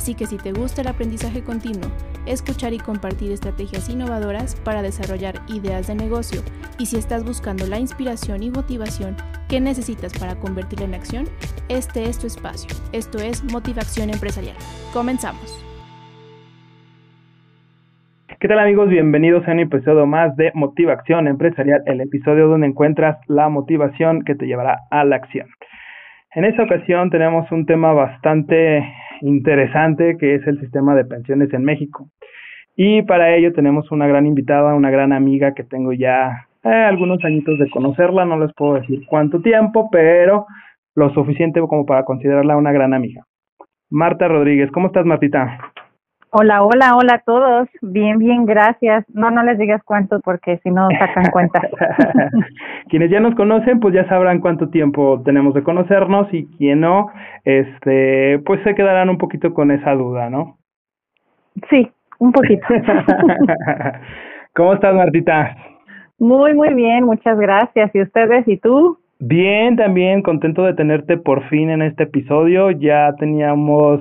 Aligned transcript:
Así 0.00 0.14
que 0.14 0.24
si 0.24 0.38
te 0.38 0.52
gusta 0.52 0.80
el 0.80 0.88
aprendizaje 0.88 1.42
continuo, 1.44 1.90
escuchar 2.24 2.72
y 2.72 2.78
compartir 2.78 3.32
estrategias 3.32 3.90
innovadoras 3.90 4.56
para 4.64 4.80
desarrollar 4.80 5.34
ideas 5.46 5.88
de 5.88 5.94
negocio 5.94 6.40
y 6.78 6.86
si 6.86 6.96
estás 6.96 7.22
buscando 7.22 7.66
la 7.66 7.78
inspiración 7.78 8.42
y 8.42 8.50
motivación 8.50 9.14
que 9.50 9.60
necesitas 9.60 10.18
para 10.18 10.36
convertirla 10.36 10.86
en 10.86 10.94
acción, 10.94 11.26
este 11.68 12.04
es 12.04 12.18
tu 12.18 12.26
espacio. 12.26 12.70
Esto 12.94 13.18
es 13.18 13.44
Motivación 13.52 14.08
Empresarial. 14.08 14.56
Comenzamos. 14.94 15.62
¿Qué 18.40 18.48
tal 18.48 18.58
amigos? 18.58 18.88
Bienvenidos 18.88 19.46
a 19.46 19.52
un 19.52 19.60
episodio 19.60 20.06
más 20.06 20.34
de 20.36 20.50
Motivación 20.54 21.28
Empresarial, 21.28 21.82
el 21.84 22.00
episodio 22.00 22.48
donde 22.48 22.68
encuentras 22.68 23.18
la 23.26 23.50
motivación 23.50 24.22
que 24.22 24.34
te 24.34 24.46
llevará 24.46 24.78
a 24.90 25.04
la 25.04 25.16
acción. 25.16 25.46
En 26.32 26.44
esta 26.44 26.62
ocasión 26.62 27.10
tenemos 27.10 27.50
un 27.50 27.66
tema 27.66 27.92
bastante 27.92 28.84
interesante 29.20 30.16
que 30.16 30.36
es 30.36 30.46
el 30.46 30.60
sistema 30.60 30.94
de 30.94 31.04
pensiones 31.04 31.52
en 31.52 31.64
México. 31.64 32.08
Y 32.76 33.02
para 33.02 33.34
ello 33.34 33.52
tenemos 33.52 33.90
una 33.90 34.06
gran 34.06 34.26
invitada, 34.26 34.74
una 34.74 34.90
gran 34.90 35.12
amiga 35.12 35.54
que 35.54 35.64
tengo 35.64 35.92
ya 35.92 36.46
eh, 36.62 36.68
algunos 36.68 37.24
añitos 37.24 37.58
de 37.58 37.68
conocerla, 37.68 38.24
no 38.24 38.38
les 38.38 38.52
puedo 38.54 38.74
decir 38.74 39.04
cuánto 39.06 39.40
tiempo, 39.40 39.88
pero 39.90 40.46
lo 40.94 41.12
suficiente 41.14 41.60
como 41.60 41.84
para 41.84 42.04
considerarla 42.04 42.56
una 42.56 42.72
gran 42.72 42.94
amiga. 42.94 43.24
Marta 43.90 44.28
Rodríguez, 44.28 44.70
¿cómo 44.70 44.86
estás 44.86 45.04
Martita? 45.04 45.72
Hola, 46.32 46.62
hola, 46.62 46.94
hola 46.94 47.14
a 47.14 47.22
todos. 47.22 47.68
Bien, 47.82 48.16
bien, 48.18 48.46
gracias. 48.46 49.04
No, 49.12 49.32
no 49.32 49.42
les 49.42 49.58
digas 49.58 49.82
cuánto 49.84 50.20
porque 50.20 50.58
si 50.58 50.70
no 50.70 50.86
sacan 50.96 51.28
cuenta. 51.32 51.60
Quienes 52.88 53.10
ya 53.10 53.18
nos 53.18 53.34
conocen, 53.34 53.80
pues 53.80 53.94
ya 53.94 54.06
sabrán 54.06 54.40
cuánto 54.40 54.68
tiempo 54.68 55.20
tenemos 55.24 55.54
de 55.54 55.64
conocernos 55.64 56.32
y 56.32 56.46
quien 56.56 56.80
no, 56.82 57.10
este, 57.44 58.38
pues 58.46 58.62
se 58.62 58.76
quedarán 58.76 59.10
un 59.10 59.18
poquito 59.18 59.52
con 59.52 59.72
esa 59.72 59.92
duda, 59.94 60.30
¿no? 60.30 60.58
Sí, 61.68 61.90
un 62.20 62.30
poquito. 62.30 62.64
¿Cómo 64.54 64.74
estás, 64.74 64.94
Martita? 64.94 65.56
Muy, 66.20 66.54
muy 66.54 66.74
bien, 66.74 67.06
muchas 67.06 67.40
gracias. 67.40 67.90
¿Y 67.92 68.02
ustedes 68.02 68.46
y 68.46 68.56
tú? 68.58 68.98
Bien, 69.18 69.74
también 69.74 70.22
contento 70.22 70.62
de 70.62 70.74
tenerte 70.74 71.16
por 71.16 71.42
fin 71.48 71.70
en 71.70 71.82
este 71.82 72.04
episodio. 72.04 72.70
Ya 72.70 73.12
teníamos 73.18 74.00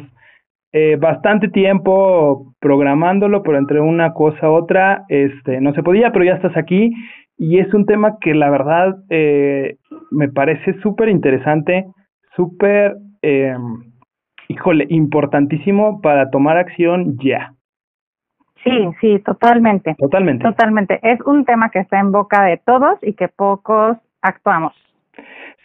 eh, 0.71 0.97
bastante 0.99 1.49
tiempo 1.49 2.53
programándolo, 2.59 3.41
pero 3.41 3.57
entre 3.57 3.81
una 3.81 4.13
cosa 4.13 4.47
a 4.47 4.51
otra, 4.51 5.05
este, 5.09 5.59
no 5.61 5.73
se 5.73 5.83
podía, 5.83 6.11
pero 6.11 6.25
ya 6.25 6.33
estás 6.33 6.55
aquí 6.55 6.91
y 7.37 7.59
es 7.59 7.73
un 7.73 7.85
tema 7.85 8.17
que 8.19 8.35
la 8.35 8.49
verdad 8.49 8.97
eh, 9.09 9.77
me 10.11 10.29
parece 10.29 10.79
súper 10.81 11.09
interesante, 11.09 11.85
súper, 12.35 12.97
eh, 13.21 13.55
híjole, 14.49 14.85
importantísimo 14.89 16.01
para 16.01 16.29
tomar 16.29 16.57
acción 16.57 17.17
ya. 17.17 17.53
Sí, 18.63 18.89
sí, 18.99 19.19
totalmente. 19.19 19.95
Totalmente. 19.97 20.43
Totalmente. 20.43 20.99
Es 21.01 21.21
un 21.21 21.45
tema 21.45 21.69
que 21.69 21.79
está 21.79 21.99
en 21.99 22.11
boca 22.11 22.43
de 22.43 22.57
todos 22.57 22.99
y 23.01 23.13
que 23.13 23.29
pocos 23.29 23.97
actuamos. 24.21 24.73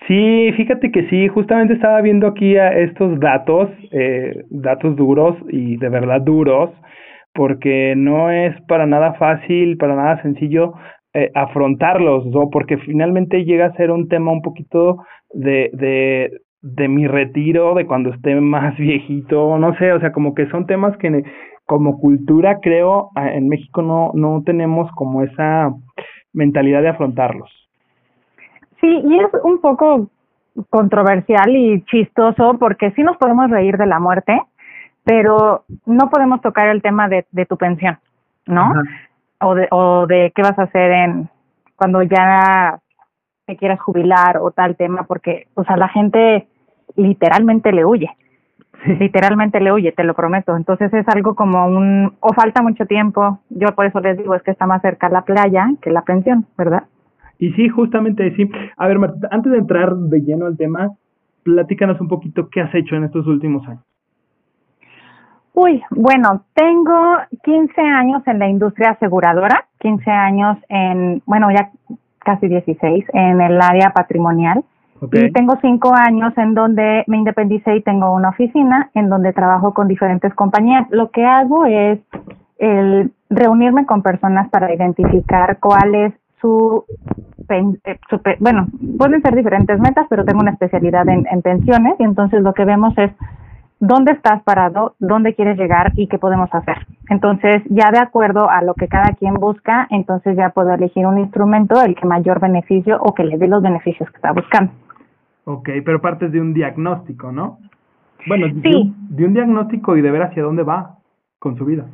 Sí, 0.07 0.53
fíjate 0.57 0.91
que 0.91 1.09
sí, 1.09 1.29
justamente 1.29 1.75
estaba 1.75 2.01
viendo 2.03 2.27
aquí 2.27 2.57
a 2.57 2.69
estos 2.79 3.19
datos, 3.21 3.71
eh, 3.91 4.45
datos 4.51 4.97
duros 4.97 5.37
y 5.49 5.77
de 5.79 5.89
verdad 5.89 6.21
duros, 6.21 6.71
porque 7.33 7.95
no 7.97 8.31
es 8.31 8.55
para 8.69 8.87
nada 8.87 9.15
fácil, 9.15 9.79
para 9.79 9.97
nada 9.97 10.21
sencillo 10.23 10.75
eh, 11.15 11.31
afrontarlos, 11.35 12.27
¿no? 12.27 12.51
Porque 12.51 12.77
finalmente 12.79 13.45
llega 13.45 13.67
a 13.67 13.77
ser 13.77 13.91
un 13.91 14.09
tema 14.09 14.31
un 14.33 14.43
poquito 14.43 14.99
de, 15.33 15.71
de, 15.73 16.41
de 16.61 16.89
mi 16.89 17.07
retiro, 17.07 17.75
de 17.75 17.87
cuando 17.87 18.11
esté 18.11 18.35
más 18.41 18.77
viejito, 18.77 19.59
no 19.59 19.75
sé, 19.79 19.93
o 19.93 20.01
sea, 20.01 20.13
como 20.13 20.35
que 20.35 20.47
son 20.49 20.67
temas 20.67 20.97
que 20.99 21.23
como 21.67 21.99
cultura 21.99 22.59
creo 22.61 23.09
en 23.17 23.49
México 23.49 23.81
no, 23.81 24.11
no 24.15 24.43
tenemos 24.45 24.91
como 24.93 25.23
esa 25.23 25.73
mentalidad 26.35 26.83
de 26.83 26.89
afrontarlos. 26.89 27.64
Sí, 28.85 29.01
y 29.03 29.19
es 29.19 29.29
un 29.43 29.63
poco 29.63 30.11
controversial 30.69 31.57
y 31.57 31.83
chistoso 31.87 32.59
porque 32.61 32.91
sí 32.91 33.03
nos 33.03 33.17
podemos 33.17 33.51
reír 33.51 33.79
de 33.79 33.87
la 33.87 33.99
muerte, 33.99 34.39
pero 35.05 35.65
no 35.87 36.11
podemos 36.11 36.43
tocar 36.43 36.69
el 36.69 36.83
tema 36.83 37.09
de, 37.09 37.25
de 37.31 37.47
tu 37.47 37.57
pensión, 37.57 37.99
¿no? 38.45 38.75
O 39.41 39.55
de, 39.55 39.69
o 39.71 40.07
de 40.07 40.33
qué 40.35 40.43
vas 40.43 40.59
a 40.59 40.65
hacer 40.65 40.91
en 40.91 41.31
cuando 41.77 42.03
ya 42.03 42.79
te 43.47 43.57
quieras 43.57 43.81
jubilar 43.81 44.37
o 44.37 44.51
tal 44.51 44.77
tema, 44.77 45.05
porque, 45.05 45.47
o 45.55 45.65
sea, 45.65 45.79
la 45.79 45.89
gente 45.89 46.47
literalmente 46.95 47.73
le 47.73 47.87
huye. 47.87 48.11
Literalmente 48.85 49.61
le 49.61 49.73
huye, 49.73 49.93
te 49.93 50.05
lo 50.05 50.13
prometo. 50.13 50.59
Entonces 50.59 50.93
es 50.93 51.09
algo 51.09 51.35
como 51.35 51.67
un, 51.69 52.19
o 52.21 52.35
falta 52.35 52.61
mucho 52.61 52.85
tiempo. 52.85 53.39
Yo 53.49 53.69
por 53.75 53.87
eso 53.87 53.99
les 54.01 54.19
digo, 54.19 54.35
es 54.35 54.43
que 54.43 54.51
está 54.51 54.67
más 54.67 54.83
cerca 54.83 55.09
la 55.09 55.23
playa 55.23 55.71
que 55.81 55.91
la 55.91 56.03
pensión, 56.03 56.45
¿verdad? 56.59 56.85
Y 57.45 57.53
sí, 57.53 57.69
justamente 57.69 58.35
sí. 58.37 58.51
A 58.79 58.89
ver, 58.89 58.99
Marta, 58.99 59.29
antes 59.31 59.53
de 59.53 59.59
entrar 59.59 59.95
de 59.95 60.21
lleno 60.23 60.47
al 60.47 60.57
tema, 60.57 60.93
platícanos 61.43 62.01
un 62.01 62.09
poquito 62.09 62.49
qué 62.49 62.63
has 62.63 62.75
hecho 62.75 62.97
en 62.97 63.05
estos 63.05 63.27
últimos 63.27 63.69
años. 63.69 63.85
Uy, 65.53 65.83
bueno, 65.91 66.45
tengo 66.55 67.19
15 67.45 67.81
años 67.83 68.23
en 68.27 68.39
la 68.39 68.49
industria 68.49 68.93
aseguradora, 68.93 69.67
15 69.81 70.11
años 70.11 70.57
en, 70.71 71.23
bueno, 71.27 71.49
ya 71.51 71.71
casi 72.21 72.49
16 72.49 73.05
en 73.13 73.43
el 73.43 73.61
área 73.61 73.91
patrimonial. 73.91 74.65
Y 75.13 75.31
tengo 75.33 75.59
cinco 75.61 75.93
años 75.95 76.33
en 76.39 76.55
donde 76.55 77.05
me 77.09 77.19
independicé 77.19 77.77
y 77.77 77.83
tengo 77.83 78.15
una 78.15 78.31
oficina 78.31 78.91
en 78.95 79.11
donde 79.11 79.35
trabajo 79.35 79.75
con 79.75 79.87
diferentes 79.87 80.33
compañías. 80.33 80.87
Lo 80.89 81.11
que 81.11 81.27
hago 81.27 81.67
es 81.67 82.01
el 82.57 83.13
reunirme 83.29 83.85
con 83.85 84.03
personas 84.03 84.49
para 84.49 84.73
identificar 84.73 85.59
cuál 85.61 85.95
es 85.95 86.15
su, 86.41 86.85
eh, 87.51 87.99
bueno, 88.41 88.67
pueden 88.99 89.23
ser 89.23 89.35
diferentes 89.35 89.79
metas, 89.81 90.07
pero 90.09 90.25
tengo 90.25 90.41
una 90.41 90.53
especialidad 90.53 91.09
en, 91.09 91.27
en 91.31 91.43
pensiones 91.43 91.95
y 91.99 92.05
entonces 92.05 92.43
lo 92.43 92.53
que 92.55 92.65
vemos 92.65 92.97
es 92.99 93.11
dónde 93.81 94.13
estás 94.13 94.43
parado, 94.43 94.95
dónde 94.99 95.35
quieres 95.35 95.59
llegar 95.59 95.93
y 95.97 96.09
qué 96.09 96.19
podemos 96.19 96.49
hacer. 96.53 96.87
Entonces, 97.09 97.63
ya 97.69 97.91
de 97.91 97.99
acuerdo 97.99 98.49
a 98.49 98.63
lo 98.63 98.75
que 98.75 98.89
cada 98.89 99.13
quien 99.15 99.35
busca, 99.35 99.87
entonces 99.91 100.37
ya 100.37 100.51
puedo 100.51 100.73
elegir 100.73 101.07
un 101.07 101.19
instrumento 101.19 101.83
el 101.83 101.95
que 101.95 102.07
mayor 102.07 102.41
beneficio 102.41 102.99
o 103.01 103.15
que 103.15 103.25
le 103.25 103.39
dé 103.39 103.49
los 103.49 103.63
beneficios 103.63 104.09
que 104.11 104.17
está 104.17 104.33
buscando. 104.33 104.73
Ok, 105.45 105.69
pero 105.85 106.01
partes 106.01 106.33
de 106.33 106.41
un 106.41 106.55
diagnóstico, 106.55 107.31
¿no? 107.31 107.59
Bueno, 108.27 108.47
sí. 108.63 108.95
de 109.11 109.27
un 109.27 109.35
diagnóstico 109.35 109.97
y 109.97 110.03
de 110.03 110.11
ver 110.11 110.23
hacia 110.23 110.43
dónde 110.43 110.63
va 110.63 110.97
con 111.39 111.57
su 111.57 111.67
vida. 111.67 111.85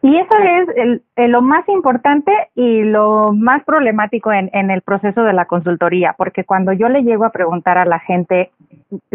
Y 0.00 0.16
eso 0.16 0.30
es 0.38 0.68
el, 1.16 1.32
lo 1.32 1.42
más 1.42 1.68
importante 1.68 2.32
y 2.54 2.82
lo 2.84 3.32
más 3.32 3.64
problemático 3.64 4.32
en, 4.32 4.48
en 4.52 4.70
el 4.70 4.82
proceso 4.82 5.24
de 5.24 5.32
la 5.32 5.46
consultoría, 5.46 6.14
porque 6.16 6.44
cuando 6.44 6.72
yo 6.72 6.88
le 6.88 7.02
llego 7.02 7.24
a 7.24 7.32
preguntar 7.32 7.78
a 7.78 7.84
la 7.84 7.98
gente, 7.98 8.52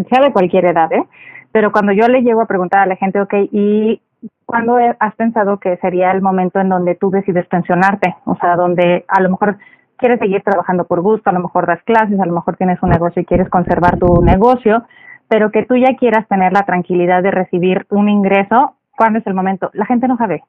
sea 0.09 0.21
de 0.21 0.33
cualquier 0.33 0.65
edad, 0.65 0.91
¿eh? 0.91 1.05
pero 1.53 1.71
cuando 1.71 1.93
yo 1.93 2.07
le 2.07 2.21
llego 2.21 2.41
a 2.41 2.47
preguntar 2.47 2.81
a 2.81 2.85
la 2.85 2.97
gente, 2.97 3.21
ok, 3.21 3.33
¿y 3.51 4.01
cuándo 4.45 4.77
has 4.99 5.15
pensado 5.15 5.59
que 5.59 5.77
sería 5.77 6.11
el 6.11 6.21
momento 6.21 6.59
en 6.59 6.67
donde 6.69 6.95
tú 6.95 7.11
decides 7.11 7.47
pensionarte? 7.47 8.15
O 8.25 8.35
sea, 8.35 8.55
donde 8.57 9.05
a 9.07 9.21
lo 9.21 9.29
mejor 9.29 9.57
quieres 9.97 10.19
seguir 10.19 10.41
trabajando 10.43 10.85
por 10.85 11.01
gusto, 11.01 11.29
a 11.29 11.33
lo 11.33 11.39
mejor 11.39 11.65
das 11.65 11.81
clases, 11.83 12.19
a 12.19 12.25
lo 12.25 12.33
mejor 12.33 12.57
tienes 12.57 12.81
un 12.83 12.89
negocio 12.89 13.21
y 13.21 13.25
quieres 13.25 13.49
conservar 13.49 13.97
tu 13.99 14.21
negocio, 14.21 14.83
pero 15.29 15.49
que 15.49 15.63
tú 15.63 15.77
ya 15.77 15.95
quieras 15.95 16.27
tener 16.27 16.51
la 16.51 16.63
tranquilidad 16.63 17.23
de 17.23 17.31
recibir 17.31 17.85
un 17.89 18.09
ingreso, 18.09 18.75
¿cuándo 18.97 19.19
es 19.19 19.27
el 19.27 19.33
momento? 19.33 19.69
La 19.73 19.85
gente 19.85 20.07
no 20.07 20.17
sabe. 20.17 20.43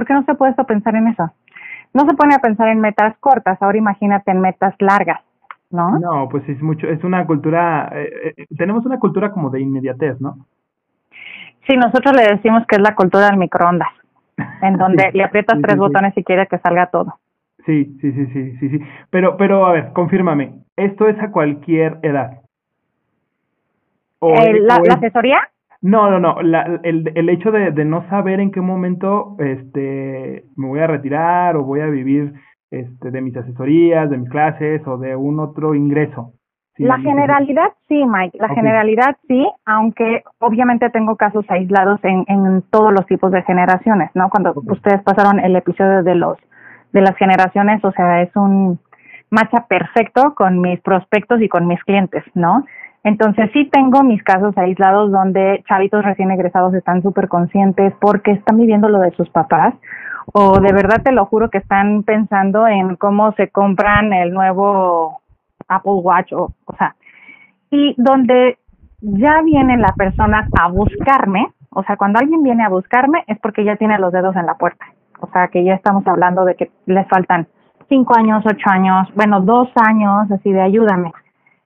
¿Por 0.00 0.06
qué 0.06 0.14
no 0.14 0.24
se 0.24 0.32
a 0.32 0.64
pensar 0.64 0.96
en 0.96 1.08
eso? 1.08 1.30
No 1.92 2.06
se 2.08 2.16
pone 2.16 2.34
a 2.34 2.38
pensar 2.38 2.68
en 2.68 2.80
metas 2.80 3.14
cortas, 3.18 3.60
ahora 3.60 3.76
imagínate 3.76 4.30
en 4.30 4.40
metas 4.40 4.74
largas, 4.78 5.20
¿no? 5.68 5.98
No, 5.98 6.26
pues 6.30 6.48
es 6.48 6.62
mucho, 6.62 6.86
es 6.86 7.04
una 7.04 7.26
cultura, 7.26 7.90
eh, 7.92 8.32
eh, 8.34 8.46
tenemos 8.56 8.86
una 8.86 8.98
cultura 8.98 9.30
como 9.30 9.50
de 9.50 9.60
inmediatez, 9.60 10.18
¿no? 10.18 10.46
Sí, 11.66 11.76
nosotros 11.76 12.16
le 12.16 12.34
decimos 12.34 12.66
que 12.66 12.76
es 12.76 12.80
la 12.80 12.94
cultura 12.94 13.26
del 13.26 13.36
microondas, 13.36 13.90
en 14.62 14.78
donde 14.78 15.10
le 15.12 15.22
aprietas 15.22 15.60
tres 15.60 15.76
botones 15.76 16.16
y 16.16 16.24
quiere 16.24 16.46
que 16.46 16.56
salga 16.60 16.86
todo. 16.86 17.18
Sí, 17.66 17.94
sí, 18.00 18.10
sí, 18.12 18.26
sí, 18.32 18.56
sí, 18.56 18.70
sí. 18.70 18.80
Pero, 19.10 19.36
pero 19.36 19.66
a 19.66 19.72
ver, 19.72 19.92
confírmame, 19.92 20.54
¿esto 20.76 21.08
es 21.08 21.20
a 21.20 21.30
cualquier 21.30 21.98
edad? 22.00 22.40
¿La, 24.22 24.78
¿La 24.82 24.94
asesoría? 24.94 25.40
No, 25.82 26.10
no, 26.10 26.20
no. 26.20 26.42
La, 26.42 26.80
el, 26.82 27.10
el 27.14 27.28
hecho 27.28 27.50
de, 27.50 27.70
de 27.70 27.84
no 27.84 28.06
saber 28.08 28.40
en 28.40 28.50
qué 28.50 28.60
momento 28.60 29.36
este, 29.38 30.44
me 30.56 30.68
voy 30.68 30.80
a 30.80 30.86
retirar 30.86 31.56
o 31.56 31.64
voy 31.64 31.80
a 31.80 31.86
vivir 31.86 32.34
este, 32.70 33.10
de 33.10 33.20
mis 33.20 33.36
asesorías, 33.36 34.10
de 34.10 34.18
mis 34.18 34.30
clases 34.30 34.86
o 34.86 34.98
de 34.98 35.16
un 35.16 35.40
otro 35.40 35.74
ingreso. 35.74 36.34
la 36.76 36.98
generalidad 36.98 37.72
sí, 37.88 38.04
Mike, 38.04 38.38
la 38.38 38.48
generalidad 38.50 39.16
sí, 39.26 39.44
aunque 39.64 40.22
obviamente 40.38 40.88
tengo 40.90 41.16
casos 41.16 41.44
aislados 41.48 41.98
en, 42.04 42.24
en 42.28 42.62
todos 42.70 42.92
los 42.92 43.06
tipos 43.06 43.32
de 43.32 43.42
generaciones, 43.42 44.10
¿no? 44.14 44.30
Cuando 44.30 44.52
ustedes 44.54 45.02
pasaron 45.02 45.40
el 45.40 45.56
episodio 45.56 46.02
de 46.02 46.14
los 46.14 46.38
de 46.92 47.00
las 47.00 47.16
generaciones, 47.16 47.84
o 47.84 47.92
sea, 47.92 48.22
es 48.22 48.34
un 48.36 48.78
macha 49.30 49.66
perfecto 49.68 50.34
con 50.34 50.60
mis 50.60 50.80
prospectos 50.80 51.40
y 51.40 51.48
con 51.48 51.66
mis 51.66 51.82
clientes, 51.84 52.24
¿no? 52.34 52.64
Entonces 53.02 53.50
sí 53.52 53.68
tengo 53.72 54.02
mis 54.02 54.22
casos 54.22 54.56
aislados 54.58 55.10
donde 55.10 55.64
chavitos 55.68 56.04
recién 56.04 56.30
egresados 56.30 56.74
están 56.74 57.02
súper 57.02 57.28
conscientes 57.28 57.94
porque 58.00 58.32
están 58.32 58.58
viviendo 58.58 58.88
lo 58.88 58.98
de 58.98 59.10
sus 59.12 59.28
papás 59.30 59.74
o 60.32 60.60
de 60.60 60.72
verdad 60.72 61.02
te 61.02 61.12
lo 61.12 61.24
juro 61.26 61.50
que 61.50 61.58
están 61.58 62.02
pensando 62.02 62.66
en 62.66 62.96
cómo 62.96 63.32
se 63.32 63.48
compran 63.48 64.12
el 64.12 64.32
nuevo 64.32 65.20
Apple 65.68 65.92
Watch 66.02 66.32
o, 66.32 66.52
o 66.66 66.76
sea, 66.76 66.94
y 67.70 67.94
donde 67.96 68.58
ya 69.00 69.40
vienen 69.42 69.80
las 69.80 69.92
personas 69.92 70.48
a 70.60 70.68
buscarme, 70.68 71.48
o 71.70 71.82
sea, 71.84 71.96
cuando 71.96 72.18
alguien 72.18 72.42
viene 72.42 72.64
a 72.64 72.68
buscarme 72.68 73.24
es 73.26 73.38
porque 73.40 73.64
ya 73.64 73.76
tiene 73.76 73.98
los 73.98 74.12
dedos 74.12 74.36
en 74.36 74.46
la 74.46 74.54
puerta, 74.54 74.84
o 75.20 75.28
sea, 75.32 75.48
que 75.48 75.64
ya 75.64 75.74
estamos 75.74 76.06
hablando 76.06 76.44
de 76.44 76.54
que 76.54 76.70
les 76.86 77.08
faltan 77.08 77.48
cinco 77.88 78.16
años, 78.16 78.44
ocho 78.46 78.70
años, 78.70 79.08
bueno, 79.14 79.40
dos 79.40 79.68
años, 79.76 80.30
así 80.30 80.52
de 80.52 80.60
ayúdame. 80.60 81.12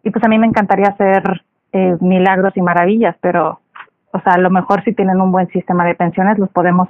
Y 0.04 0.10
pues 0.10 0.24
a 0.24 0.28
mí 0.28 0.38
me 0.38 0.46
encantaría 0.46 0.88
hacer 0.88 1.42
eh, 1.72 1.96
milagros 2.00 2.56
y 2.56 2.62
maravillas, 2.62 3.16
pero, 3.20 3.60
o 4.12 4.20
sea, 4.20 4.34
a 4.34 4.38
lo 4.38 4.50
mejor 4.50 4.84
si 4.84 4.92
tienen 4.92 5.20
un 5.20 5.32
buen 5.32 5.48
sistema 5.48 5.84
de 5.84 5.94
pensiones 5.94 6.38
los 6.38 6.50
podemos 6.50 6.88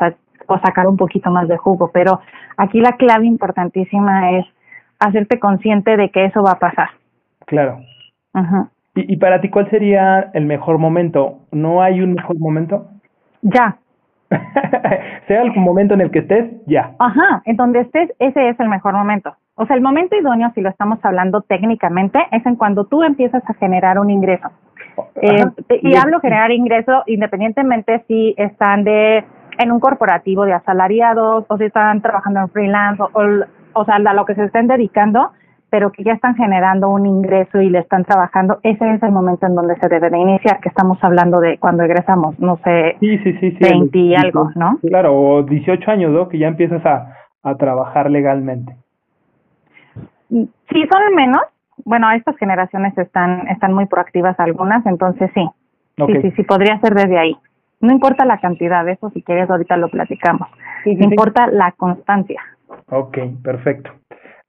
sacar 0.63 0.87
un 0.87 0.97
poquito 0.97 1.31
más 1.31 1.49
de 1.49 1.57
jugo, 1.57 1.91
pero 1.93 2.21
aquí 2.57 2.81
la 2.81 2.93
clave 2.93 3.27
importantísima 3.27 4.33
es 4.33 4.47
hacerte 4.99 5.39
consciente 5.39 5.97
de 5.97 6.11
que 6.11 6.27
eso 6.27 6.43
va 6.43 6.53
a 6.53 6.59
pasar. 6.59 6.89
Claro. 7.47 7.79
¿Y, 8.95 9.15
¿Y 9.15 9.17
para 9.17 9.41
ti 9.41 9.49
cuál 9.49 9.71
sería 9.71 10.31
el 10.35 10.47
mejor 10.47 10.79
momento? 10.79 11.39
¿No 11.53 11.83
hay 11.83 12.01
un 12.01 12.15
mejor 12.15 12.39
momento? 12.39 12.89
Ya. 13.43 13.77
sea 15.29 15.43
el 15.43 15.53
momento 15.55 15.95
en 15.95 16.01
el 16.01 16.11
que 16.11 16.21
estés, 16.21 16.51
ya. 16.67 16.95
Ajá, 16.99 17.43
en 17.45 17.57
donde 17.57 17.81
estés, 17.81 18.11
ese 18.19 18.49
es 18.49 18.59
el 18.59 18.69
mejor 18.69 18.95
momento. 18.95 19.37
O 19.57 19.67
sea, 19.67 19.77
el 19.77 19.83
momento 19.83 20.17
idóneo, 20.17 20.51
si 20.55 20.61
lo 20.61 20.69
estamos 20.69 20.99
hablando 21.03 21.43
técnicamente, 21.43 22.19
es 22.33 22.45
en 22.45 22.57
cuando 22.57 22.87
tú 22.87 23.03
empiezas 23.03 23.43
a 23.49 23.55
generar 23.55 23.99
un 23.99 24.11
ingreso. 24.11 24.49
Eh, 25.17 25.45
y 25.83 25.97
hablo 25.97 26.21
generar 26.21 26.53
ingreso 26.53 27.03
independientemente 27.07 28.05
si 28.07 28.35
están 28.37 28.85
de 28.85 29.25
en 29.59 29.73
un 29.73 29.81
corporativo 29.81 30.45
de 30.45 30.53
asalariados 30.53 31.45
o 31.49 31.57
si 31.59 31.65
están 31.65 32.01
trabajando 32.01 32.41
en 32.41 32.49
freelance 32.51 33.03
o, 33.03 33.11
o, 33.73 33.85
sea, 33.85 33.97
a 33.97 34.15
lo 34.15 34.25
que 34.25 34.35
se 34.35 34.45
estén 34.45 34.67
dedicando, 34.67 35.31
pero 35.71 35.91
que 35.91 36.05
ya 36.05 36.13
están 36.13 36.35
generando 36.35 36.89
un 36.89 37.07
ingreso 37.07 37.61
y 37.61 37.71
le 37.71 37.81
están 37.81 38.05
trabajando, 38.05 38.59
ese 38.63 38.89
es 38.95 39.03
el 39.03 39.13
momento 39.13 39.47
en 39.47 39.55
donde 39.55 39.77
se 39.77 39.89
debe 39.89 40.11
de 40.11 40.19
iniciar, 40.19 40.61
que 40.61 40.69
estamos 40.69 40.99
hablando 41.03 41.41
de 41.41 41.59
cuando 41.59 41.85
egresamos, 41.85 42.39
no 42.39 42.59
sé, 42.65 42.97
sí, 43.01 43.19
sí, 43.19 43.33
sí, 43.41 43.57
20 43.61 43.99
y 43.99 44.15
algo, 44.15 44.51
¿no? 44.55 44.79
Claro, 44.83 45.15
o 45.15 45.43
18 45.43 45.91
años, 45.91 46.13
¿no? 46.13 46.29
Que 46.29 46.39
ya 46.39 46.49
empiezas 46.49 46.85
a, 46.85 47.15
a 47.43 47.57
trabajar 47.57 48.11
legalmente. 48.11 48.84
Sí, 50.35 50.89
son 50.91 51.15
menos. 51.15 51.43
Bueno, 51.85 52.11
estas 52.13 52.37
generaciones 52.39 52.97
están 52.99 53.47
están 53.49 53.73
muy 53.73 53.87
proactivas 53.87 54.39
algunas, 54.41 54.85
entonces 54.87 55.31
sí. 55.35 55.49
Sí, 55.97 56.21
sí, 56.23 56.31
sí, 56.33 56.43
podría 56.43 56.81
ser 56.81 56.95
desde 56.95 57.19
ahí. 57.19 57.37
No 57.81 57.93
importa 57.93 58.25
la 58.25 58.39
cantidad, 58.39 58.89
eso 58.89 59.11
si 59.11 59.23
quieres 59.23 59.49
ahorita 59.49 59.77
lo 59.77 59.89
platicamos. 59.89 60.49
importa 60.85 61.47
la 61.49 61.73
constancia. 61.73 62.41
Ok, 62.91 63.19
perfecto. 63.43 63.91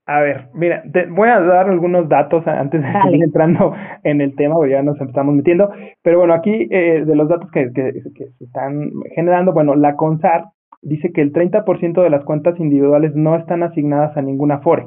A 0.06 0.20
ver, 0.20 0.48
mira, 0.54 0.82
te 0.92 1.06
voy 1.06 1.28
a 1.28 1.40
dar 1.40 1.68
algunos 1.68 2.08
datos 2.08 2.46
antes 2.46 2.80
de 2.80 2.92
seguir 3.02 3.24
entrando 3.24 3.74
en 4.04 4.20
el 4.20 4.36
tema, 4.36 4.54
porque 4.54 4.72
ya 4.72 4.82
nos 4.82 5.00
estamos 5.00 5.34
metiendo. 5.34 5.70
Pero 6.02 6.18
bueno, 6.18 6.34
aquí 6.34 6.68
eh, 6.70 7.04
de 7.04 7.16
los 7.16 7.28
datos 7.28 7.50
que, 7.50 7.72
que, 7.72 7.92
que, 8.14 8.26
se 8.38 8.44
están 8.44 8.90
generando, 9.14 9.52
bueno, 9.52 9.74
la 9.74 9.96
CONSAR 9.96 10.44
dice 10.82 11.12
que 11.12 11.22
el 11.22 11.32
30% 11.32 12.02
de 12.02 12.10
las 12.10 12.24
cuentas 12.24 12.58
individuales 12.60 13.14
no 13.16 13.36
están 13.36 13.64
asignadas 13.64 14.16
a 14.16 14.22
ninguna 14.22 14.58
FORE. 14.60 14.86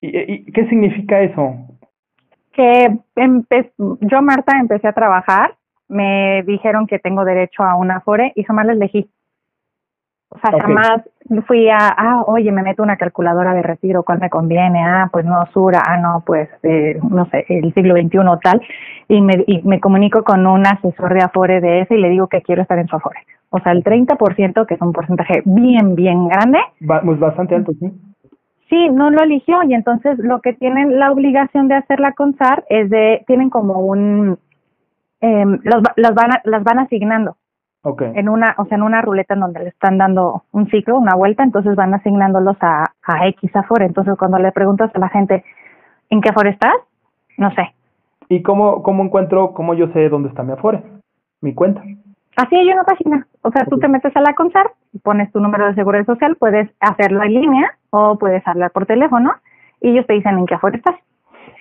¿Y, 0.00 0.32
y 0.32 0.52
qué 0.52 0.68
significa 0.68 1.20
eso? 1.20 1.56
Que 2.52 2.98
yo, 4.00 4.22
Marta, 4.22 4.58
empecé 4.58 4.88
a 4.88 4.92
trabajar, 4.92 5.54
me 5.88 6.42
dijeron 6.44 6.86
que 6.86 6.98
tengo 6.98 7.24
derecho 7.24 7.62
a 7.62 7.76
una 7.76 8.00
FORE 8.00 8.32
y 8.34 8.42
jamás 8.44 8.66
la 8.66 8.72
elegí. 8.72 9.08
O 10.30 10.38
sea, 10.40 10.60
jamás 10.60 11.02
fui 11.46 11.70
a, 11.70 11.78
ah, 11.78 12.22
oye, 12.26 12.52
me 12.52 12.62
meto 12.62 12.82
una 12.82 12.98
calculadora 12.98 13.54
de 13.54 13.62
retiro, 13.62 14.02
¿cuál 14.02 14.18
me 14.18 14.28
conviene? 14.28 14.84
Ah, 14.84 15.08
pues 15.10 15.24
no, 15.24 15.46
Sura, 15.54 15.82
ah, 15.86 15.96
no, 15.96 16.22
pues, 16.26 16.50
eh, 16.62 16.98
no 17.08 17.24
sé, 17.30 17.46
el 17.48 17.72
siglo 17.72 17.94
XXI 17.94 18.18
o 18.18 18.38
tal. 18.38 18.60
Y 19.08 19.22
me, 19.22 19.42
y 19.46 19.62
me 19.62 19.80
comunico 19.80 20.22
con 20.24 20.46
un 20.46 20.66
asesor 20.66 21.14
de 21.14 21.22
Afore 21.22 21.62
de 21.62 21.80
ese 21.80 21.94
y 21.94 22.00
le 22.00 22.10
digo 22.10 22.26
que 22.26 22.42
quiero 22.42 22.60
estar 22.60 22.78
en 22.78 22.88
su 22.88 22.96
Afore. 22.96 23.20
O 23.50 23.58
sea, 23.60 23.72
el 23.72 23.82
30%, 23.82 24.66
que 24.66 24.74
es 24.74 24.80
un 24.82 24.92
porcentaje 24.92 25.42
bien, 25.46 25.94
bien 25.94 26.28
grande. 26.28 26.58
pues 26.86 27.18
bastante 27.18 27.54
alto, 27.54 27.72
sí. 27.80 27.90
Sí, 28.68 28.88
no 28.90 29.10
lo 29.10 29.22
eligió 29.22 29.62
y 29.62 29.74
entonces 29.74 30.18
lo 30.18 30.40
que 30.40 30.52
tienen 30.52 30.98
la 30.98 31.10
obligación 31.10 31.68
de 31.68 31.76
hacer 31.76 32.00
la 32.00 32.12
CONSAR 32.12 32.64
es 32.68 32.90
de, 32.90 33.24
tienen 33.26 33.48
como 33.48 33.80
un, 33.80 34.38
eh, 35.20 35.44
los, 35.62 35.82
los 35.96 36.14
van 36.14 36.30
las 36.44 36.64
van 36.64 36.78
asignando. 36.80 37.36
En 38.00 38.28
una, 38.28 38.54
o 38.58 38.66
sea, 38.66 38.76
en 38.76 38.82
una 38.82 39.00
ruleta 39.00 39.32
en 39.34 39.40
donde 39.40 39.60
le 39.60 39.68
están 39.68 39.96
dando 39.96 40.42
un 40.52 40.68
ciclo, 40.68 40.98
una 40.98 41.14
vuelta, 41.14 41.42
entonces 41.42 41.74
van 41.74 41.94
asignándolos 41.94 42.56
a, 42.60 42.84
a 43.02 43.26
X 43.28 43.54
Afore. 43.56 43.86
Entonces, 43.86 44.14
cuando 44.18 44.38
le 44.38 44.52
preguntas 44.52 44.90
a 44.94 44.98
la 44.98 45.08
gente, 45.08 45.42
¿en 46.10 46.20
qué 46.20 46.28
Afore 46.28 46.50
estás? 46.50 46.74
No 47.38 47.50
sé. 47.54 47.72
¿Y 48.28 48.42
cómo, 48.42 48.82
cómo 48.82 49.04
encuentro, 49.04 49.54
cómo 49.54 49.72
yo 49.72 49.88
sé 49.92 50.08
dónde 50.10 50.28
está 50.28 50.42
mi 50.42 50.52
Afore? 50.52 50.82
Mi 51.40 51.54
cuenta. 51.54 51.82
Así 52.36 52.56
hay 52.56 52.70
una 52.70 52.84
página. 52.84 53.26
O 53.42 53.50
sea, 53.50 53.64
tú 53.64 53.78
te 53.78 53.88
metes 53.88 54.14
a 54.14 54.20
la 54.20 54.34
CONSAR, 54.34 54.70
pones 55.02 55.30
tu 55.32 55.40
número 55.40 55.66
de 55.66 55.74
seguridad 55.74 56.06
social, 56.06 56.36
puedes 56.36 56.70
hacerlo 56.80 57.22
en 57.22 57.34
línea 57.34 57.70
o 57.90 58.18
puedes 58.18 58.46
hablar 58.46 58.70
por 58.70 58.86
teléfono 58.86 59.32
y 59.80 59.90
ellos 59.90 60.06
te 60.06 60.14
dicen 60.14 60.38
en 60.38 60.46
qué 60.46 60.54
Afore 60.54 60.78
estás. 60.78 60.96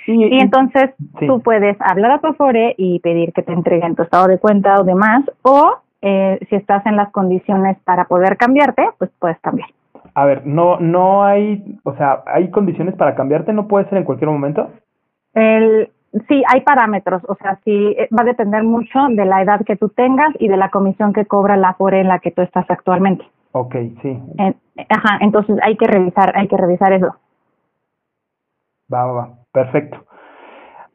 y, 0.08 0.40
entonces 0.40 0.92
tú 1.26 1.42
puedes 1.42 1.78
hablar 1.82 2.12
a 2.12 2.20
tu 2.20 2.28
Afore 2.28 2.76
y 2.78 3.00
pedir 3.00 3.34
que 3.34 3.44
te 3.44 3.54
entreguen 3.54 3.96
tu 3.96 4.04
estado 4.04 4.28
de 4.28 4.40
cuenta 4.40 4.80
o 4.80 4.84
demás, 4.84 5.24
o 5.42 5.78
eh, 6.02 6.40
si 6.50 6.56
estás 6.56 6.86
en 6.86 6.96
las 6.96 7.12
condiciones 7.12 7.78
para 7.84 8.06
poder 8.06 8.38
cambiarte, 8.38 8.88
pues 8.98 9.10
puedes 9.20 9.40
cambiar. 9.40 9.70
A 10.14 10.26
ver, 10.26 10.46
no, 10.46 10.80
no 10.80 11.24
hay, 11.24 11.80
o 11.84 11.96
sea, 11.96 12.24
hay 12.26 12.50
condiciones 12.50 12.96
para 12.96 13.16
cambiarte, 13.16 13.54
no 13.54 13.68
puede 13.68 13.88
ser 13.90 14.00
en 14.00 14.04
cualquier 14.04 14.30
momento. 14.30 14.72
El, 15.34 15.90
sí, 16.28 16.44
hay 16.48 16.62
parámetros, 16.62 17.22
o 17.28 17.36
sea, 17.36 17.60
sí 17.64 17.96
eh, 17.98 18.08
va 18.18 18.24
a 18.24 18.26
depender 18.26 18.64
mucho 18.64 19.00
de 19.10 19.26
la 19.26 19.42
edad 19.42 19.62
que 19.66 19.76
tú 19.76 19.90
tengas 19.90 20.30
y 20.40 20.48
de 20.48 20.58
la 20.58 20.70
comisión 20.70 21.14
que 21.14 21.26
cobra 21.26 21.58
la 21.58 21.74
FORE 21.74 22.02
en 22.02 22.08
la 22.08 22.20
que 22.20 22.32
tú 22.32 22.42
estás 22.42 22.66
actualmente. 22.70 23.26
Ok, 23.52 23.76
sí. 24.02 24.20
ajá, 24.90 25.18
entonces 25.22 25.58
hay 25.64 25.78
que 25.78 25.88
revisar, 25.88 26.34
hay 26.36 26.48
que 26.48 26.58
revisar 26.58 26.94
eso. 26.94 27.16
Va, 28.94 29.06
va, 29.06 29.12
va, 29.14 29.30
perfecto. 29.52 30.06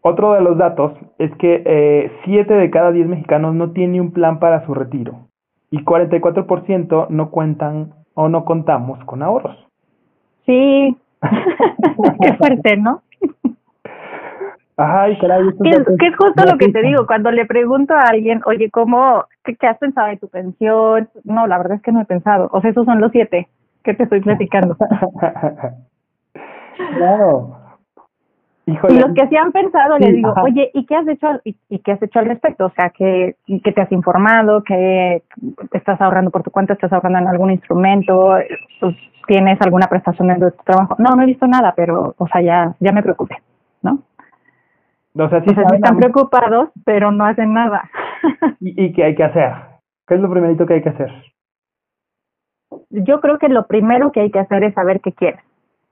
Otro 0.02 0.32
de 0.32 0.40
los 0.40 0.58
datos 0.58 0.92
es 1.18 1.34
que 1.36 1.62
eh, 1.64 2.12
7 2.24 2.52
de 2.52 2.70
cada 2.70 2.90
10 2.90 3.06
mexicanos 3.06 3.54
no 3.54 3.70
tiene 3.70 4.00
un 4.00 4.12
plan 4.12 4.40
para 4.40 4.64
su 4.66 4.74
retiro 4.74 5.28
y 5.70 5.84
44% 5.84 7.08
no 7.08 7.30
cuentan 7.30 7.94
o 8.14 8.28
no 8.28 8.44
contamos 8.44 9.02
con 9.04 9.22
ahorros. 9.22 9.56
Sí, 10.44 10.96
qué 12.20 12.34
fuerte, 12.34 12.76
¿no? 12.76 13.02
Ay, 14.76 15.18
caray. 15.18 15.42
Que 15.62 15.70
es, 15.70 15.84
que 15.98 16.06
es 16.06 16.16
justo 16.16 16.44
lo 16.44 16.58
que 16.58 16.70
te 16.70 16.82
digo, 16.82 17.06
cuando 17.06 17.30
le 17.30 17.46
pregunto 17.46 17.94
a 17.94 18.08
alguien, 18.08 18.40
oye, 18.46 18.70
¿cómo, 18.70 19.24
qué, 19.44 19.56
has 19.66 19.78
pensado 19.78 20.08
de 20.08 20.16
tu 20.16 20.28
pensión? 20.28 21.08
No, 21.24 21.46
la 21.46 21.58
verdad 21.58 21.76
es 21.76 21.82
que 21.82 21.92
no 21.92 22.00
he 22.00 22.06
pensado. 22.06 22.48
O 22.52 22.60
sea, 22.60 22.70
esos 22.70 22.86
son 22.86 23.00
los 23.00 23.12
siete 23.12 23.48
que 23.84 23.94
te 23.94 24.04
estoy 24.04 24.20
platicando. 24.20 24.76
claro. 26.96 27.58
Y 28.64 28.72
los 28.72 29.12
que 29.14 29.26
sí 29.28 29.36
han 29.36 29.50
pensado, 29.50 29.98
les 29.98 30.14
digo, 30.14 30.32
oye, 30.40 30.70
¿y 30.72 30.86
qué 30.86 30.94
has 30.94 31.08
hecho 31.08 31.26
y, 31.42 31.78
qué 31.80 31.92
has 31.92 32.02
hecho 32.02 32.20
al 32.20 32.26
respecto? 32.26 32.66
O 32.66 32.70
sea, 32.70 32.90
que, 32.90 33.34
que 33.46 33.72
te 33.72 33.80
has 33.80 33.90
informado, 33.90 34.62
que 34.62 35.24
estás 35.72 36.00
ahorrando 36.00 36.30
por 36.30 36.44
tu 36.44 36.52
cuenta, 36.52 36.74
estás 36.74 36.92
ahorrando 36.92 37.18
en 37.18 37.26
algún 37.26 37.50
instrumento, 37.50 38.36
pues, 38.78 38.96
tienes 39.26 39.60
alguna 39.60 39.88
prestación 39.88 40.30
en 40.30 40.40
tu 40.40 40.50
trabajo. 40.64 40.94
No, 40.98 41.16
no 41.16 41.22
he 41.22 41.26
visto 41.26 41.46
nada, 41.48 41.74
pero, 41.76 42.14
o 42.16 42.28
sea, 42.28 42.40
ya, 42.40 42.74
ya 42.78 42.92
me 42.92 43.02
preocupé, 43.02 43.38
¿no? 43.82 43.98
O 45.14 45.28
sea, 45.28 45.42
sí 45.42 45.50
están 45.50 45.96
preocupados, 45.98 46.70
pero 46.84 47.12
no 47.12 47.24
hacen 47.24 47.52
nada. 47.52 47.90
¿Y, 48.60 48.86
¿Y 48.86 48.92
qué 48.92 49.04
hay 49.04 49.14
que 49.14 49.24
hacer? 49.24 49.52
¿Qué 50.06 50.14
es 50.14 50.20
lo 50.20 50.30
primerito 50.30 50.66
que 50.66 50.74
hay 50.74 50.82
que 50.82 50.88
hacer? 50.88 51.12
Yo 52.90 53.20
creo 53.20 53.38
que 53.38 53.48
lo 53.48 53.66
primero 53.66 54.12
que 54.12 54.20
hay 54.20 54.30
que 54.30 54.38
hacer 54.38 54.64
es 54.64 54.74
saber 54.74 55.00
qué 55.00 55.12
quieres. 55.12 55.40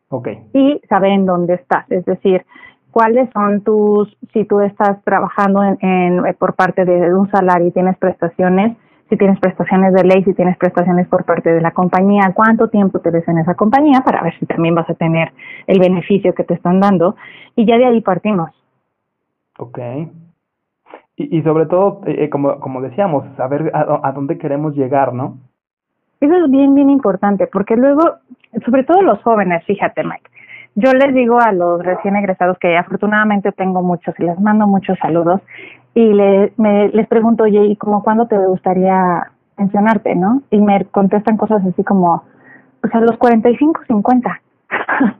Okay. 0.08 0.42
Y 0.54 0.80
saber 0.88 1.12
en 1.12 1.24
dónde 1.24 1.54
estás, 1.54 1.88
es 1.90 2.04
decir, 2.04 2.44
cuáles 2.90 3.30
son 3.32 3.62
tus, 3.62 4.16
si 4.32 4.44
tú 4.44 4.60
estás 4.60 5.00
trabajando 5.04 5.62
en, 5.62 5.78
en, 5.80 6.34
por 6.34 6.54
parte 6.54 6.84
de 6.84 7.14
un 7.14 7.30
salario 7.30 7.68
y 7.68 7.70
tienes 7.70 7.96
prestaciones, 7.98 8.76
si 9.08 9.16
tienes 9.16 9.38
prestaciones 9.40 9.92
de 9.92 10.04
ley, 10.04 10.22
si 10.24 10.34
tienes 10.34 10.56
prestaciones 10.56 11.06
por 11.08 11.24
parte 11.24 11.52
de 11.52 11.60
la 11.60 11.72
compañía, 11.72 12.32
cuánto 12.34 12.68
tiempo 12.68 13.00
te 13.00 13.10
ves 13.10 13.26
en 13.28 13.38
esa 13.38 13.54
compañía 13.54 14.00
para 14.04 14.22
ver 14.22 14.38
si 14.38 14.46
también 14.46 14.74
vas 14.74 14.88
a 14.88 14.94
tener 14.94 15.32
el 15.66 15.80
beneficio 15.80 16.34
que 16.34 16.44
te 16.44 16.54
están 16.54 16.80
dando 16.80 17.16
y 17.56 17.66
ya 17.66 17.76
de 17.76 17.86
ahí 17.86 18.00
partimos. 18.00 18.50
Ok. 19.60 19.78
Y, 21.16 21.42
sobre 21.42 21.66
todo, 21.66 22.00
eh, 22.06 22.24
eh, 22.24 22.30
como, 22.30 22.58
como 22.60 22.80
decíamos, 22.80 23.26
saber 23.36 23.70
a, 23.74 24.08
a 24.08 24.12
dónde 24.12 24.38
queremos 24.38 24.74
llegar, 24.74 25.12
¿no? 25.12 25.36
Eso 26.18 26.34
es 26.34 26.50
bien, 26.50 26.74
bien 26.74 26.88
importante, 26.88 27.46
porque 27.46 27.76
luego, 27.76 28.02
sobre 28.64 28.84
todo 28.84 29.02
los 29.02 29.22
jóvenes, 29.22 29.62
fíjate, 29.66 30.02
Mike, 30.02 30.30
yo 30.76 30.92
les 30.92 31.14
digo 31.14 31.38
a 31.38 31.52
los 31.52 31.82
recién 31.84 32.16
egresados 32.16 32.58
que 32.58 32.74
afortunadamente 32.76 33.52
tengo 33.52 33.82
muchos 33.82 34.14
y 34.18 34.24
les 34.24 34.40
mando 34.40 34.66
muchos 34.66 34.98
saludos 34.98 35.42
y 35.94 36.12
le, 36.12 36.52
me, 36.56 36.88
les 36.88 37.06
pregunto, 37.06 37.44
oye, 37.44 37.64
¿y 37.66 37.76
como 37.76 38.02
cuándo 38.02 38.26
te 38.26 38.38
gustaría 38.38 39.30
mencionarte, 39.58 40.14
no? 40.14 40.42
Y 40.50 40.60
me 40.60 40.86
contestan 40.86 41.36
cosas 41.36 41.62
así 41.66 41.84
como, 41.84 42.24
pues 42.80 42.94
a 42.94 43.00
los 43.00 43.18
45, 43.18 43.80
50. 43.86 44.40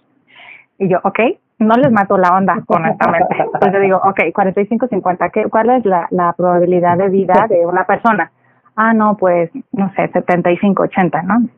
y 0.78 0.88
yo, 0.88 0.98
ok, 1.04 1.18
no 1.60 1.76
les 1.76 1.92
mato 1.92 2.18
la 2.18 2.36
onda, 2.36 2.62
honestamente. 2.66 3.36
Entonces 3.38 3.72
yo 3.72 3.80
digo, 3.80 4.00
ok, 4.02 4.20
45, 4.34 4.88
50, 4.88 5.28
¿qué, 5.30 5.44
¿cuál 5.44 5.70
es 5.70 5.84
la, 5.84 6.08
la 6.10 6.32
probabilidad 6.32 6.98
de 6.98 7.08
vida 7.08 7.46
de 7.48 7.64
una 7.64 7.84
persona? 7.84 8.32
Ah, 8.76 8.94
no, 8.94 9.16
pues, 9.16 9.50
no 9.72 9.92
sé, 9.94 10.08
75, 10.08 10.82
80, 10.84 11.22
¿no? 11.22 11.48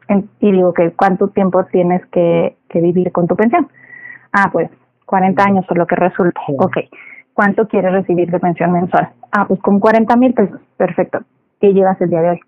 y 0.41 0.53
digo, 0.53 0.75
que 0.75 0.91
¿cuánto 0.91 1.29
tiempo 1.29 1.65
tienes 1.67 2.05
que, 2.07 2.57
que 2.69 2.81
vivir 2.81 3.13
con 3.13 3.29
tu 3.29 3.37
pensión? 3.37 3.69
Ah, 4.33 4.51
pues 4.51 4.69
40 5.07 5.45
años 5.45 5.65
o 5.69 5.75
lo 5.75 5.87
que 5.87 5.95
resulte. 5.95 6.41
Ok. 6.59 6.79
¿Cuánto 7.35 7.69
quieres 7.69 7.93
recibir 7.93 8.31
de 8.31 8.41
pensión 8.41 8.73
mensual? 8.73 9.11
Ah, 9.31 9.47
pues 9.47 9.61
con 9.61 9.79
40 9.79 10.17
mil 10.17 10.35
pesos. 10.35 10.61
Perfecto. 10.77 11.21
¿Qué 11.61 11.73
llevas 11.73 12.01
el 12.01 12.11
día 12.11 12.23
de 12.23 12.31
hoy? 12.31 12.41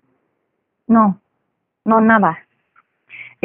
No, 0.87 1.19
no 1.85 2.01
nada. 2.01 2.37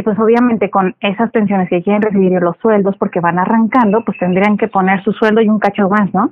Y 0.01 0.03
pues 0.03 0.19
obviamente 0.19 0.71
con 0.71 0.97
esas 1.01 1.31
pensiones 1.31 1.69
que 1.69 1.83
quieren 1.83 2.01
recibir 2.01 2.33
y 2.33 2.41
los 2.41 2.57
sueldos 2.57 2.97
porque 2.97 3.21
van 3.21 3.39
arrancando, 3.39 4.03
pues 4.03 4.17
tendrían 4.17 4.57
que 4.57 4.67
poner 4.67 5.05
su 5.05 5.13
sueldo 5.13 5.43
y 5.43 5.49
un 5.51 5.59
cacho 5.59 5.91
más, 5.91 6.15
¿no? 6.15 6.31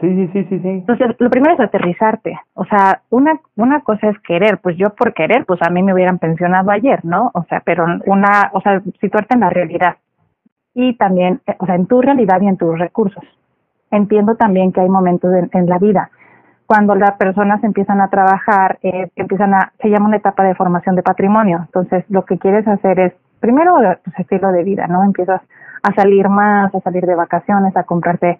Sí, 0.00 0.08
sí, 0.08 0.30
sí, 0.32 0.46
sí, 0.48 0.58
sí. 0.58 0.68
Entonces, 0.68 1.16
lo 1.18 1.28
primero 1.28 1.52
es 1.52 1.60
aterrizarte. 1.60 2.40
O 2.54 2.64
sea, 2.64 3.02
una 3.10 3.38
una 3.56 3.80
cosa 3.80 4.08
es 4.08 4.18
querer, 4.20 4.56
pues 4.62 4.78
yo 4.78 4.94
por 4.94 5.12
querer, 5.12 5.44
pues 5.44 5.60
a 5.60 5.68
mí 5.68 5.82
me 5.82 5.92
hubieran 5.92 6.18
pensionado 6.18 6.70
ayer, 6.70 7.04
¿no? 7.04 7.30
O 7.34 7.44
sea, 7.44 7.60
pero 7.62 7.84
una, 8.06 8.52
o 8.54 8.62
sea, 8.62 8.80
situarte 9.02 9.34
en 9.34 9.40
la 9.40 9.50
realidad 9.50 9.96
y 10.72 10.94
también, 10.94 11.42
eh, 11.46 11.56
o 11.58 11.66
sea, 11.66 11.74
en 11.74 11.84
tu 11.84 12.00
realidad 12.00 12.40
y 12.40 12.46
en 12.46 12.56
tus 12.56 12.78
recursos. 12.78 13.24
Entiendo 13.90 14.34
también 14.36 14.72
que 14.72 14.80
hay 14.80 14.88
momentos 14.88 15.30
en, 15.52 15.66
la 15.66 15.76
vida 15.76 16.10
cuando 16.70 16.94
las 16.94 17.16
personas 17.16 17.64
empiezan 17.64 18.00
a 18.00 18.10
trabajar, 18.10 18.78
eh, 18.84 19.10
empiezan 19.16 19.54
a, 19.54 19.72
se 19.82 19.88
llama 19.88 20.06
una 20.06 20.18
etapa 20.18 20.44
de 20.44 20.54
formación 20.54 20.94
de 20.94 21.02
patrimonio. 21.02 21.62
Entonces, 21.66 22.04
lo 22.08 22.24
que 22.24 22.38
quieres 22.38 22.64
hacer 22.68 23.00
es, 23.00 23.12
primero, 23.40 23.74
pues, 24.04 24.18
estilo 24.20 24.52
de 24.52 24.62
vida, 24.62 24.86
¿no? 24.86 25.02
Empiezas 25.02 25.42
a 25.82 25.92
salir 25.96 26.28
más, 26.28 26.72
a 26.72 26.80
salir 26.80 27.04
de 27.06 27.16
vacaciones, 27.16 27.76
a 27.76 27.82
comprarte 27.82 28.38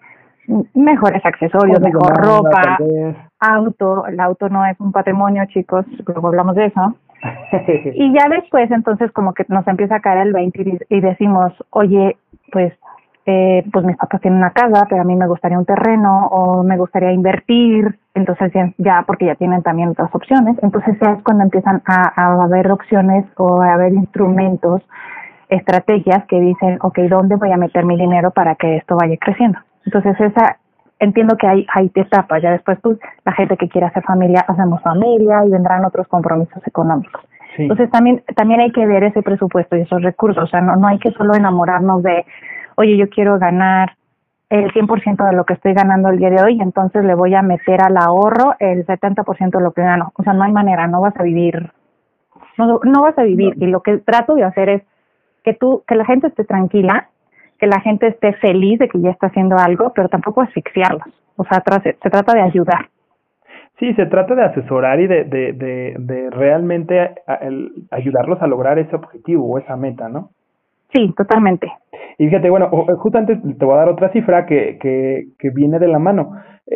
mejores 0.73 1.25
accesorios, 1.25 1.81
mejor 1.81 2.25
ropa, 2.25 2.77
auto. 3.41 4.07
El 4.07 4.17
auto 4.21 4.47
no 4.47 4.65
es 4.65 4.79
un 4.79 4.93
patrimonio, 4.93 5.43
chicos, 5.47 5.85
luego 6.07 6.29
hablamos 6.29 6.55
de 6.55 6.67
eso. 6.67 6.95
y 7.95 8.13
ya 8.13 8.29
después, 8.29 8.71
entonces, 8.71 9.11
como 9.11 9.33
que 9.33 9.43
nos 9.49 9.67
empieza 9.67 9.97
a 9.97 9.99
caer 9.99 10.27
el 10.27 10.31
20 10.31 10.85
y, 10.87 11.01
decimos, 11.01 11.51
oye, 11.71 12.15
pues, 12.53 12.71
eh, 13.25 13.63
pues 13.71 13.85
mis 13.85 13.97
papás 13.97 14.21
tienen 14.21 14.39
una 14.39 14.51
casa, 14.51 14.87
pero 14.89 15.01
a 15.01 15.05
mí 15.05 15.15
me 15.15 15.27
gustaría 15.27 15.57
un 15.57 15.65
terreno 15.65 16.27
o 16.27 16.63
me 16.63 16.77
gustaría 16.77 17.11
invertir, 17.11 17.99
entonces 18.15 18.51
ya, 18.77 19.03
porque 19.05 19.25
ya 19.25 19.35
tienen 19.35 19.61
también 19.61 19.89
otras 19.89 20.09
opciones, 20.13 20.57
entonces 20.63 20.97
ya 20.99 21.11
es 21.11 21.23
cuando 21.23 21.43
empiezan 21.43 21.81
a, 21.85 22.13
a 22.15 22.43
haber 22.43 22.71
opciones 22.71 23.25
o 23.37 23.61
a 23.61 23.73
haber 23.73 23.93
instrumentos, 23.93 24.81
estrategias 25.49 26.25
que 26.25 26.39
dicen, 26.39 26.79
ok, 26.81 26.97
¿dónde 27.09 27.35
voy 27.35 27.51
a 27.51 27.57
meter 27.57 27.85
mi 27.85 27.97
dinero 27.97 28.31
para 28.31 28.55
que 28.55 28.77
esto 28.77 28.95
vaya 28.95 29.15
creciendo? 29.19 29.59
Entonces 29.85 30.19
esa 30.19 30.57
entiendo 31.01 31.35
que 31.35 31.47
hay, 31.47 31.65
hay 31.73 31.91
etapas, 31.95 32.41
ya 32.41 32.51
después 32.51 32.79
pues 32.81 32.97
la 33.25 33.33
gente 33.33 33.57
que 33.57 33.67
quiere 33.67 33.87
hacer 33.87 34.03
familia, 34.03 34.45
hacemos 34.47 34.81
familia 34.81 35.43
y 35.45 35.49
vendrán 35.49 35.83
otros 35.83 36.07
compromisos 36.07 36.65
económicos. 36.65 37.21
Entonces 37.57 37.89
también, 37.89 38.23
también 38.35 38.61
hay 38.61 38.71
que 38.71 38.85
ver 38.85 39.03
ese 39.03 39.21
presupuesto 39.21 39.75
y 39.75 39.81
esos 39.81 40.01
recursos, 40.01 40.43
o 40.43 40.47
sea, 40.47 40.61
no, 40.61 40.75
no 40.77 40.87
hay 40.87 40.99
que 40.99 41.11
solo 41.11 41.33
enamorarnos 41.35 42.01
de, 42.01 42.23
oye, 42.75 42.97
yo 42.97 43.09
quiero 43.09 43.39
ganar 43.39 43.95
el 44.49 44.71
100% 44.73 45.29
de 45.29 45.35
lo 45.35 45.45
que 45.45 45.53
estoy 45.53 45.73
ganando 45.73 46.09
el 46.09 46.17
día 46.17 46.29
de 46.29 46.43
hoy, 46.43 46.59
entonces 46.61 47.05
le 47.05 47.15
voy 47.15 47.33
a 47.35 47.41
meter 47.41 47.81
al 47.81 47.95
ahorro 47.95 48.55
el 48.59 48.85
70% 48.85 49.57
de 49.57 49.63
lo 49.63 49.71
que 49.71 49.81
gano. 49.81 50.11
O 50.15 50.23
sea, 50.23 50.33
no 50.33 50.43
hay 50.43 50.51
manera, 50.51 50.87
no 50.87 50.99
vas 50.99 51.15
a 51.17 51.23
vivir, 51.23 51.71
no, 52.57 52.79
no 52.83 53.01
vas 53.01 53.17
a 53.17 53.23
vivir. 53.23 53.53
Y 53.57 53.67
lo 53.67 53.81
que 53.81 53.99
trato 53.99 54.35
de 54.35 54.43
hacer 54.43 54.69
es 54.69 54.83
que 55.43 55.53
tú, 55.53 55.83
que 55.87 55.95
la 55.95 56.05
gente 56.05 56.27
esté 56.27 56.43
tranquila, 56.43 57.07
que 57.59 57.67
la 57.67 57.79
gente 57.79 58.07
esté 58.07 58.33
feliz 58.33 58.79
de 58.79 58.89
que 58.89 58.99
ya 58.99 59.11
está 59.11 59.27
haciendo 59.27 59.55
algo, 59.57 59.93
pero 59.95 60.09
tampoco 60.09 60.41
asfixiarlos. 60.41 61.07
O 61.37 61.45
sea, 61.45 61.63
se 61.81 61.93
trata 61.93 62.33
de 62.33 62.41
ayudar. 62.41 62.89
Sí, 63.79 63.93
se 63.93 64.05
trata 64.05 64.35
de 64.35 64.43
asesorar 64.43 64.99
y 64.99 65.07
de, 65.07 65.23
de, 65.23 65.53
de, 65.53 65.95
de 65.97 66.29
realmente 66.29 67.15
ayudarlos 67.89 68.41
a 68.41 68.47
lograr 68.47 68.77
ese 68.79 68.95
objetivo 68.95 69.45
o 69.49 69.57
esa 69.57 69.75
meta, 69.75 70.09
¿no? 70.09 70.29
Sí, 70.93 71.13
totalmente. 71.15 71.71
Y 72.17 72.27
fíjate, 72.27 72.49
bueno, 72.49 72.69
justamente 72.97 73.35
te 73.35 73.65
voy 73.65 73.75
a 73.75 73.79
dar 73.79 73.89
otra 73.89 74.11
cifra 74.11 74.45
que, 74.45 74.77
que, 74.79 75.27
que 75.39 75.49
viene 75.49 75.79
de 75.79 75.87
la 75.87 75.99
mano. 75.99 76.33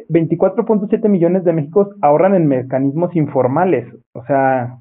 24.7 0.10 1.05
eh, 1.05 1.10
millones 1.10 1.43
de 1.43 1.53
México 1.53 1.89
ahorran 2.01 2.36
en 2.36 2.48
mecanismos 2.48 3.15
informales, 3.15 3.88
o 4.13 4.24
sea, 4.25 4.77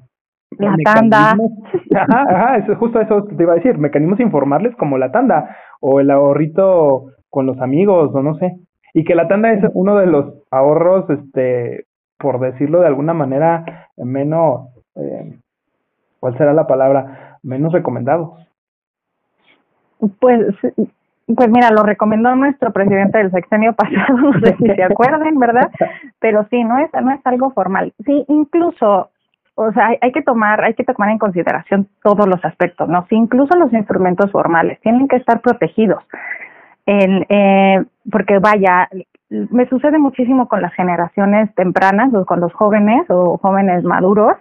la 0.57 0.75
tanda. 0.83 1.35
Ajá, 1.95 2.25
ajá, 2.29 2.57
eso, 2.57 2.75
justo 2.75 2.99
eso 2.99 3.23
te 3.23 3.43
iba 3.43 3.53
a 3.53 3.57
decir, 3.57 3.77
mecanismos 3.77 4.19
informales 4.19 4.75
como 4.75 4.97
la 4.97 5.11
tanda 5.11 5.55
o 5.79 5.99
el 5.99 6.09
ahorrito 6.09 7.11
con 7.29 7.45
los 7.45 7.59
amigos 7.59 8.11
o 8.13 8.21
no 8.21 8.35
sé. 8.35 8.57
Y 8.93 9.03
que 9.03 9.15
la 9.15 9.27
tanda 9.27 9.51
es 9.51 9.61
uno 9.73 9.97
de 9.97 10.07
los 10.07 10.33
ahorros, 10.51 11.09
este, 11.09 11.85
por 12.17 12.39
decirlo 12.39 12.79
de 12.81 12.87
alguna 12.87 13.13
manera, 13.13 13.89
menos, 13.97 14.69
eh, 14.95 15.37
¿cuál 16.19 16.37
será 16.37 16.53
la 16.53 16.67
palabra? 16.67 17.37
Menos 17.43 17.73
recomendados. 17.73 18.44
Pues, 20.19 20.41
pues 21.27 21.49
mira, 21.49 21.69
lo 21.71 21.83
recomendó 21.83 22.35
nuestro 22.35 22.71
presidente 22.71 23.17
del 23.17 23.31
sexenio 23.31 23.73
pasado, 23.77 24.17
no 24.17 24.39
sé 24.39 24.55
si 24.57 24.65
se 24.65 24.83
acuerdan, 24.91 25.37
¿verdad? 25.37 25.71
Pero 26.19 26.45
sí, 26.49 26.63
no 26.63 26.77
es, 26.79 26.89
no 27.01 27.11
es 27.11 27.21
algo 27.25 27.51
formal. 27.51 27.93
Sí, 28.05 28.25
incluso 28.27 29.09
o 29.57 29.71
sea, 29.71 29.91
hay, 30.01 30.11
que 30.11 30.21
tomar, 30.21 30.63
hay 30.63 30.73
que 30.73 30.83
tomar 30.83 31.09
en 31.09 31.17
consideración 31.17 31.87
todos 32.03 32.27
los 32.27 32.43
aspectos, 32.43 32.89
¿no? 32.89 33.05
Si 33.07 33.15
incluso 33.15 33.55
los 33.57 33.71
instrumentos 33.71 34.29
formales 34.29 34.79
tienen 34.81 35.07
que 35.07 35.15
estar 35.15 35.39
protegidos. 35.39 36.03
El, 36.85 37.25
eh, 37.29 37.83
porque 38.11 38.39
vaya, 38.39 38.89
me 39.49 39.67
sucede 39.67 39.97
muchísimo 39.97 40.47
con 40.47 40.61
las 40.61 40.73
generaciones 40.73 41.53
tempranas 41.55 42.13
o 42.13 42.25
con 42.25 42.39
los 42.39 42.53
jóvenes 42.53 43.05
o 43.09 43.37
jóvenes 43.37 43.83
maduros 43.83 44.35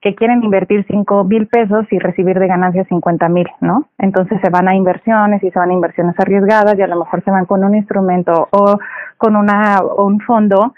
que 0.00 0.14
quieren 0.14 0.42
invertir 0.44 0.84
cinco 0.88 1.24
mil 1.24 1.46
pesos 1.48 1.86
y 1.90 1.98
recibir 1.98 2.38
de 2.38 2.46
ganancias 2.46 2.86
cincuenta 2.88 3.28
mil, 3.28 3.48
¿no? 3.60 3.88
Entonces 3.98 4.40
se 4.42 4.50
van 4.50 4.68
a 4.68 4.74
inversiones 4.74 5.42
y 5.42 5.50
se 5.50 5.58
van 5.58 5.70
a 5.70 5.72
inversiones 5.72 6.14
arriesgadas 6.18 6.78
y 6.78 6.82
a 6.82 6.86
lo 6.86 6.98
mejor 6.98 7.24
se 7.24 7.30
van 7.30 7.46
con 7.46 7.64
un 7.64 7.74
instrumento 7.74 8.48
o 8.50 8.78
con 9.16 9.36
una, 9.36 9.80
o 9.80 10.04
un 10.06 10.20
fondo 10.20 10.74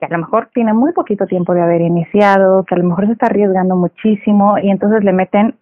que 0.00 0.06
a 0.06 0.08
lo 0.08 0.18
mejor 0.18 0.48
tiene 0.52 0.72
muy 0.72 0.92
poquito 0.92 1.26
tiempo 1.26 1.54
de 1.54 1.62
haber 1.62 1.82
iniciado, 1.82 2.64
que 2.64 2.74
a 2.74 2.78
lo 2.78 2.84
mejor 2.84 3.06
se 3.06 3.12
está 3.12 3.26
arriesgando 3.26 3.76
muchísimo 3.76 4.58
y 4.58 4.70
entonces 4.70 5.04
le 5.04 5.12
meten 5.12 5.54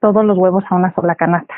todos 0.00 0.24
los 0.24 0.36
huevos 0.38 0.64
a 0.70 0.74
una 0.74 0.92
sola 0.94 1.14
canasta. 1.14 1.54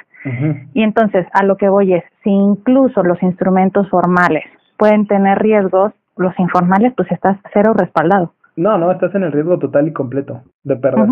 Y 0.75 0.83
entonces 0.83 1.27
a 1.33 1.43
lo 1.45 1.57
que 1.57 1.71
voy 1.71 1.95
es, 1.95 2.05
si 2.23 2.31
incluso 2.31 3.03
los 3.03 3.23
instrumentos 3.23 3.89
formales 3.89 4.45
pueden 4.81 5.07
tener 5.07 5.39
riesgos, 5.39 5.93
los 6.17 6.37
informales 6.39 6.95
pues 6.97 7.13
estás 7.13 7.37
cero 7.53 7.75
respaldado. 7.77 8.33
No, 8.57 8.79
no, 8.79 8.91
estás 8.91 9.15
en 9.15 9.25
el 9.25 9.31
riesgo 9.31 9.59
total 9.59 9.87
y 9.89 9.93
completo 9.93 10.41
de 10.65 10.77
perder 10.77 11.07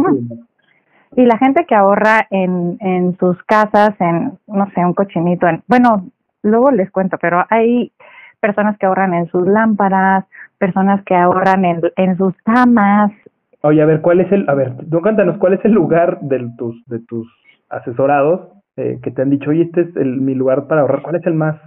Y 1.15 1.27
la 1.27 1.37
gente 1.37 1.67
que 1.67 1.75
ahorra 1.75 2.27
en, 2.31 2.79
en 2.81 3.17
sus 3.19 3.37
casas, 3.45 3.91
en, 4.01 4.39
no 4.47 4.71
sé, 4.71 4.81
un 4.81 4.95
cochinito, 4.95 5.47
en, 5.47 5.63
bueno, 5.69 6.07
luego 6.43 6.71
les 6.71 6.91
cuento, 6.91 7.19
pero 7.21 7.45
hay 7.51 7.93
personas 8.41 8.79
que 8.79 8.87
ahorran 8.87 9.13
en 9.13 9.27
sus 9.29 9.47
lámparas, 9.47 10.25
personas 10.57 11.05
que 11.05 11.15
ahorran 11.15 11.67
en, 11.67 11.83
en 11.97 12.17
sus 12.17 12.35
camas. 12.45 13.13
Oye, 13.61 13.83
a 13.83 13.87
ver, 13.87 14.01
¿cuál 14.01 14.21
es 14.21 14.33
el, 14.33 14.49
a 14.49 14.55
ver, 14.55 14.77
tú 14.91 15.03
cuéntanos, 15.03 15.37
¿cuál 15.37 15.53
es 15.53 15.65
el 15.67 15.73
lugar 15.73 16.21
de 16.23 16.49
tus, 16.57 16.83
de 16.87 17.01
tus 17.01 17.29
asesorados 17.69 18.49
eh, 18.77 18.99
que 19.03 19.11
te 19.11 19.21
han 19.21 19.31
dicho, 19.31 19.51
oye, 19.51 19.65
este 19.65 19.83
es 19.83 19.97
el, 19.97 20.23
mi 20.23 20.35
lugar 20.35 20.69
para 20.69 20.81
ahorrar? 20.81 21.03
¿Cuál 21.03 21.17
es 21.17 21.27
el 21.27 21.35
más 21.35 21.61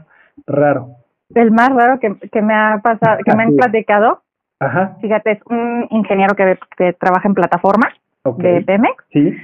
raro? 0.47 1.00
El 1.35 1.51
más 1.51 1.69
raro 1.69 1.99
que, 1.99 2.15
que 2.29 2.41
me 2.41 2.53
ha 2.53 2.79
pasado, 2.83 3.19
que 3.25 3.35
me 3.35 3.43
han 3.43 3.55
platicado. 3.55 4.21
Ajá. 4.59 4.97
Fíjate, 5.01 5.31
es 5.31 5.39
un 5.47 5.87
ingeniero 5.89 6.35
que, 6.35 6.57
que 6.77 6.93
trabaja 6.93 7.27
en 7.27 7.33
plataformas 7.33 7.93
de 8.37 8.61
Pemex. 8.61 9.03
Sí. 9.11 9.35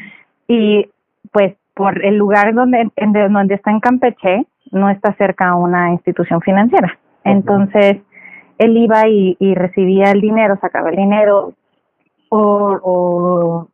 Y 0.47 0.89
pues 1.31 1.55
por 1.73 2.03
el 2.03 2.17
lugar 2.17 2.53
donde, 2.53 2.89
en, 2.95 3.13
donde 3.13 3.55
está 3.55 3.71
en 3.71 3.79
Campeche, 3.79 4.45
no 4.71 4.89
está 4.89 5.13
cerca 5.13 5.49
a 5.49 5.55
una 5.55 5.91
institución 5.91 6.41
financiera. 6.41 6.97
Entonces, 7.23 7.97
él 8.57 8.77
iba 8.77 9.07
y, 9.07 9.35
recibía 9.55 10.11
el 10.11 10.21
dinero, 10.21 10.57
sacaba 10.59 10.89
el 10.89 10.95
dinero, 10.95 11.53
o, 12.29 12.79
o 12.83 13.67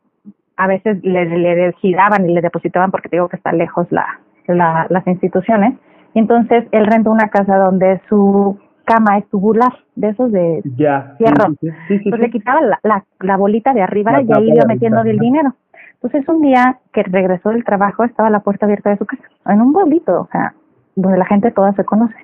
a 0.56 0.66
veces 0.66 1.02
le, 1.02 1.24
le 1.24 1.72
giraban 1.74 2.28
y 2.28 2.32
le 2.32 2.40
depositaban 2.40 2.90
porque 2.90 3.08
digo 3.10 3.28
que 3.28 3.36
está 3.36 3.52
lejos 3.52 3.86
la, 3.90 4.20
la, 4.46 4.86
las 4.90 5.06
instituciones. 5.06 5.74
Y 6.14 6.20
entonces 6.20 6.64
él 6.70 6.86
rentó 6.86 7.10
una 7.10 7.28
casa 7.28 7.56
donde 7.56 8.00
su 8.08 8.58
cama 8.84 9.18
es 9.18 9.28
tubular, 9.30 9.72
de 9.96 10.08
esos 10.08 10.30
de 10.30 10.62
ya, 10.76 11.14
fierro. 11.18 11.54
entonces 11.62 12.20
le 12.20 12.30
quitaba 12.30 12.60
la, 12.60 12.78
la, 12.82 13.04
la, 13.20 13.36
bolita 13.36 13.72
de 13.72 13.82
arriba 13.82 14.20
y 14.22 14.32
ahí 14.32 14.50
iba 14.50 14.64
metiendo 14.66 15.00
el 15.02 15.18
dinero. 15.18 15.54
Entonces 15.94 16.28
un 16.28 16.42
día 16.42 16.78
que 16.92 17.02
regresó 17.02 17.50
del 17.50 17.64
trabajo 17.64 18.04
estaba 18.04 18.28
la 18.30 18.40
puerta 18.40 18.66
abierta 18.66 18.90
de 18.90 18.98
su 18.98 19.06
casa, 19.06 19.22
en 19.46 19.60
un 19.60 19.72
bolito, 19.72 20.20
o 20.20 20.28
sea, 20.30 20.54
donde 20.96 21.18
la 21.18 21.24
gente 21.24 21.50
toda 21.50 21.72
se 21.72 21.84
conoce. 21.84 22.14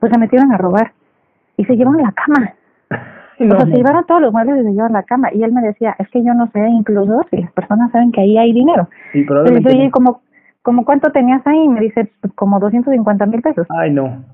Pues 0.00 0.12
se 0.12 0.18
metieron 0.18 0.52
a 0.52 0.58
robar 0.58 0.92
y 1.56 1.64
se 1.64 1.76
llevaron 1.76 2.02
la 2.02 2.12
cama. 2.12 2.52
o 2.90 3.56
sea, 3.56 3.66
se 3.66 3.76
llevaron 3.76 4.04
todos 4.06 4.20
los 4.20 4.32
muebles 4.32 4.60
y 4.60 4.64
se 4.64 4.72
llevaron 4.72 4.92
la 4.92 5.02
cama. 5.04 5.32
Y 5.32 5.42
él 5.42 5.52
me 5.52 5.62
decía, 5.62 5.96
es 5.98 6.08
que 6.10 6.22
yo 6.22 6.34
no 6.34 6.48
sé 6.48 6.60
incluso 6.68 7.22
si 7.30 7.38
las 7.38 7.52
personas 7.52 7.90
saben 7.90 8.12
que 8.12 8.20
ahí 8.20 8.36
hay 8.36 8.52
dinero. 8.52 8.88
Sí, 9.12 9.24
probablemente. 9.24 9.70
Oye, 9.70 9.90
como, 9.90 10.20
como 10.62 10.84
cuánto 10.84 11.10
tenías 11.12 11.46
ahí? 11.46 11.68
Me 11.68 11.80
dice, 11.80 12.10
pues, 12.20 12.32
como 12.34 12.60
250 12.60 13.26
mil 13.26 13.42
pesos. 13.42 13.66
Ay, 13.78 13.90
no. 13.90 14.24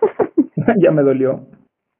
ya 0.78 0.90
me 0.90 1.02
dolió. 1.02 1.40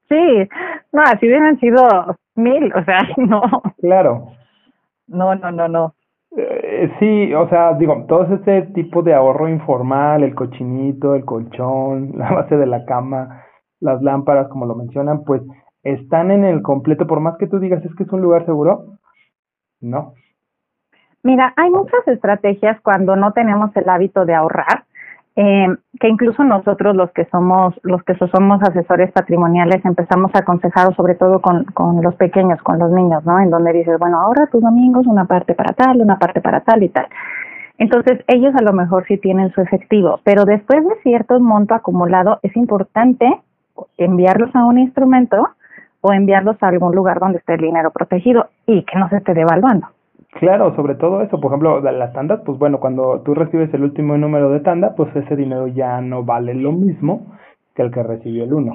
Sí, 0.09 0.49
no, 0.91 1.01
así 1.01 1.25
hubieran 1.25 1.59
sido 1.59 1.87
mil, 2.35 2.71
o 2.73 2.83
sea, 2.83 2.99
no. 3.17 3.41
Claro. 3.79 4.27
No, 5.07 5.35
no, 5.35 5.51
no, 5.51 5.67
no. 5.67 5.95
Eh, 6.35 6.91
sí, 6.99 7.33
o 7.33 7.47
sea, 7.49 7.73
digo, 7.73 8.05
todo 8.07 8.23
este 8.33 8.63
tipo 8.73 9.03
de 9.03 9.13
ahorro 9.13 9.47
informal, 9.47 10.23
el 10.23 10.33
cochinito, 10.33 11.15
el 11.15 11.25
colchón, 11.25 12.13
la 12.17 12.31
base 12.31 12.57
de 12.57 12.65
la 12.65 12.85
cama, 12.85 13.43
las 13.79 14.01
lámparas, 14.01 14.47
como 14.49 14.65
lo 14.65 14.75
mencionan, 14.75 15.23
pues 15.23 15.41
están 15.83 16.31
en 16.31 16.45
el 16.45 16.61
completo, 16.61 17.05
por 17.05 17.19
más 17.19 17.37
que 17.37 17.47
tú 17.47 17.59
digas 17.59 17.83
es 17.83 17.93
que 17.95 18.03
es 18.03 18.11
un 18.11 18.21
lugar 18.21 18.45
seguro, 18.45 18.97
no. 19.81 20.13
Mira, 21.23 21.53
hay 21.55 21.69
muchas 21.69 22.05
estrategias 22.07 22.81
cuando 22.81 23.15
no 23.15 23.31
tenemos 23.31 23.73
el 23.77 23.87
hábito 23.87 24.25
de 24.25 24.35
ahorrar, 24.35 24.83
eh, 25.37 25.67
que 25.99 26.09
incluso 26.09 26.43
nosotros 26.43 26.95
los 26.95 27.11
que 27.11 27.25
somos 27.31 27.73
los 27.81 28.03
que 28.03 28.13
somos 28.15 28.61
asesores 28.61 29.11
patrimoniales 29.13 29.83
empezamos 29.85 30.31
a 30.35 30.39
aconsejar 30.39 30.93
sobre 30.95 31.15
todo 31.15 31.41
con, 31.41 31.63
con 31.73 32.03
los 32.03 32.13
pequeños, 32.15 32.61
con 32.61 32.77
los 32.77 32.91
niños, 32.91 33.23
¿no? 33.25 33.39
En 33.39 33.49
donde 33.49 33.71
dices, 33.71 33.97
bueno, 33.97 34.19
ahorra 34.19 34.47
tus 34.47 34.61
domingos 34.61 35.07
una 35.07 35.25
parte 35.25 35.55
para 35.55 35.73
tal, 35.73 36.01
una 36.01 36.19
parte 36.19 36.41
para 36.41 36.59
tal 36.59 36.83
y 36.83 36.89
tal. 36.89 37.07
Entonces, 37.77 38.19
ellos 38.27 38.53
a 38.55 38.61
lo 38.61 38.73
mejor 38.73 39.05
sí 39.07 39.17
tienen 39.17 39.51
su 39.53 39.61
efectivo, 39.61 40.19
pero 40.23 40.43
después 40.43 40.83
de 40.83 40.95
cierto 41.03 41.39
monto 41.39 41.73
acumulado, 41.73 42.39
es 42.43 42.55
importante 42.57 43.41
enviarlos 43.97 44.53
a 44.55 44.65
un 44.65 44.77
instrumento 44.77 45.49
o 46.01 46.13
enviarlos 46.13 46.61
a 46.61 46.67
algún 46.67 46.93
lugar 46.93 47.19
donde 47.19 47.39
esté 47.39 47.53
el 47.53 47.61
dinero 47.61 47.91
protegido 47.91 48.49
y 48.67 48.83
que 48.83 48.99
no 48.99 49.07
se 49.09 49.17
esté 49.17 49.33
devaluando. 49.33 49.87
Claro, 50.39 50.75
sobre 50.75 50.95
todo 50.95 51.21
eso, 51.21 51.39
por 51.39 51.51
ejemplo, 51.51 51.79
las 51.79 52.13
tandas, 52.13 52.41
pues 52.45 52.57
bueno, 52.57 52.79
cuando 52.79 53.21
tú 53.21 53.33
recibes 53.35 53.73
el 53.73 53.83
último 53.83 54.17
número 54.17 54.49
de 54.49 54.61
tanda, 54.61 54.95
pues 54.95 55.15
ese 55.15 55.35
dinero 55.35 55.67
ya 55.67 56.01
no 56.01 56.23
vale 56.23 56.53
lo 56.53 56.71
mismo 56.71 57.27
que 57.75 57.83
el 57.83 57.91
que 57.91 58.03
recibió 58.03 58.43
el 58.43 58.53
uno. 58.53 58.73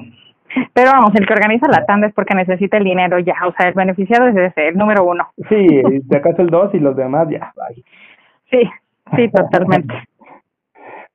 Pero 0.73 0.91
vamos, 0.91 1.11
el 1.15 1.27
que 1.27 1.33
organiza 1.33 1.67
la 1.67 1.85
tanda 1.85 2.07
es 2.07 2.13
porque 2.13 2.33
necesita 2.33 2.77
el 2.77 2.83
dinero 2.83 3.19
ya, 3.19 3.35
o 3.47 3.53
sea, 3.53 3.67
el 3.67 3.73
beneficiado 3.73 4.27
es 4.27 4.35
ese, 4.35 4.69
el 4.69 4.77
número 4.77 5.03
uno. 5.03 5.27
Sí, 5.49 5.81
de 5.83 6.17
acaso 6.17 6.41
el 6.41 6.49
dos 6.49 6.73
y 6.73 6.79
los 6.79 6.95
demás 6.95 7.27
ya, 7.29 7.53
bye. 7.55 7.83
Sí, 8.49 8.69
sí, 9.15 9.29
totalmente. 9.29 9.93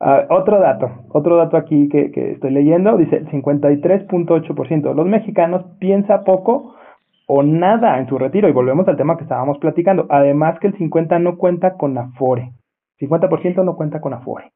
Uh, 0.00 0.22
otro 0.32 0.60
dato, 0.60 0.90
otro 1.08 1.36
dato 1.36 1.56
aquí 1.56 1.88
que, 1.88 2.12
que 2.12 2.32
estoy 2.32 2.52
leyendo, 2.52 2.96
dice 2.96 3.16
el 3.16 3.28
53.8% 3.28 4.82
de 4.82 4.94
los 4.94 5.06
mexicanos 5.06 5.64
piensa 5.80 6.22
poco 6.22 6.76
o 7.26 7.42
nada 7.42 7.98
en 7.98 8.08
su 8.08 8.18
retiro. 8.18 8.48
Y 8.48 8.52
volvemos 8.52 8.86
al 8.88 8.96
tema 8.96 9.16
que 9.16 9.24
estábamos 9.24 9.58
platicando. 9.58 10.06
Además 10.10 10.58
que 10.58 10.68
el 10.68 10.76
50 10.76 11.18
no 11.18 11.36
cuenta 11.36 11.76
con 11.76 11.96
Afore. 11.98 12.52
50% 13.00 13.64
no 13.64 13.76
cuenta 13.76 14.00
con 14.00 14.14
Afore. 14.14 14.52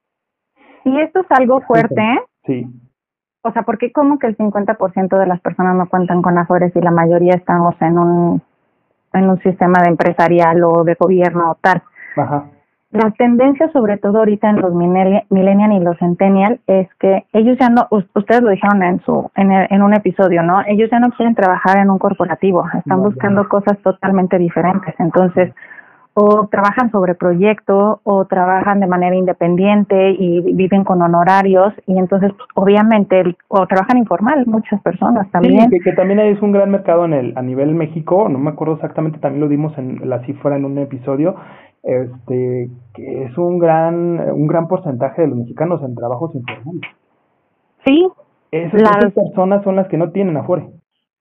Y 0.84 1.00
esto 1.00 1.20
es 1.20 1.26
algo 1.30 1.60
fuerte, 1.62 2.00
¿eh? 2.00 2.20
Sí. 2.44 2.66
O 3.42 3.52
sea, 3.52 3.62
¿por 3.62 3.78
qué 3.78 3.92
como 3.92 4.18
que 4.18 4.26
el 4.26 4.36
50% 4.36 5.18
de 5.18 5.26
las 5.26 5.40
personas 5.40 5.76
no 5.76 5.88
cuentan 5.88 6.22
con 6.22 6.38
Afore 6.38 6.70
si 6.70 6.80
la 6.80 6.90
mayoría 6.90 7.34
estamos 7.34 7.74
en 7.80 7.98
un, 7.98 8.42
en 9.12 9.30
un 9.30 9.38
sistema 9.40 9.82
de 9.82 9.90
empresarial 9.90 10.62
o 10.64 10.84
de 10.84 10.96
gobierno 10.98 11.52
o 11.52 11.54
tal? 11.60 11.82
Ajá 12.16 12.50
la 12.90 13.10
tendencia, 13.12 13.70
sobre 13.72 13.98
todo 13.98 14.18
ahorita 14.18 14.48
en 14.48 14.60
los 14.60 14.72
millennial 14.74 15.72
y 15.72 15.80
los 15.80 15.98
centennial, 15.98 16.58
es 16.66 16.88
que 16.98 17.24
ellos 17.32 17.58
ya 17.60 17.68
no, 17.68 17.86
ustedes 17.90 18.42
lo 18.42 18.50
dijeron 18.50 18.82
en 18.82 19.00
su, 19.00 19.30
en, 19.36 19.52
en 19.52 19.82
un 19.82 19.94
episodio, 19.94 20.42
¿no? 20.42 20.62
Ellos 20.66 20.88
ya 20.90 20.98
no 20.98 21.10
quieren 21.10 21.34
trabajar 21.34 21.78
en 21.78 21.90
un 21.90 21.98
corporativo, 21.98 22.64
están 22.78 23.02
buscando 23.02 23.46
cosas 23.48 23.78
totalmente 23.82 24.38
diferentes. 24.38 24.94
Entonces, 24.98 25.52
o 26.20 26.48
trabajan 26.48 26.90
sobre 26.90 27.14
proyecto 27.14 28.00
o 28.02 28.24
trabajan 28.24 28.80
de 28.80 28.88
manera 28.88 29.14
independiente 29.14 30.10
y 30.18 30.40
viven 30.52 30.82
con 30.82 31.00
honorarios 31.00 31.72
y 31.86 31.96
entonces 31.96 32.32
obviamente 32.54 33.36
o 33.46 33.66
trabajan 33.68 33.98
informal 33.98 34.44
muchas 34.46 34.82
personas 34.82 35.30
también 35.30 35.70
sí, 35.70 35.78
que, 35.78 35.92
también 35.92 36.18
es 36.18 36.42
un 36.42 36.50
gran 36.50 36.72
mercado 36.72 37.04
en 37.04 37.12
el 37.12 37.32
a 37.36 37.42
nivel 37.42 37.72
México 37.76 38.28
no 38.28 38.38
me 38.40 38.50
acuerdo 38.50 38.74
exactamente 38.74 39.20
también 39.20 39.42
lo 39.42 39.48
dimos 39.48 39.78
en 39.78 40.08
la 40.08 40.18
cifra 40.24 40.56
en 40.56 40.64
un 40.64 40.78
episodio 40.78 41.36
este 41.88 42.70
que 42.94 43.24
es 43.24 43.38
un 43.38 43.58
gran 43.58 44.20
un 44.30 44.46
gran 44.46 44.68
porcentaje 44.68 45.22
de 45.22 45.28
los 45.28 45.38
mexicanos 45.38 45.82
en 45.82 45.94
trabajos 45.94 46.34
informales. 46.34 46.82
Sí. 47.86 48.06
Esas, 48.50 49.12
personas 49.12 49.62
son 49.62 49.76
las 49.76 49.88
que 49.88 49.98
no 49.98 50.10
tienen 50.10 50.36
afuera. 50.36 50.66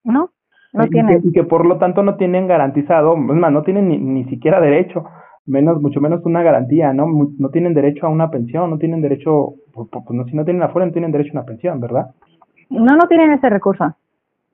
No, 0.04 0.30
no 0.72 0.86
tienen. 0.88 1.20
y 1.24 1.32
que 1.32 1.44
por 1.44 1.66
lo 1.66 1.78
tanto 1.78 2.02
no 2.02 2.16
tienen 2.16 2.46
garantizado, 2.46 3.14
es 3.14 3.18
más, 3.18 3.52
no 3.52 3.62
tienen 3.62 3.88
ni, 3.88 3.98
ni 3.98 4.24
siquiera 4.24 4.60
derecho, 4.60 5.04
menos 5.46 5.80
mucho 5.80 6.00
menos 6.00 6.24
una 6.24 6.42
garantía, 6.42 6.92
¿no? 6.92 7.06
No 7.38 7.48
tienen 7.50 7.74
derecho 7.74 8.06
a 8.06 8.10
una 8.10 8.30
pensión, 8.30 8.70
no 8.70 8.78
tienen 8.78 9.02
derecho, 9.02 9.54
pues, 9.72 9.88
pues 9.90 10.04
no, 10.10 10.24
si 10.24 10.36
no 10.36 10.44
tienen 10.44 10.62
afuera 10.62 10.86
no 10.86 10.92
tienen 10.92 11.12
derecho 11.12 11.30
a 11.30 11.40
una 11.40 11.46
pensión, 11.46 11.80
¿verdad? 11.80 12.14
No, 12.70 12.96
no 12.96 13.08
tienen 13.08 13.32
ese 13.32 13.48
recurso. 13.48 13.94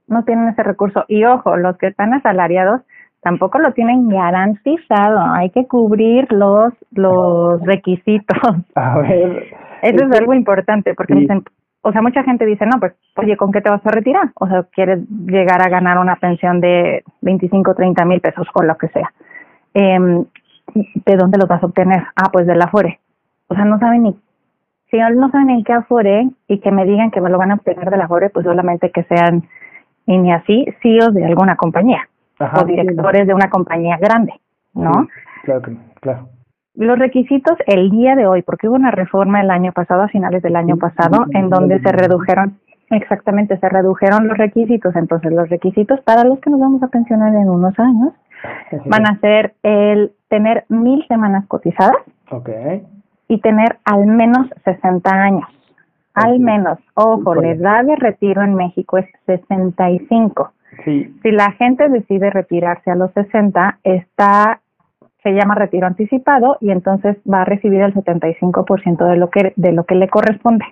No 0.07 0.25
tienen 0.25 0.49
ese 0.49 0.63
recurso. 0.63 1.05
Y 1.09 1.25
ojo, 1.25 1.57
los 1.57 1.77
que 1.79 1.89
están 1.89 2.15
asalariados, 2.15 2.83
tampoco 3.25 3.59
lo 3.59 3.73
tienen 3.73 4.09
garantizado. 4.09 5.21
Hay 5.35 5.51
que 5.51 5.67
cubrir 5.67 6.31
los 6.31 6.73
los 6.93 7.61
requisitos. 7.63 8.39
A 8.77 8.99
ver. 8.99 9.55
Eso 9.83 10.07
es, 10.07 10.19
algo 10.19 10.33
importante 10.33 10.95
porque 10.95 11.15
dicen, 11.15 11.43
o 11.83 11.93
sea, 11.93 12.01
mucha 12.01 12.23
gente 12.23 12.47
dice, 12.47 12.65
no, 12.65 12.81
pues, 12.81 12.95
oye, 13.17 13.37
¿con 13.37 13.53
qué 13.53 13.61
te 13.61 13.69
vas 13.69 13.85
a 13.85 13.91
retirar? 13.91 14.31
O 14.37 14.47
sea, 14.47 14.63
quieres 14.73 15.01
llegar 15.27 15.61
a 15.61 15.69
ganar 15.69 15.99
una 15.99 16.17
pensión 16.17 16.61
de 16.61 17.03
25, 17.21 17.75
30 17.75 18.05
mil 18.07 18.21
pesos 18.21 18.47
o 18.55 18.63
lo 18.63 18.77
que 18.79 18.89
sea. 18.89 19.13
Eh, 19.75 20.25
¿De 20.75 21.17
dónde 21.17 21.37
los 21.39 21.49
vas 21.49 21.63
a 21.63 21.67
obtener? 21.67 22.03
Ah, 22.17 22.31
pues 22.33 22.47
de 22.47 22.55
la 22.55 22.65
Afore. 22.65 23.01
O 23.49 23.55
sea, 23.55 23.67
no 23.67 23.79
saben 23.79 24.05
ni, 24.05 24.17
si 24.91 24.97
no 24.97 25.31
saben 25.31 25.51
en 25.51 25.65
qué 25.65 25.75
Afore 25.75 26.29
y 26.49 26.61
que 26.61 26.71
me 26.71 26.87
digan 26.87 27.11
que 27.11 27.21
me 27.21 27.29
lo 27.29 27.37
van 27.37 27.51
a 27.51 27.55
obtener 27.55 27.91
de 27.91 27.97
la 27.99 28.05
Afore, 28.05 28.31
pues 28.31 28.47
solamente 28.47 28.91
que 28.91 29.03
sean, 29.05 29.43
y 30.07 30.17
ni 30.17 30.33
así, 30.33 30.67
CEOs 30.83 31.13
de 31.13 31.27
alguna 31.27 31.57
compañía 31.57 32.09
o 32.41 32.65
directores 32.65 33.27
de 33.27 33.35
una 33.35 33.51
compañía 33.51 33.97
grande, 33.99 34.33
¿no? 34.75 35.09
claro, 35.45 35.63
claro. 36.01 36.29
Los 36.75 36.99
requisitos 36.99 37.57
el 37.67 37.91
día 37.91 38.17
de 38.17 38.27
hoy, 38.27 38.43
porque 38.43 38.69
hubo 38.69 38.75
una 38.75 38.91
reforma 38.91 39.41
el 39.41 39.51
año 39.51 39.73
pasado, 39.73 40.03
a 40.03 40.09
finales 40.09 40.43
del 40.43 40.57
año 40.57 40.77
pasado, 40.77 41.25
en 41.31 41.49
donde 41.49 41.81
se 41.81 41.93
redujeron, 41.93 42.59
exactamente, 42.91 43.57
se 43.59 43.69
redujeron 43.69 44.27
los 44.27 44.37
requisitos. 44.37 44.95
Entonces, 44.97 45.33
los 45.33 45.49
requisitos 45.49 46.01
para 46.01 46.25
los 46.25 46.41
que 46.41 46.51
nos 46.51 46.59
vamos 46.59 46.83
a 46.83 46.89
pensionar 46.89 47.33
en 47.33 47.49
unos 47.49 47.79
años 47.79 48.13
van 48.87 49.07
a 49.07 49.19
ser 49.21 49.55
el 49.63 50.13
tener 50.29 50.65
mil 50.69 51.07
semanas 51.07 51.47
cotizadas 51.47 51.97
okay. 52.31 52.85
y 53.29 53.41
tener 53.41 53.79
al 53.85 54.07
menos 54.07 54.49
60 54.65 55.11
años. 55.11 55.49
Al 56.15 56.41
menos, 56.41 56.79
ojo, 56.95 57.35
la 57.37 57.51
edad 57.51 57.85
de 57.85 57.97
retiro 57.97 58.43
en 58.43 58.55
México 58.55 58.99
es 58.99 59.07
65. 59.27 60.53
Sí. 60.85 61.15
Si 61.23 61.31
la 61.31 61.53
gente 61.53 61.89
decide 61.89 62.31
retirarse 62.31 62.91
a 62.91 62.95
los 62.95 63.13
60, 63.13 63.79
está 63.85 64.61
se 65.23 65.33
llama 65.33 65.55
retiro 65.55 65.87
anticipado 65.87 66.59
y 66.61 66.71
entonces 66.71 67.17
va 67.31 67.43
a 67.43 67.45
recibir 67.47 67.81
el 67.81 67.95
75% 67.95 69.09
de 69.09 69.17
lo 69.17 69.31
que 69.31 69.55
de 69.57 69.73
lo 69.73 69.85
que 69.85 69.95
le 69.95 70.09
corresponde. 70.09 70.67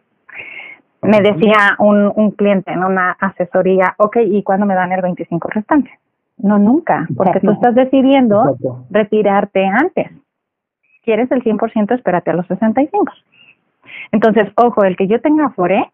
Me 1.01 1.21
decía 1.21 1.75
un, 1.79 2.13
un 2.15 2.31
cliente 2.31 2.71
en 2.71 2.85
una 2.85 3.13
asesoría, 3.13 3.95
ok, 3.99 4.19
¿y 4.25 4.43
cuándo 4.45 4.67
me 4.67 4.75
dan 4.75 4.93
el 4.93 5.01
25 5.03 5.49
restante? 5.49 5.91
No, 6.39 6.59
nunca, 6.59 7.09
porque 7.17 7.41
tú 7.41 7.51
estás 7.51 7.75
decidiendo 7.75 8.57
retirarte 8.91 9.67
antes. 9.67 10.11
¿Quieres 11.05 11.31
el 11.33 11.43
100%? 11.43 11.95
Espérate 11.95 12.31
a 12.31 12.35
los 12.35 12.47
65. 12.47 13.13
Entonces, 14.13 14.49
ojo, 14.57 14.85
el 14.85 14.97
que 14.97 15.09
yo 15.09 15.21
tenga 15.21 15.51
FORE 15.51 15.92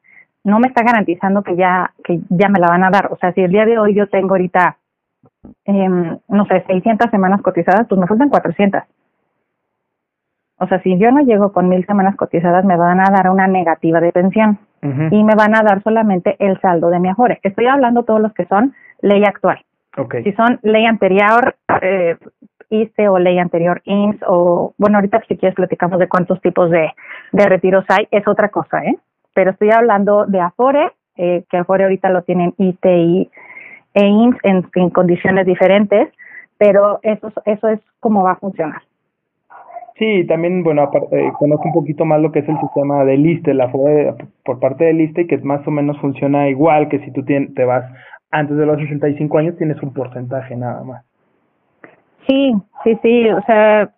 no 0.49 0.59
me 0.59 0.69
está 0.69 0.83
garantizando 0.83 1.43
que 1.43 1.57
ya, 1.57 1.93
que 2.03 2.21
ya 2.31 2.49
me 2.49 2.59
la 2.59 2.69
van 2.69 2.85
a 2.85 2.91
dar. 2.91 3.13
O 3.13 3.17
sea, 3.17 3.33
si 3.33 3.43
el 3.43 3.53
día 3.53 3.65
de 3.65 3.79
hoy 3.79 3.95
yo 3.95 4.09
tengo 4.09 4.31
ahorita, 4.31 4.79
eh, 5.65 5.89
no 6.29 6.47
sé, 6.47 6.65
600 6.67 7.11
semanas 7.11 7.43
cotizadas, 7.43 7.87
pues 7.89 8.01
me 8.01 8.07
faltan 8.07 8.29
400. 8.29 8.83
O 10.61 10.67
sea, 10.67 10.83
si 10.83 10.99
yo 10.99 11.13
no 11.13 11.21
llego 11.21 11.53
con 11.53 11.69
mil 11.69 11.87
semanas 11.87 12.17
cotizadas, 12.17 12.65
me 12.65 12.77
van 12.77 13.01
a 13.01 13.11
dar 13.11 13.31
una 13.31 13.47
negativa 13.47 14.01
de 14.01 14.13
pensión 14.13 14.59
y 14.81 15.25
me 15.25 15.35
van 15.35 15.57
a 15.57 15.63
dar 15.63 15.83
solamente 15.83 16.37
el 16.39 16.61
saldo 16.61 16.89
de 16.89 17.01
mi 17.01 17.09
Afore. 17.09 17.41
Estoy 17.43 17.67
hablando 17.67 18.05
todos 18.05 18.21
los 18.21 18.33
que 18.33 18.45
son 18.47 18.75
ley 19.01 19.25
actual. 19.25 19.61
Okay. 19.97 20.23
Si 20.23 20.33
son 20.33 20.61
ley 20.63 20.87
anterior, 20.87 21.57
eh, 21.83 22.17
ISTE 22.71 23.09
o 23.09 23.19
ley 23.19 23.39
anterior 23.39 23.81
IMSS 23.85 24.23
o, 24.27 24.75
bueno, 24.79 24.99
ahorita 24.99 25.23
si 25.27 25.37
quieres 25.37 25.57
platicamos 25.57 25.99
de 25.99 26.09
cuántos 26.09 26.41
tipos 26.41 26.71
de, 26.71 26.93
de 27.33 27.47
retiros 27.47 27.85
hay, 27.89 28.07
es 28.11 28.27
otra 28.29 28.51
cosa, 28.51 28.85
¿eh? 28.85 28.97
Pero 29.39 29.53
estoy 29.53 29.71
hablando 29.71 30.27
de 30.27 30.41
Afore, 30.41 30.91
eh, 31.17 31.45
que 31.49 31.59
Afore 31.59 31.85
ahorita 31.85 32.11
lo 32.11 32.23
tienen 32.23 32.55
ISTE 32.59 32.99
y, 32.99 33.31
e 33.95 34.05
IMSS 34.05 34.37
en, 34.43 34.67
en 34.75 34.91
condiciones 34.91 35.47
diferentes, 35.47 36.09
pero 36.59 36.99
eso, 37.05 37.33
eso 37.45 37.69
es 37.69 37.79
cómo 38.01 38.25
va 38.25 38.33
a 38.33 38.37
funcionar. 38.41 38.83
Sí, 39.97 40.27
también, 40.27 40.65
bueno, 40.65 40.91
eh, 41.13 41.31
conozco 41.39 41.69
un 41.69 41.73
poquito 41.73 42.05
más 42.05 42.21
lo 42.21 42.33
que 42.33 42.41
es 42.41 42.49
el 42.49 42.59
sistema 42.59 43.05
de 43.05 43.17
liste, 43.17 43.55
la 43.55 43.69
FOE 43.69 44.13
por 44.45 44.59
parte 44.59 44.87
de 44.87 44.95
liste, 44.95 45.29
que 45.29 45.39
más 45.39 45.65
o 45.69 45.71
menos 45.71 46.01
funciona 46.01 46.49
igual 46.49 46.89
que 46.89 46.99
si 46.99 47.13
tú 47.13 47.25
te 47.25 47.65
vas 47.65 47.85
antes 48.33 48.57
de 48.57 48.67
los 48.67 48.81
65 48.81 49.39
años, 49.39 49.57
tienes 49.57 49.81
un 49.85 49.95
porcentaje 49.95 50.57
nada 50.57 50.83
más. 50.83 51.05
Sí, 52.27 52.55
sí, 52.83 52.99
sí, 53.03 53.31
o 53.31 53.43
sea, 53.43 53.89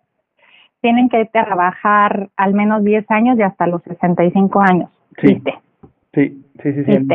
tienen 0.81 1.09
que 1.09 1.25
trabajar 1.25 2.29
al 2.37 2.53
menos 2.53 2.83
10 2.83 3.09
años 3.09 3.39
y 3.39 3.41
hasta 3.41 3.65
los 3.65 3.81
65 3.81 4.61
años. 4.61 5.00
Sí, 5.21 5.41
sí, 6.13 6.43
sí, 6.61 6.73
sí, 6.73 6.83
sí. 6.83 7.07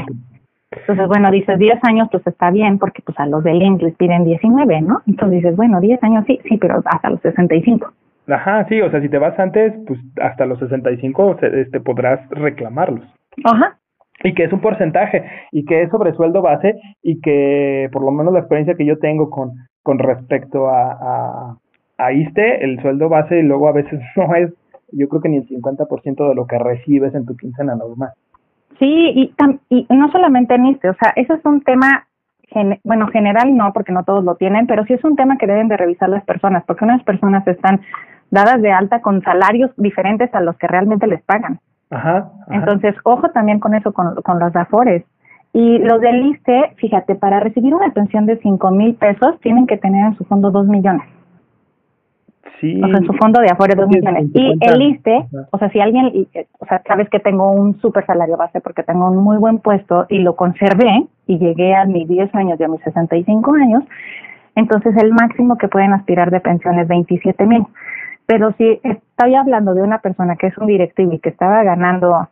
Entonces, 0.71 1.09
bueno, 1.09 1.31
dices 1.31 1.59
10 1.59 1.79
años, 1.85 2.09
pues 2.11 2.27
está 2.27 2.51
bien, 2.51 2.79
porque 2.79 3.03
pues 3.03 3.19
a 3.19 3.27
los 3.27 3.43
del 3.45 3.63
inglés 3.63 3.95
piden 3.97 4.25
19, 4.25 4.83
¿no? 4.83 5.03
Entonces 5.07 5.43
dices, 5.43 5.57
bueno, 5.57 5.81
10 5.81 6.03
años 6.03 6.25
sí, 6.27 6.41
sí, 6.49 6.59
pero 6.59 6.83
hasta 6.85 7.11
los 7.11 7.21
65. 7.21 7.93
Ajá, 8.29 8.67
sí, 8.69 8.81
o 8.81 8.91
sea, 8.91 9.01
si 9.01 9.09
te 9.09 9.19
vas 9.19 9.39
antes, 9.39 9.73
pues 9.87 10.01
hasta 10.21 10.47
los 10.47 10.59
65 10.59 11.39
este, 11.41 11.81
podrás 11.81 12.29
reclamarlos. 12.31 13.05
Ajá. 13.45 13.79
Y 14.25 14.35
que 14.35 14.45
es 14.45 14.53
un 14.53 14.61
porcentaje, 14.61 15.25
y 15.53 15.65
que 15.65 15.83
es 15.83 15.91
sobre 15.91 16.13
sueldo 16.15 16.43
base, 16.43 16.75
y 17.03 17.21
que 17.21 17.89
por 17.93 18.03
lo 18.03 18.11
menos 18.11 18.33
la 18.33 18.41
experiencia 18.41 18.75
que 18.75 18.87
yo 18.87 18.99
tengo 18.99 19.31
con, 19.31 19.53
con 19.83 19.99
respecto 19.99 20.69
a, 20.69 20.93
a, 20.93 21.57
a 21.99 22.13
ISTE, 22.13 22.65
el 22.65 22.81
sueldo 22.81 23.09
base, 23.09 23.39
y 23.39 23.43
luego 23.43 23.69
a 23.69 23.73
veces 23.73 24.01
no 24.17 24.35
es, 24.35 24.53
yo 24.93 25.09
creo 25.09 25.21
que 25.21 25.29
ni 25.29 25.39
el 25.39 25.49
50% 25.49 26.29
de 26.29 26.35
lo 26.35 26.47
que 26.47 26.59
recibes 26.59 27.15
en 27.15 27.27
tu 27.27 27.37
quincena 27.37 27.75
normal. 27.75 28.11
Sí, 28.79 28.87
y, 28.87 29.35
y 29.71 29.87
no 29.91 30.11
solamente 30.13 30.55
en 30.55 30.67
ISTE, 30.67 30.91
o 30.91 30.95
sea, 30.95 31.13
eso 31.17 31.35
es 31.35 31.45
un 31.45 31.63
tema 31.63 32.07
bueno, 32.85 33.09
general 33.09 33.57
no, 33.57 33.73
porque 33.73 33.93
no 33.93 34.05
todos 34.05 34.25
lo 34.25 34.37
tienen, 34.37 34.67
pero 34.67 34.85
sí 34.85 34.95
es 34.95 35.05
un 35.05 35.17
tema 35.17 35.37
que 35.37 35.47
deben 35.47 35.69
de 35.69 35.77
revisar 35.77 36.09
las 36.09 36.25
personas, 36.25 36.65
porque 36.67 36.85
unas 36.85 37.03
personas 37.03 37.47
están 37.47 37.81
dadas 38.31 38.61
de 38.63 38.73
alta 38.73 39.01
con 39.01 39.23
salarios 39.23 39.71
diferentes 39.77 40.33
a 40.35 40.41
los 40.41 40.57
que 40.57 40.67
realmente 40.67 41.07
les 41.07 41.23
pagan. 41.23 41.61
Ajá, 41.91 42.31
Entonces, 42.51 42.95
ojo 43.05 43.31
también 43.31 43.61
con 43.61 43.75
eso, 43.75 43.93
con, 43.93 44.17
con 44.17 44.39
los 44.39 44.55
afores. 44.57 45.05
Y 45.53 45.79
los 45.79 46.01
del 46.01 46.27
ISTE, 46.27 46.75
fíjate, 46.77 47.15
para 47.15 47.41
recibir 47.41 47.75
una 47.75 47.91
pensión 47.91 48.27
de 48.27 48.39
cinco 48.39 48.71
mil 48.71 48.95
pesos 48.97 49.39
tienen 49.41 49.67
que 49.67 49.79
tener 49.79 50.05
en 50.05 50.17
su 50.17 50.25
fondo 50.25 50.51
dos 50.51 50.67
millones. 50.67 51.07
Sí. 52.61 52.81
O 52.83 52.89
sea, 52.89 52.99
en 52.99 53.07
su 53.07 53.13
fondo 53.15 53.41
de 53.41 53.49
afores 53.49 53.77
dos 53.77 53.89
millones. 53.89 54.29
Y 54.33 54.57
el 54.61 54.83
ISTE, 54.83 55.27
o 55.51 55.59
sea, 55.59 55.69
si 55.71 55.81
alguien, 55.81 56.27
o 56.59 56.67
sea, 56.67 56.83
sabes 56.87 57.09
que 57.11 57.21
tengo 57.21 57.53
un 57.53 57.79
super 57.81 58.05
salario 58.07 58.37
base 58.37 58.61
porque 58.61 58.83
tengo 58.83 59.11
un 59.11 59.19
muy 59.19 59.37
buen 59.37 59.59
puesto 59.59 60.07
y 60.09 60.21
lo 60.21 60.37
conservé 60.37 61.07
y 61.27 61.39
llegué 61.39 61.75
a 61.75 61.85
mis 61.85 62.09
10 62.09 62.35
años 62.35 62.59
y 62.59 62.65
a 62.65 62.69
mis 62.69 62.81
65 62.83 63.55
años, 63.55 63.85
entonces 64.55 64.97
el 64.97 65.13
máximo 65.13 65.59
que 65.59 65.69
pueden 65.69 65.93
aspirar 65.93 66.31
de 66.31 66.41
pensión 66.41 66.79
es 66.79 66.89
27 66.89 67.45
mil. 67.45 67.67
Pero 68.25 68.53
si 68.59 68.81
estoy 68.83 69.35
hablando 69.35 69.75
de 69.75 69.83
una 69.83 69.99
persona 69.99 70.37
que 70.37 70.49
es 70.49 70.59
un 70.59 70.67
directivo 70.67 71.13
y 71.13 71.19
que 71.19 71.29
estaba 71.29 71.63
ganando, 71.63 72.29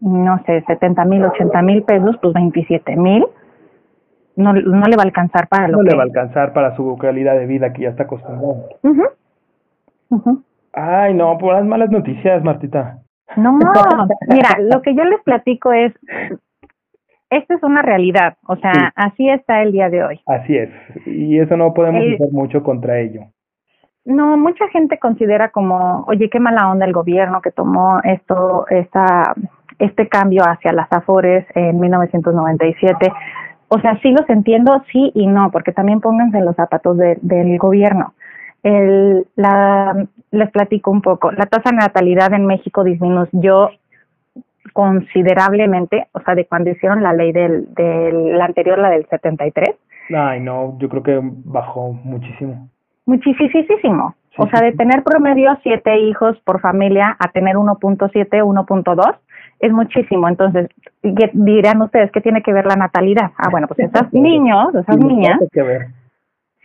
no 0.00 0.42
sé, 0.46 0.62
70 0.66 1.04
mil, 1.04 1.24
80 1.24 1.62
mil 1.62 1.82
pesos, 1.82 2.16
pues 2.22 2.32
27 2.32 2.96
mil, 2.96 3.26
no, 4.36 4.52
no 4.52 4.86
le 4.86 4.96
va 4.96 5.02
a 5.02 5.06
alcanzar 5.06 5.48
para 5.48 5.66
lo 5.66 5.78
no 5.78 5.82
le 5.82 5.96
va 5.96 6.02
a 6.02 6.04
alcanzar 6.04 6.52
para 6.52 6.76
su 6.76 6.96
calidad 6.96 7.36
de 7.36 7.46
vida 7.46 7.72
que 7.72 7.82
ya 7.82 7.88
está 7.88 8.04
acostumbrado. 8.04 8.68
Ay, 10.72 11.14
no, 11.14 11.36
por 11.38 11.54
las 11.54 11.64
malas 11.64 11.90
noticias, 11.90 12.42
Martita. 12.42 12.98
No, 13.36 13.58
mira, 14.28 14.50
lo 14.58 14.82
que 14.82 14.94
yo 14.94 15.04
les 15.04 15.22
platico 15.22 15.72
es, 15.72 15.92
esta 17.30 17.54
es 17.54 17.62
una 17.62 17.82
realidad, 17.82 18.36
o 18.46 18.56
sea, 18.56 18.92
así 18.94 19.28
está 19.28 19.62
el 19.62 19.72
día 19.72 19.90
de 19.90 20.04
hoy. 20.04 20.20
Así 20.26 20.56
es, 20.56 20.70
y 21.06 21.38
eso 21.38 21.56
no 21.56 21.74
podemos 21.74 22.00
hacer 22.00 22.32
mucho 22.32 22.62
contra 22.62 23.00
ello. 23.00 23.22
No, 24.04 24.38
mucha 24.38 24.66
gente 24.68 24.98
considera 24.98 25.50
como, 25.50 26.04
oye, 26.08 26.30
qué 26.30 26.40
mala 26.40 26.70
onda 26.70 26.86
el 26.86 26.94
gobierno 26.94 27.42
que 27.42 27.50
tomó 27.50 28.00
esto, 28.04 28.66
esta, 28.70 29.34
este 29.78 30.08
cambio 30.08 30.44
hacia 30.44 30.72
las 30.72 30.90
Afores 30.90 31.44
en 31.54 31.78
1997. 31.78 33.12
O 33.68 33.78
sea, 33.80 34.00
sí 34.00 34.10
los 34.12 34.28
entiendo, 34.30 34.82
sí 34.90 35.12
y 35.14 35.26
no, 35.26 35.50
porque 35.50 35.72
también 35.72 36.00
pónganse 36.00 36.38
en 36.38 36.46
los 36.46 36.56
zapatos 36.56 36.96
del 36.96 37.58
gobierno. 37.58 38.14
El, 38.68 39.26
la, 39.36 40.06
les 40.30 40.50
platico 40.50 40.90
un 40.90 41.00
poco. 41.00 41.32
La 41.32 41.46
tasa 41.46 41.70
de 41.70 41.76
natalidad 41.76 42.32
en 42.34 42.44
México 42.44 42.84
disminuyó 42.84 43.70
considerablemente, 44.72 46.08
o 46.12 46.20
sea, 46.20 46.34
de 46.34 46.44
cuando 46.44 46.70
hicieron 46.70 47.02
la 47.02 47.14
ley 47.14 47.32
del, 47.32 47.72
del 47.74 48.36
la 48.36 48.44
anterior, 48.44 48.78
la 48.78 48.90
del 48.90 49.06
73. 49.08 49.74
Ay, 50.14 50.40
no, 50.40 50.76
yo 50.78 50.88
creo 50.88 51.02
que 51.02 51.20
bajó 51.22 51.92
muchísimo. 51.92 52.68
Muchísimo. 53.06 54.14
o 54.36 54.48
sea, 54.48 54.60
de 54.60 54.72
tener 54.72 55.02
promedio 55.02 55.56
siete 55.62 55.98
hijos 56.00 56.38
por 56.44 56.60
familia 56.60 57.16
a 57.18 57.28
tener 57.28 57.56
1.7, 57.56 58.28
1.2 58.28 59.16
es 59.60 59.72
muchísimo. 59.72 60.28
Entonces, 60.28 60.68
dirán 61.02 61.80
ustedes 61.82 62.12
que 62.12 62.20
tiene 62.20 62.42
que 62.42 62.52
ver 62.52 62.66
la 62.66 62.76
natalidad. 62.76 63.30
Ah, 63.38 63.48
bueno, 63.50 63.66
pues 63.66 63.80
esos 63.80 64.12
niños, 64.12 64.74
esas 64.74 64.98
niñas. 64.98 65.40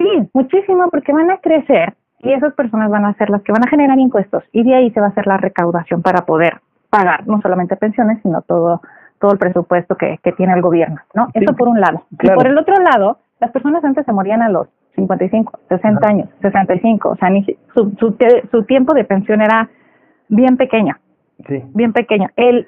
Sí, 0.04 0.30
muchísimo, 0.34 0.90
porque 0.90 1.14
van 1.14 1.32
a 1.32 1.38
crecer 1.38 1.94
y 2.20 2.32
esas 2.34 2.54
personas 2.54 2.90
van 2.90 3.06
a 3.06 3.14
ser 3.16 3.30
las 3.30 3.42
que 3.44 3.52
van 3.52 3.66
a 3.66 3.70
generar 3.70 3.98
impuestos 4.00 4.44
y 4.52 4.64
de 4.64 4.76
ahí 4.76 4.92
se 4.92 5.00
va 5.00 5.08
a 5.08 5.10
hacer 5.10 5.28
la 5.28 5.38
recaudación 5.38 6.02
para 6.02 6.26
poder 6.26 6.62
pagar 6.90 7.28
no 7.28 7.42
solamente 7.42 7.76
pensiones, 7.76 8.20
sino 8.22 8.42
todo 8.42 8.82
todo 9.24 9.32
el 9.32 9.40
presupuesto 9.40 9.96
que, 9.96 10.20
que 10.22 10.34
tiene 10.34 10.52
el 10.52 10.62
gobierno, 10.62 10.98
¿no? 11.14 11.30
Eso 11.34 11.56
por 11.56 11.70
un 11.70 11.80
lado. 11.80 12.04
Y 12.12 12.30
por 12.30 12.46
el 12.46 12.58
otro 12.58 12.76
lado, 12.84 13.20
las 13.40 13.52
personas 13.52 13.82
antes 13.82 14.06
se 14.06 14.12
morían 14.12 14.42
a 14.42 14.50
los 14.50 14.68
55, 14.96 15.60
60 15.70 16.10
años, 16.10 16.30
65, 16.42 17.10
o 17.10 17.16
sea, 17.16 17.30
ni, 17.30 17.46
su, 17.74 17.96
su, 17.98 18.18
su 18.52 18.64
tiempo 18.66 18.94
de 18.94 19.06
pensión 19.06 19.42
era 19.42 19.70
bien 20.28 20.58
pequeño, 20.58 20.98
sí. 21.48 21.64
bien 21.74 21.94
pequeño. 21.94 22.28
Él, 22.36 22.68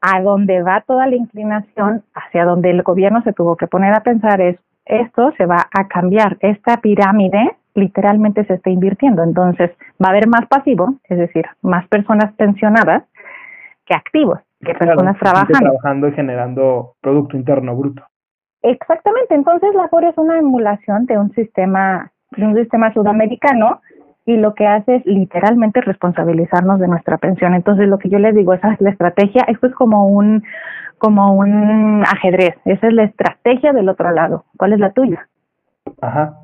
a 0.00 0.22
donde 0.22 0.62
va 0.62 0.84
toda 0.86 1.08
la 1.08 1.16
inclinación, 1.16 2.04
hacia 2.14 2.44
donde 2.44 2.70
el 2.70 2.84
gobierno 2.84 3.20
se 3.22 3.32
tuvo 3.32 3.56
que 3.56 3.66
poner 3.66 3.92
a 3.92 4.04
pensar 4.04 4.40
es, 4.40 4.56
esto 4.88 5.32
se 5.36 5.46
va 5.46 5.68
a 5.72 5.86
cambiar, 5.86 6.36
esta 6.40 6.78
pirámide 6.78 7.56
literalmente 7.74 8.44
se 8.44 8.54
está 8.54 8.70
invirtiendo, 8.70 9.22
entonces 9.22 9.70
va 10.02 10.08
a 10.08 10.10
haber 10.10 10.26
más 10.26 10.46
pasivo, 10.48 10.94
es 11.04 11.18
decir, 11.18 11.46
más 11.62 11.86
personas 11.88 12.32
pensionadas 12.34 13.04
que 13.86 13.94
activos, 13.94 14.40
que 14.60 14.74
personas 14.74 15.16
trabajando. 15.18 15.58
Trabajando 15.58 16.08
y 16.08 16.12
generando 16.12 16.94
Producto 17.00 17.36
Interno 17.36 17.76
Bruto. 17.76 18.02
Exactamente, 18.62 19.34
entonces 19.34 19.72
la 19.74 19.88
FOR 19.88 20.04
es 20.04 20.18
una 20.18 20.38
emulación 20.38 21.06
de 21.06 21.18
un 21.18 21.32
sistema, 21.34 22.10
de 22.36 22.44
un 22.44 22.56
sistema 22.56 22.92
sudamericano 22.92 23.80
y 24.28 24.36
lo 24.36 24.54
que 24.54 24.66
hace 24.66 24.96
es 24.96 25.06
literalmente 25.06 25.80
responsabilizarnos 25.80 26.78
de 26.78 26.86
nuestra 26.86 27.16
pensión. 27.16 27.54
Entonces 27.54 27.88
lo 27.88 27.98
que 27.98 28.10
yo 28.10 28.18
les 28.18 28.34
digo, 28.34 28.52
esa 28.52 28.74
es 28.74 28.80
la 28.82 28.90
estrategia, 28.90 29.42
esto 29.48 29.68
es 29.68 29.74
como 29.74 30.06
un, 30.06 30.44
como 30.98 31.32
un 31.32 32.04
ajedrez, 32.04 32.54
esa 32.66 32.88
es 32.88 32.92
la 32.92 33.04
estrategia 33.04 33.72
del 33.72 33.88
otro 33.88 34.10
lado. 34.10 34.44
¿Cuál 34.58 34.74
es 34.74 34.80
la 34.80 34.92
tuya? 34.92 35.26
Ajá. 36.02 36.34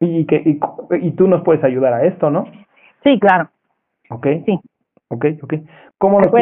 Y, 0.00 0.24
que, 0.24 0.36
y, 0.36 0.58
y 1.06 1.10
tú 1.10 1.28
nos 1.28 1.42
puedes 1.42 1.62
ayudar 1.62 1.92
a 1.92 2.04
esto, 2.04 2.30
¿no? 2.30 2.46
Sí, 3.04 3.20
claro. 3.20 3.50
Ok. 4.08 4.26
Sí. 4.46 4.58
Ok, 5.08 5.26
ok. 5.42 5.54
¿Cómo 5.98 6.22
nos 6.22 6.32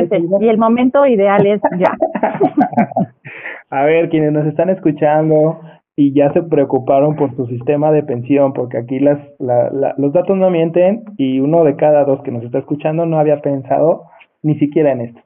Y 0.41 0.49
el 0.49 0.59
momento 0.59 1.05
ideal 1.07 1.45
es 1.45 1.61
ya. 1.77 1.93
A 3.71 3.83
ver, 3.83 4.11
quienes 4.11 4.31
nos 4.31 4.47
están 4.47 4.71
escuchando 4.71 5.61
y 5.99 6.15
ya 6.15 6.33
se 6.33 6.45
preocuparon 6.45 7.17
por 7.17 7.35
su 7.35 7.47
sistema 7.49 7.91
de 7.91 8.05
pensión, 8.05 8.53
porque 8.53 8.79
aquí 8.79 9.01
las, 9.01 9.19
la, 9.41 9.95
los 9.99 10.13
datos 10.13 10.37
no 10.37 10.49
mienten 10.49 11.05
y 11.17 11.41
uno 11.41 11.65
de 11.65 11.75
cada 11.75 12.05
dos 12.05 12.23
que 12.23 12.31
nos 12.31 12.45
está 12.45 12.59
escuchando 12.59 13.05
no 13.05 13.19
había 13.19 13.41
pensado 13.41 14.05
ni 14.43 14.57
siquiera 14.61 14.93
en 14.93 15.01
esto. 15.01 15.21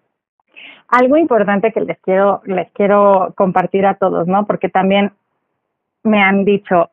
Algo 0.89 1.19
importante 1.19 1.73
que 1.73 1.83
les 1.83 1.99
quiero 2.01 2.41
les 2.47 2.71
quiero 2.73 3.35
compartir 3.37 3.85
a 3.85 3.97
todos, 3.97 4.27
¿no? 4.27 4.47
Porque 4.47 4.71
también 4.71 5.13
me 6.05 6.23
han 6.23 6.47
dicho, 6.47 6.89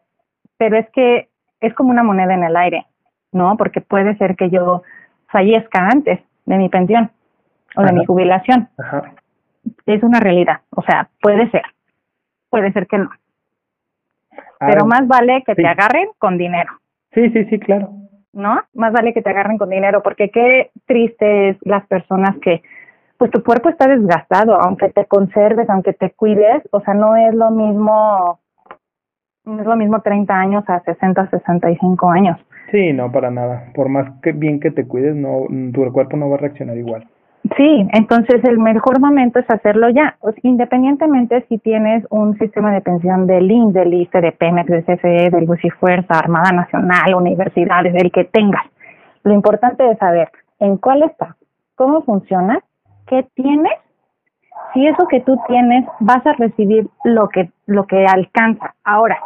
pero 0.57 0.77
es 0.77 0.89
que 0.89 1.29
es 1.61 1.73
como 1.73 1.91
una 1.91 2.03
moneda 2.03 2.33
en 2.33 2.43
el 2.43 2.57
aire, 2.57 2.85
¿no? 3.31 3.55
Porque 3.55 3.79
puede 3.79 4.17
ser 4.17 4.35
que 4.35 4.49
yo 4.49 4.83
fallezca 5.27 5.87
antes 5.87 6.19
de 6.45 6.57
mi 6.57 6.67
pensión 6.67 7.11
o 7.77 7.83
de 7.83 7.93
mi 7.93 8.05
jubilación. 8.05 8.67
Ajá 8.77 9.13
es 9.85 10.03
una 10.03 10.19
realidad, 10.19 10.61
o 10.71 10.81
sea, 10.81 11.09
puede 11.21 11.49
ser, 11.51 11.63
puede 12.49 12.71
ser 12.73 12.87
que 12.87 12.97
no. 12.97 13.09
Pero 14.59 14.85
más 14.85 15.07
vale 15.07 15.43
que 15.45 15.55
te 15.55 15.67
agarren 15.67 16.09
con 16.17 16.37
dinero. 16.37 16.71
Sí, 17.13 17.29
sí, 17.31 17.45
sí, 17.45 17.59
claro. 17.59 17.89
¿No? 18.33 18.61
Más 18.73 18.93
vale 18.93 19.13
que 19.13 19.21
te 19.21 19.29
agarren 19.29 19.57
con 19.57 19.69
dinero, 19.69 20.03
porque 20.03 20.29
qué 20.29 20.71
triste 20.85 21.49
es 21.49 21.57
las 21.61 21.85
personas 21.87 22.37
que, 22.41 22.61
pues 23.17 23.31
tu 23.31 23.43
cuerpo 23.43 23.69
está 23.69 23.87
desgastado, 23.87 24.59
aunque 24.61 24.89
te 24.89 25.05
conserves, 25.05 25.69
aunque 25.69 25.93
te 25.93 26.11
cuides, 26.11 26.61
o 26.71 26.81
sea, 26.81 26.93
no 26.93 27.15
es 27.15 27.33
lo 27.33 27.51
mismo 27.51 28.39
No 29.45 29.59
es 29.59 29.65
lo 29.65 29.75
mismo 29.75 30.01
30 30.01 30.33
años 30.33 30.63
a 30.67 30.81
60, 30.81 31.29
65 31.29 32.11
años. 32.11 32.37
Sí, 32.71 32.93
no, 32.93 33.11
para 33.11 33.31
nada. 33.31 33.71
Por 33.73 33.89
más 33.89 34.07
que 34.21 34.31
bien 34.31 34.59
que 34.59 34.69
te 34.71 34.85
cuides, 34.85 35.15
no, 35.15 35.47
tu 35.73 35.91
cuerpo 35.91 36.17
no 36.17 36.29
va 36.29 36.35
a 36.35 36.39
reaccionar 36.39 36.77
igual. 36.77 37.07
Sí, 37.56 37.88
entonces 37.93 38.43
el 38.43 38.60
mejor 38.60 38.99
momento 38.99 39.39
es 39.39 39.49
hacerlo 39.49 39.89
ya, 39.89 40.17
independientemente 40.43 41.45
si 41.47 41.58
tienes 41.58 42.06
un 42.10 42.38
sistema 42.38 42.71
de 42.73 42.82
pensión 42.82 43.28
del 43.28 43.49
INS, 43.49 43.73
del 43.73 43.93
ISTE, 43.93 44.21
de 44.21 44.32
Pemex, 44.34 44.69
del 44.69 44.84
CFE, 44.84 45.30
del 45.30 45.47
Fuerza, 45.80 46.19
Armada 46.19 46.52
Nacional, 46.52 47.15
universidades, 47.15 47.95
el 47.95 48.12
que 48.12 48.25
tengas. 48.25 48.65
Lo 49.23 49.34
importante 49.34 49.89
es 49.89 49.97
saber 49.99 50.30
en 50.60 50.78
cuál 50.78 51.04
está, 51.04 51.38
cómo 51.75 52.02
funciona, 52.04 52.60
qué 53.08 53.25
tienes, 53.36 53.73
si 54.73 54.86
eso 54.86 55.08
que 55.08 55.21
tú 55.21 55.39
tienes 55.47 55.86
vas 56.02 56.25
a 56.28 56.34
recibir 56.34 56.88
lo 57.06 57.30
que 57.30 57.49
lo 57.65 57.88
que 57.88 58.06
alcanza. 58.06 58.75
Ahora, 58.84 59.17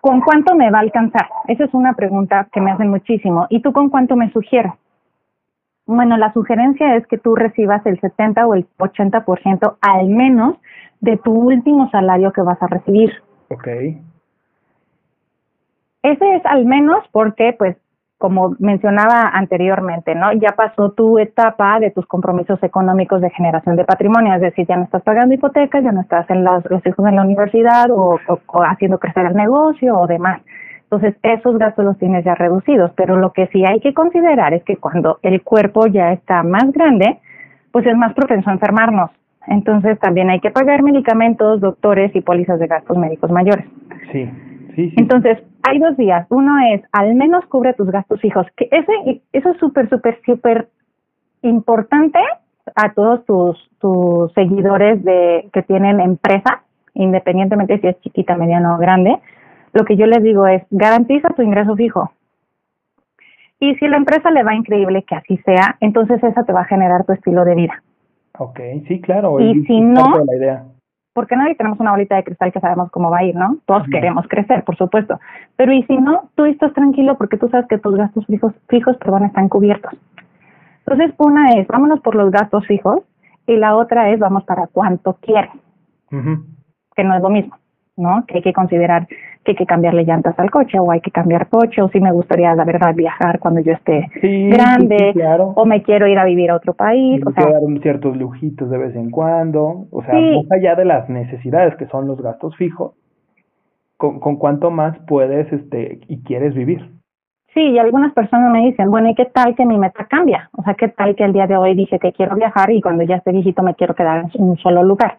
¿con 0.00 0.20
cuánto 0.20 0.54
me 0.56 0.70
va 0.70 0.78
a 0.78 0.82
alcanzar? 0.82 1.28
Esa 1.46 1.64
es 1.64 1.72
una 1.72 1.94
pregunta 1.94 2.48
que 2.52 2.60
me 2.60 2.72
hacen 2.72 2.90
muchísimo. 2.90 3.46
¿Y 3.48 3.62
tú 3.62 3.72
con 3.72 3.90
cuánto 3.90 4.16
me 4.16 4.30
sugieres? 4.32 4.72
Bueno, 5.86 6.16
la 6.16 6.32
sugerencia 6.32 6.96
es 6.96 7.06
que 7.06 7.18
tú 7.18 7.34
recibas 7.34 7.84
el 7.86 8.00
70 8.00 8.46
o 8.46 8.54
el 8.54 8.66
80% 8.78 9.76
al 9.80 10.08
menos 10.08 10.56
de 11.00 11.18
tu 11.18 11.32
último 11.32 11.90
salario 11.90 12.32
que 12.32 12.40
vas 12.40 12.62
a 12.62 12.66
recibir. 12.66 13.12
Ok. 13.50 13.68
Ese 16.02 16.36
es 16.36 16.46
al 16.46 16.64
menos 16.64 17.04
porque, 17.12 17.54
pues, 17.58 17.76
como 18.16 18.56
mencionaba 18.58 19.28
anteriormente, 19.34 20.14
¿no? 20.14 20.32
Ya 20.32 20.52
pasó 20.56 20.92
tu 20.92 21.18
etapa 21.18 21.78
de 21.78 21.90
tus 21.90 22.06
compromisos 22.06 22.62
económicos 22.62 23.20
de 23.20 23.28
generación 23.30 23.76
de 23.76 23.84
patrimonio, 23.84 24.34
es 24.34 24.40
decir, 24.40 24.66
ya 24.66 24.76
no 24.76 24.84
estás 24.84 25.02
pagando 25.02 25.34
hipotecas, 25.34 25.84
ya 25.84 25.92
no 25.92 26.00
estás 26.00 26.28
en 26.30 26.44
los, 26.44 26.64
los 26.70 26.86
hijos 26.86 27.06
en 27.06 27.16
la 27.16 27.22
universidad 27.22 27.90
o 27.90 28.18
haciendo 28.66 28.98
crecer 28.98 29.26
el 29.26 29.34
negocio 29.34 29.94
o 29.96 30.06
demás. 30.06 30.40
Entonces, 30.94 31.20
esos 31.24 31.58
gastos 31.58 31.84
los 31.84 31.98
tienes 31.98 32.24
ya 32.24 32.36
reducidos, 32.36 32.92
pero 32.94 33.16
lo 33.16 33.32
que 33.32 33.48
sí 33.48 33.64
hay 33.64 33.80
que 33.80 33.92
considerar 33.92 34.54
es 34.54 34.62
que 34.62 34.76
cuando 34.76 35.18
el 35.22 35.42
cuerpo 35.42 35.88
ya 35.88 36.12
está 36.12 36.44
más 36.44 36.70
grande, 36.70 37.18
pues 37.72 37.84
es 37.84 37.96
más 37.96 38.14
propenso 38.14 38.48
a 38.48 38.52
enfermarnos. 38.52 39.10
Entonces, 39.48 39.98
también 39.98 40.30
hay 40.30 40.38
que 40.38 40.52
pagar 40.52 40.84
medicamentos, 40.84 41.60
doctores 41.60 42.14
y 42.14 42.20
pólizas 42.20 42.60
de 42.60 42.68
gastos 42.68 42.96
médicos 42.96 43.28
mayores. 43.32 43.66
Sí, 44.12 44.30
sí, 44.76 44.90
sí. 44.90 44.94
Entonces, 44.96 45.38
hay 45.68 45.80
dos 45.80 45.96
días. 45.96 46.28
Uno 46.30 46.54
es, 46.72 46.82
al 46.92 47.16
menos 47.16 47.44
cubre 47.46 47.74
tus 47.74 47.90
gastos 47.90 48.20
fijos, 48.20 48.46
que 48.56 48.68
ese, 48.70 49.20
eso 49.32 49.50
es 49.50 49.56
súper, 49.58 49.88
súper, 49.88 50.20
súper 50.24 50.68
importante 51.42 52.20
a 52.76 52.92
todos 52.92 53.24
tus, 53.26 53.70
tus 53.80 54.32
seguidores 54.34 55.02
de 55.02 55.50
que 55.52 55.62
tienen 55.62 55.98
empresa, 55.98 56.62
independientemente 56.94 57.80
si 57.80 57.88
es 57.88 58.00
chiquita, 58.00 58.36
mediana 58.36 58.76
o 58.76 58.78
grande, 58.78 59.18
lo 59.74 59.84
que 59.84 59.96
yo 59.96 60.06
les 60.06 60.22
digo 60.22 60.46
es, 60.46 60.62
garantiza 60.70 61.28
tu 61.30 61.42
ingreso 61.42 61.76
fijo. 61.76 62.12
Y 63.60 63.74
si 63.76 63.88
la 63.88 63.96
empresa 63.96 64.30
le 64.30 64.42
va 64.42 64.54
increíble 64.54 65.02
que 65.02 65.14
así 65.14 65.36
sea, 65.38 65.76
entonces 65.80 66.22
esa 66.22 66.44
te 66.44 66.52
va 66.52 66.62
a 66.62 66.66
generar 66.66 67.04
tu 67.04 67.12
estilo 67.12 67.44
de 67.44 67.54
vida. 67.54 67.82
Ok, 68.38 68.60
sí, 68.88 69.00
claro. 69.00 69.38
Y 69.40 69.64
si 69.64 69.80
no, 69.80 70.12
porque 71.12 71.36
nadie 71.36 71.54
tenemos 71.54 71.78
una 71.78 71.92
bolita 71.92 72.16
de 72.16 72.24
cristal 72.24 72.52
que 72.52 72.60
sabemos 72.60 72.90
cómo 72.90 73.10
va 73.10 73.18
a 73.18 73.24
ir, 73.24 73.36
¿no? 73.36 73.58
Todos 73.66 73.86
queremos 73.90 74.26
crecer, 74.28 74.64
por 74.64 74.76
supuesto. 74.76 75.20
Pero 75.56 75.72
y 75.72 75.82
si 75.84 75.96
no, 75.96 76.30
tú 76.34 76.44
estás 76.44 76.72
tranquilo 76.72 77.16
porque 77.16 77.36
tú 77.36 77.48
sabes 77.48 77.66
que 77.68 77.78
tus 77.78 77.94
gastos 77.96 78.26
fijos, 78.26 78.52
fijos 78.68 78.96
perdón, 78.96 79.24
están 79.24 79.48
cubiertos. 79.48 79.92
Entonces, 80.86 81.14
una 81.18 81.52
es, 81.54 81.66
vámonos 81.68 82.00
por 82.00 82.16
los 82.16 82.30
gastos 82.30 82.66
fijos 82.66 83.02
y 83.46 83.56
la 83.56 83.76
otra 83.76 84.10
es, 84.10 84.18
vamos 84.18 84.44
para 84.44 84.66
cuánto 84.66 85.14
quieres, 85.20 85.52
que 86.10 87.04
no 87.04 87.16
es 87.16 87.22
lo 87.22 87.30
mismo. 87.30 87.56
¿No? 87.96 88.24
Que 88.26 88.36
hay 88.36 88.42
que 88.42 88.52
considerar 88.52 89.06
que 89.44 89.52
hay 89.52 89.56
que 89.56 89.66
cambiarle 89.66 90.04
llantas 90.04 90.38
al 90.38 90.50
coche 90.50 90.78
o 90.78 90.90
hay 90.90 91.00
que 91.00 91.10
cambiar 91.10 91.48
coche 91.48 91.82
o 91.82 91.88
si 91.88 92.00
me 92.00 92.10
gustaría 92.12 92.54
la 92.54 92.64
verdad 92.64 92.94
viajar 92.94 93.38
cuando 93.38 93.60
yo 93.60 93.72
esté 93.72 94.08
grande 94.22 95.12
o 95.54 95.66
me 95.66 95.82
quiero 95.82 96.06
ir 96.06 96.18
a 96.18 96.24
vivir 96.24 96.50
a 96.50 96.56
otro 96.56 96.72
país. 96.72 97.22
o 97.26 97.30
sea, 97.32 97.50
dar 97.50 97.60
ciertos 97.82 98.16
lujitos 98.16 98.70
de 98.70 98.78
vez 98.78 98.96
en 98.96 99.10
cuando, 99.10 99.86
o 99.90 100.02
sea, 100.02 100.14
más 100.14 100.50
allá 100.50 100.74
de 100.74 100.86
las 100.86 101.08
necesidades 101.10 101.76
que 101.76 101.86
son 101.86 102.06
los 102.06 102.20
gastos 102.22 102.56
fijos, 102.56 102.94
con, 103.96 104.18
con 104.18 104.36
cuánto 104.36 104.70
más 104.70 104.98
puedes 105.06 105.52
este 105.52 106.00
y 106.08 106.22
quieres 106.22 106.54
vivir. 106.54 106.90
Sí, 107.52 107.60
y 107.60 107.78
algunas 107.78 108.12
personas 108.12 108.50
me 108.50 108.62
dicen, 108.62 108.90
bueno, 108.90 109.08
¿y 109.10 109.14
qué 109.14 109.26
tal 109.26 109.54
que 109.54 109.64
mi 109.64 109.78
meta 109.78 110.06
cambia? 110.06 110.50
O 110.56 110.62
sea, 110.64 110.74
¿qué 110.74 110.88
tal 110.88 111.14
que 111.14 111.22
el 111.22 111.32
día 111.32 111.46
de 111.46 111.56
hoy 111.56 111.76
dije 111.76 112.00
que 112.00 112.12
quiero 112.12 112.34
viajar 112.34 112.72
y 112.72 112.80
cuando 112.80 113.04
ya 113.04 113.16
esté 113.16 113.30
viejito 113.30 113.62
me 113.62 113.76
quiero 113.76 113.94
quedar 113.94 114.24
en 114.34 114.42
un 114.42 114.56
solo 114.56 114.82
lugar? 114.82 115.18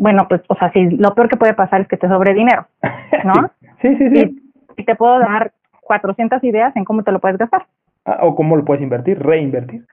Bueno, 0.00 0.26
pues, 0.28 0.40
o 0.48 0.54
sea, 0.54 0.72
si 0.72 0.88
lo 0.96 1.14
peor 1.14 1.28
que 1.28 1.36
puede 1.36 1.52
pasar 1.52 1.82
es 1.82 1.88
que 1.88 1.98
te 1.98 2.08
sobre 2.08 2.32
dinero, 2.32 2.66
¿no? 3.24 3.50
sí, 3.82 3.94
sí, 3.96 4.08
sí. 4.08 4.50
Y, 4.78 4.84
te 4.84 4.94
puedo 4.94 5.18
dar 5.18 5.52
400 5.82 6.42
ideas 6.42 6.74
en 6.74 6.86
cómo 6.86 7.02
te 7.02 7.12
lo 7.12 7.18
puedes 7.18 7.36
gastar. 7.36 7.66
Ah, 8.06 8.20
o 8.22 8.34
cómo 8.34 8.56
lo 8.56 8.64
puedes 8.64 8.82
invertir, 8.82 9.18
reinvertir. 9.22 9.84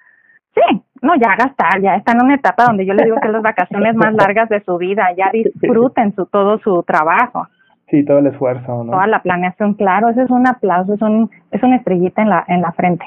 Sí, 0.56 0.82
no, 1.02 1.14
ya 1.16 1.36
gastar, 1.36 1.82
ya 1.82 1.96
está 1.96 2.14
en 2.14 2.24
una 2.24 2.36
etapa 2.36 2.64
donde 2.64 2.86
yo 2.86 2.94
le 2.94 3.04
digo 3.04 3.18
que 3.22 3.28
las 3.28 3.42
vacaciones 3.42 3.96
más 3.96 4.14
largas 4.14 4.48
de 4.48 4.62
su 4.62 4.78
vida, 4.78 5.10
ya 5.18 5.30
disfruten 5.30 6.16
su 6.16 6.26
todo 6.28 6.58
su 6.60 6.84
trabajo. 6.84 7.46
Sí, 7.90 8.06
todo 8.06 8.20
el 8.20 8.28
esfuerzo, 8.28 8.86
¿no? 8.86 8.92
Toda 8.92 9.08
la 9.08 9.22
planeación, 9.22 9.74
claro, 9.74 10.08
ese 10.08 10.24
es 10.24 10.30
un 10.30 10.48
aplauso, 10.48 10.94
es 10.94 11.02
un 11.02 11.30
es 11.52 11.62
una 11.62 11.76
estrellita 11.76 12.22
en 12.22 12.30
la 12.30 12.46
en 12.48 12.62
la 12.62 12.72
frente. 12.72 13.06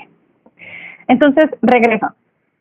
Entonces, 1.08 1.46
regreso. 1.62 2.08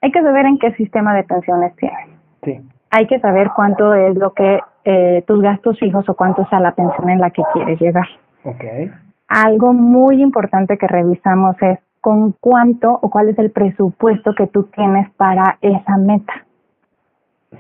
Hay 0.01 0.11
que 0.13 0.21
saber 0.21 0.45
en 0.45 0.57
qué 0.59 0.71
sistema 0.75 1.13
de 1.13 1.23
pensiones 1.25 1.75
tienes. 1.75 2.07
Sí 2.45 2.61
hay 2.91 3.07
que 3.07 3.19
saber 3.19 3.51
cuánto 3.55 3.93
es 3.93 4.15
lo 4.15 4.33
que 4.33 4.59
eh, 4.85 5.23
tus 5.27 5.41
gastos 5.41 5.77
fijos 5.79 6.07
o 6.09 6.15
cuánto 6.15 6.41
es 6.41 6.47
la 6.51 6.73
pensión 6.73 7.09
en 7.09 7.19
la 7.19 7.29
que 7.29 7.43
quieres 7.53 7.79
llegar. 7.79 8.07
Okay. 8.43 8.91
Algo 9.27 9.73
muy 9.73 10.21
importante 10.21 10.77
que 10.77 10.87
revisamos 10.87 11.55
es 11.61 11.79
con 12.01 12.33
cuánto 12.39 12.97
o 13.01 13.09
cuál 13.09 13.29
es 13.29 13.37
el 13.39 13.51
presupuesto 13.51 14.33
que 14.33 14.47
tú 14.47 14.63
tienes 14.63 15.09
para 15.11 15.57
esa 15.61 15.97
meta. 15.97 16.45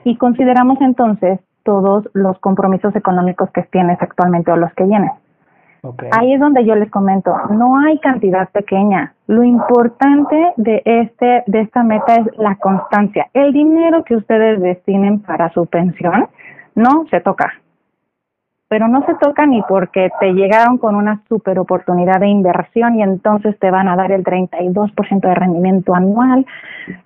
Y 0.03 0.17
consideramos 0.17 0.79
entonces 0.81 1.39
todos 1.63 2.09
los 2.13 2.39
compromisos 2.39 2.95
económicos 2.95 3.49
que 3.51 3.63
tienes 3.63 4.01
actualmente 4.01 4.51
o 4.51 4.55
los 4.55 4.73
que 4.73 4.85
Ahí 6.11 6.33
es 6.33 6.39
donde 6.39 6.65
yo 6.65 6.75
les 6.75 6.89
comento, 6.91 7.33
no 7.51 7.79
hay 7.79 7.99
cantidad 7.99 8.49
pequeña. 8.49 9.13
Lo 9.27 9.43
importante 9.43 10.53
de 10.57 10.81
este 10.85 11.43
de 11.47 11.61
esta 11.61 11.83
meta 11.83 12.15
es 12.15 12.37
la 12.37 12.55
constancia. 12.55 13.27
El 13.33 13.53
dinero 13.53 14.03
que 14.03 14.15
ustedes 14.15 14.61
destinen 14.61 15.19
para 15.19 15.49
su 15.53 15.65
pensión 15.67 16.27
no 16.75 17.05
se 17.09 17.21
toca. 17.21 17.53
Pero 18.67 18.87
no 18.87 19.03
se 19.05 19.15
toca 19.15 19.47
ni 19.47 19.63
porque 19.63 20.09
te 20.19 20.33
llegaron 20.33 20.77
con 20.77 20.95
una 20.95 21.23
super 21.27 21.57
oportunidad 21.57 22.19
de 22.19 22.27
inversión 22.27 22.95
y 22.95 23.01
entonces 23.01 23.57
te 23.57 23.71
van 23.71 23.87
a 23.87 23.95
dar 23.95 24.11
el 24.11 24.23
32% 24.23 25.21
de 25.21 25.33
rendimiento 25.33 25.95
anual, 25.95 26.45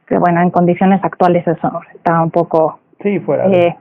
que 0.08 0.18
bueno, 0.18 0.42
en 0.42 0.50
condiciones 0.50 1.02
actuales 1.04 1.48
eso 1.48 1.82
está 1.96 2.22
un 2.22 2.32
poco 2.32 2.80
sí, 3.02 3.20
fuera. 3.20 3.48
Eh, 3.48 3.78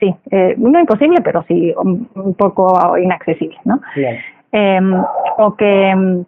sí, 0.00 0.14
eh, 0.30 0.54
no 0.58 0.78
imposible, 0.78 1.20
pero 1.22 1.44
sí 1.48 1.74
un, 1.76 2.34
poco 2.36 2.96
inaccesible, 2.98 3.58
¿no? 3.64 3.80
Em, 4.52 4.94
o 5.38 5.54
que 5.56 6.24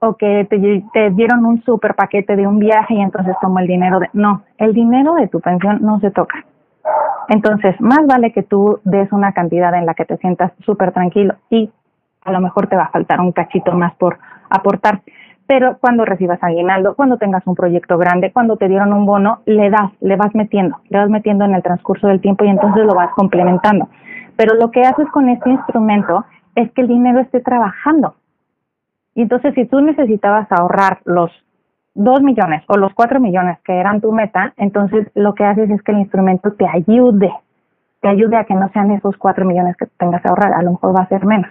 o 0.00 0.16
que 0.16 0.46
te, 0.50 0.84
te, 0.92 1.10
dieron 1.10 1.46
un 1.46 1.62
super 1.62 1.94
paquete 1.94 2.36
de 2.36 2.46
un 2.46 2.58
viaje 2.58 2.94
y 2.94 3.00
entonces 3.00 3.34
tomo 3.40 3.58
el 3.58 3.66
dinero 3.66 4.00
de... 4.00 4.10
No, 4.12 4.42
el 4.58 4.74
dinero 4.74 5.14
de 5.14 5.28
tu 5.28 5.40
pensión 5.40 5.78
no 5.80 5.98
se 6.00 6.10
toca. 6.10 6.44
Entonces, 7.28 7.80
más 7.80 8.06
vale 8.06 8.32
que 8.32 8.42
tú 8.42 8.80
des 8.84 9.10
una 9.12 9.32
cantidad 9.32 9.74
en 9.74 9.86
la 9.86 9.94
que 9.94 10.04
te 10.04 10.18
sientas 10.18 10.52
súper 10.64 10.92
tranquilo 10.92 11.36
y 11.48 11.70
a 12.24 12.32
lo 12.32 12.40
mejor 12.40 12.66
te 12.66 12.76
va 12.76 12.84
a 12.84 12.90
faltar 12.90 13.20
un 13.20 13.32
cachito 13.32 13.72
más 13.72 13.94
por 13.94 14.18
aportar 14.50 15.00
pero 15.46 15.76
cuando 15.78 16.04
recibas 16.04 16.42
aguinaldo, 16.42 16.94
cuando 16.94 17.18
tengas 17.18 17.46
un 17.46 17.54
proyecto 17.54 17.98
grande, 17.98 18.32
cuando 18.32 18.56
te 18.56 18.68
dieron 18.68 18.92
un 18.92 19.04
bono, 19.04 19.40
le 19.44 19.68
das, 19.70 19.92
le 20.00 20.16
vas 20.16 20.34
metiendo, 20.34 20.78
le 20.88 20.98
vas 20.98 21.10
metiendo 21.10 21.44
en 21.44 21.54
el 21.54 21.62
transcurso 21.62 22.08
del 22.08 22.20
tiempo 22.20 22.44
y 22.44 22.48
entonces 22.48 22.84
lo 22.84 22.94
vas 22.94 23.10
complementando. 23.14 23.88
Pero 24.36 24.54
lo 24.54 24.70
que 24.70 24.82
haces 24.82 25.06
con 25.10 25.28
este 25.28 25.50
instrumento 25.50 26.24
es 26.54 26.70
que 26.72 26.82
el 26.82 26.88
dinero 26.88 27.20
esté 27.20 27.40
trabajando. 27.40 28.14
Y 29.14 29.22
entonces 29.22 29.54
si 29.54 29.66
tú 29.66 29.80
necesitabas 29.80 30.50
ahorrar 30.50 31.00
los 31.04 31.30
dos 31.94 32.22
millones 32.22 32.64
o 32.66 32.76
los 32.76 32.92
cuatro 32.94 33.20
millones 33.20 33.58
que 33.64 33.74
eran 33.78 34.00
tu 34.00 34.12
meta, 34.12 34.54
entonces 34.56 35.06
lo 35.14 35.34
que 35.34 35.44
haces 35.44 35.70
es 35.70 35.82
que 35.82 35.92
el 35.92 35.98
instrumento 35.98 36.52
te 36.52 36.66
ayude, 36.66 37.32
te 38.00 38.08
ayude 38.08 38.36
a 38.36 38.44
que 38.44 38.54
no 38.54 38.68
sean 38.70 38.90
esos 38.90 39.16
cuatro 39.16 39.44
millones 39.44 39.76
que 39.76 39.86
tengas 39.98 40.24
ahorrar, 40.26 40.54
a 40.54 40.62
lo 40.62 40.72
mejor 40.72 40.96
va 40.96 41.02
a 41.02 41.08
ser 41.08 41.24
menos. 41.24 41.50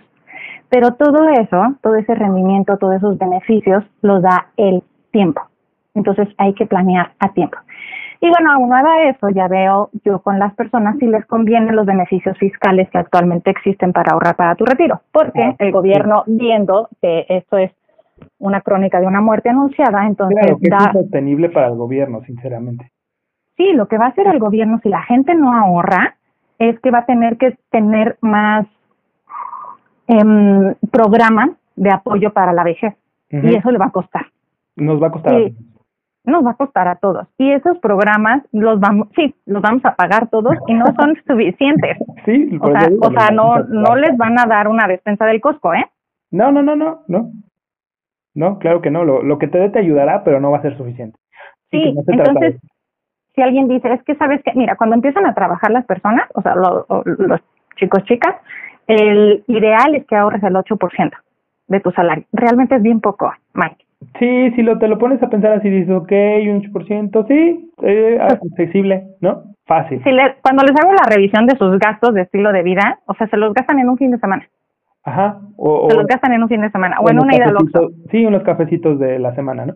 Pero 0.73 0.95
todo 0.95 1.29
eso, 1.29 1.75
todo 1.83 1.93
ese 1.97 2.15
rendimiento, 2.15 2.77
todos 2.79 2.95
esos 2.95 3.19
beneficios 3.19 3.83
los 4.01 4.23
da 4.23 4.47
el 4.57 4.81
tiempo. 5.11 5.39
Entonces 5.93 6.27
hay 6.39 6.55
que 6.55 6.65
planear 6.65 7.11
a 7.19 7.31
tiempo. 7.31 7.59
Y 8.19 8.27
bueno, 8.27 8.51
aunado 8.53 8.87
a 8.87 9.03
eso, 9.03 9.29
ya 9.29 9.47
veo 9.47 9.91
yo 10.03 10.23
con 10.23 10.39
las 10.39 10.51
personas 10.55 10.97
si 10.97 11.05
les 11.05 11.27
convienen 11.27 11.75
los 11.75 11.85
beneficios 11.85 12.35
fiscales 12.39 12.89
que 12.89 12.97
actualmente 12.97 13.51
existen 13.51 13.93
para 13.93 14.13
ahorrar 14.13 14.35
para 14.35 14.55
tu 14.55 14.65
retiro, 14.65 15.01
porque 15.11 15.55
el 15.59 15.71
gobierno, 15.71 16.23
viendo 16.25 16.89
que 16.99 17.27
esto 17.29 17.59
es 17.59 17.71
una 18.39 18.61
crónica 18.61 18.99
de 18.99 19.05
una 19.05 19.21
muerte 19.21 19.49
anunciada, 19.49 20.07
entonces 20.07 20.39
claro, 20.39 20.57
que 20.59 20.97
es 20.97 21.03
sostenible 21.03 21.49
para 21.49 21.67
el 21.67 21.75
gobierno, 21.75 22.21
sinceramente. 22.23 22.89
Sí, 23.57 23.73
lo 23.73 23.87
que 23.87 23.99
va 23.99 24.05
a 24.05 24.09
hacer 24.09 24.25
el 24.25 24.39
gobierno 24.39 24.79
si 24.81 24.89
la 24.89 25.03
gente 25.03 25.35
no 25.35 25.55
ahorra 25.55 26.15
es 26.57 26.79
que 26.79 26.89
va 26.89 26.99
a 26.99 27.05
tener 27.05 27.37
que 27.37 27.59
tener 27.69 28.17
más 28.21 28.65
em, 30.07 30.73
programa 30.91 31.51
de 31.75 31.89
apoyo 31.91 32.33
para 32.33 32.53
la 32.53 32.63
vejez 32.63 32.93
y 33.29 33.55
eso 33.55 33.71
le 33.71 33.79
va 33.79 33.87
a 33.87 33.91
costar. 33.91 34.27
Nos 34.75 35.01
va 35.01 35.07
a 35.07 35.11
costar. 35.11 35.33
nos 36.23 36.45
va 36.45 36.51
a 36.51 36.55
costar 36.55 36.87
a 36.87 36.95
todos. 36.95 37.27
Y 37.37 37.51
esos 37.51 37.79
programas 37.79 38.43
los 38.51 38.79
vamos, 38.79 39.07
sí, 39.15 39.33
los 39.45 39.61
vamos 39.61 39.83
a 39.85 39.95
pagar 39.95 40.29
todos 40.29 40.53
y 40.67 40.73
no 40.73 40.85
son 40.95 41.15
suficientes. 41.27 41.97
Sí, 42.25 42.57
o 42.61 42.71
sea, 42.71 42.89
o 43.01 43.11
sea 43.11 43.29
no, 43.31 43.59
no 43.63 43.95
les 43.95 44.15
van 44.17 44.39
a 44.39 44.45
dar 44.45 44.67
una 44.67 44.87
despensa 44.87 45.25
del 45.25 45.41
Costco, 45.41 45.73
¿eh? 45.73 45.85
No, 46.31 46.51
no, 46.51 46.61
no, 46.63 46.75
no, 46.75 47.01
no. 47.07 47.31
No, 48.35 48.57
claro 48.59 48.81
que 48.81 48.89
no. 48.89 49.03
Lo, 49.03 49.21
lo 49.21 49.37
que 49.37 49.47
te 49.47 49.59
dé 49.59 49.69
te 49.69 49.79
ayudará, 49.79 50.23
pero 50.23 50.39
no 50.39 50.51
va 50.51 50.57
a 50.57 50.63
ser 50.63 50.75
suficiente. 50.77 51.17
Sí, 51.69 51.95
entonces, 52.07 52.59
si 53.35 53.41
alguien 53.41 53.67
dice, 53.67 53.91
es 53.91 54.03
que 54.03 54.15
sabes 54.15 54.41
que, 54.43 54.53
mira, 54.55 54.75
cuando 54.75 54.95
empiezan 54.95 55.25
a 55.25 55.33
trabajar 55.33 55.71
las 55.71 55.85
personas, 55.85 56.29
o 56.35 56.41
sea, 56.41 56.55
los 56.55 57.41
chicos, 57.77 58.03
chicas, 58.05 58.35
el 58.87 59.43
ideal 59.47 59.95
es 59.95 60.05
que 60.05 60.15
ahorres 60.15 60.43
el 60.43 60.53
8% 60.53 61.11
de 61.67 61.79
tu 61.79 61.91
salario. 61.91 62.25
Realmente 62.31 62.75
es 62.75 62.81
bien 62.81 63.01
poco, 63.01 63.31
Mike. 63.53 63.85
Sí, 64.19 64.51
si 64.51 64.61
lo, 64.61 64.77
te 64.79 64.87
lo 64.87 64.97
pones 64.97 65.21
a 65.23 65.29
pensar 65.29 65.53
así, 65.53 65.69
dices, 65.69 65.89
ok, 65.89 66.11
un 66.11 66.61
8%, 66.61 67.27
sí, 67.27 67.71
eh, 67.83 68.17
pues 68.19 68.39
accesible, 68.51 69.03
¿no? 69.21 69.43
Fácil. 69.65 70.03
Si 70.03 70.11
le, 70.11 70.35
cuando 70.41 70.63
les 70.63 70.75
hago 70.79 70.91
la 70.91 71.09
revisión 71.09 71.45
de 71.45 71.57
sus 71.57 71.79
gastos 71.79 72.13
de 72.13 72.23
estilo 72.23 72.51
de 72.51 72.63
vida, 72.63 72.99
o 73.05 73.13
sea, 73.13 73.27
se 73.27 73.37
los 73.37 73.53
gastan 73.53 73.79
en 73.79 73.89
un 73.89 73.97
fin 73.97 74.11
de 74.11 74.17
semana. 74.17 74.45
Ajá. 75.05 75.39
O, 75.57 75.89
se 75.89 75.95
los 75.95 76.05
gastan 76.05 76.33
en 76.33 76.43
un 76.43 76.49
fin 76.49 76.61
de 76.61 76.71
semana, 76.71 76.97
o 76.99 77.09
en 77.09 77.19
una 77.19 77.35
ida 77.35 77.45
al 77.45 77.57
Sí, 78.11 78.25
unos 78.25 78.43
cafecitos 78.43 78.99
de 78.99 79.19
la 79.19 79.33
semana, 79.35 79.65
¿no? 79.65 79.73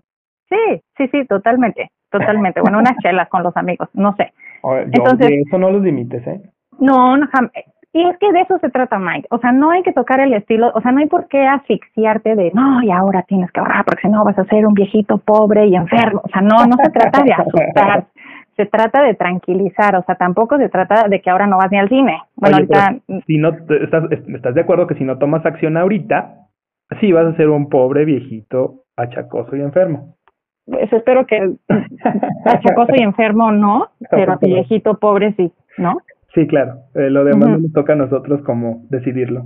Sí, 0.49 0.81
sí, 0.97 1.07
sí, 1.09 1.25
totalmente, 1.25 1.91
totalmente. 2.09 2.61
bueno, 2.61 2.79
unas 2.79 2.97
chelas 2.97 3.27
con 3.29 3.43
los 3.43 3.55
amigos, 3.55 3.89
no 3.93 4.15
sé. 4.15 4.33
Entonces, 4.91 5.29
eso 5.47 5.57
no 5.57 5.71
los 5.71 5.81
limites, 5.81 6.25
¿eh? 6.27 6.41
No, 6.79 7.17
no, 7.17 7.27
y 7.97 8.03
es 8.03 8.17
que 8.19 8.31
de 8.31 8.41
eso 8.41 8.59
se 8.59 8.69
trata, 8.69 8.99
Mike. 8.99 9.27
O 9.31 9.39
sea, 9.39 9.51
no 9.51 9.71
hay 9.71 9.81
que 9.81 9.91
tocar 9.91 10.19
el 10.19 10.31
estilo, 10.33 10.71
o 10.75 10.81
sea, 10.81 10.91
no 10.91 10.99
hay 10.99 11.07
por 11.07 11.27
qué 11.27 11.47
asfixiarte 11.47 12.35
de, 12.35 12.51
no, 12.53 12.83
y 12.83 12.91
ahora 12.91 13.23
tienes 13.23 13.51
que 13.51 13.59
ahorrar 13.59 13.85
porque 13.85 14.03
si 14.03 14.09
no 14.09 14.23
vas 14.23 14.37
a 14.37 14.45
ser 14.45 14.67
un 14.67 14.75
viejito 14.75 15.17
pobre 15.17 15.65
y 15.65 15.75
enfermo. 15.75 16.21
O 16.23 16.29
sea, 16.29 16.41
no, 16.41 16.65
no 16.67 16.77
se 16.83 16.91
trata 16.91 17.23
de 17.23 17.33
asustar, 17.33 18.05
se 18.55 18.65
trata 18.67 19.01
de 19.01 19.15
tranquilizar, 19.15 19.95
o 19.95 20.03
sea, 20.03 20.13
tampoco 20.13 20.57
se 20.57 20.69
trata 20.69 21.07
de 21.07 21.21
que 21.21 21.29
ahora 21.31 21.47
no 21.47 21.57
vas 21.57 21.71
ni 21.71 21.79
al 21.79 21.89
cine. 21.89 22.21
Bueno, 22.35 22.57
ahorita... 22.57 22.97
Si 23.25 23.37
no, 23.37 23.49
estás, 23.49 24.11
estás 24.11 24.53
de 24.53 24.61
acuerdo 24.61 24.85
que 24.85 24.95
si 24.95 25.03
no 25.03 25.17
tomas 25.17 25.43
acción 25.43 25.75
ahorita, 25.75 26.35
sí 26.99 27.11
vas 27.11 27.25
a 27.25 27.35
ser 27.35 27.49
un 27.49 27.67
pobre 27.67 28.05
viejito 28.05 28.83
achacoso 28.95 29.55
y 29.55 29.61
enfermo. 29.61 30.15
Pues 30.67 30.91
espero 30.93 31.25
que 31.25 31.55
achacoso 32.45 32.93
y 32.95 33.01
enfermo 33.01 33.51
no, 33.51 33.89
pero 34.11 34.37
viejito 34.39 34.99
pobre 34.99 35.33
sí, 35.33 35.51
¿no? 35.79 35.97
Sí, 36.37 36.45
claro. 36.45 36.83
Eh, 36.93 37.09
lo 37.09 37.23
demás 37.23 37.59
nos 37.59 37.73
toca 37.73 37.93
a 37.93 37.95
nosotros 37.95 38.43
como 38.43 38.85
decidirlo. 38.91 39.45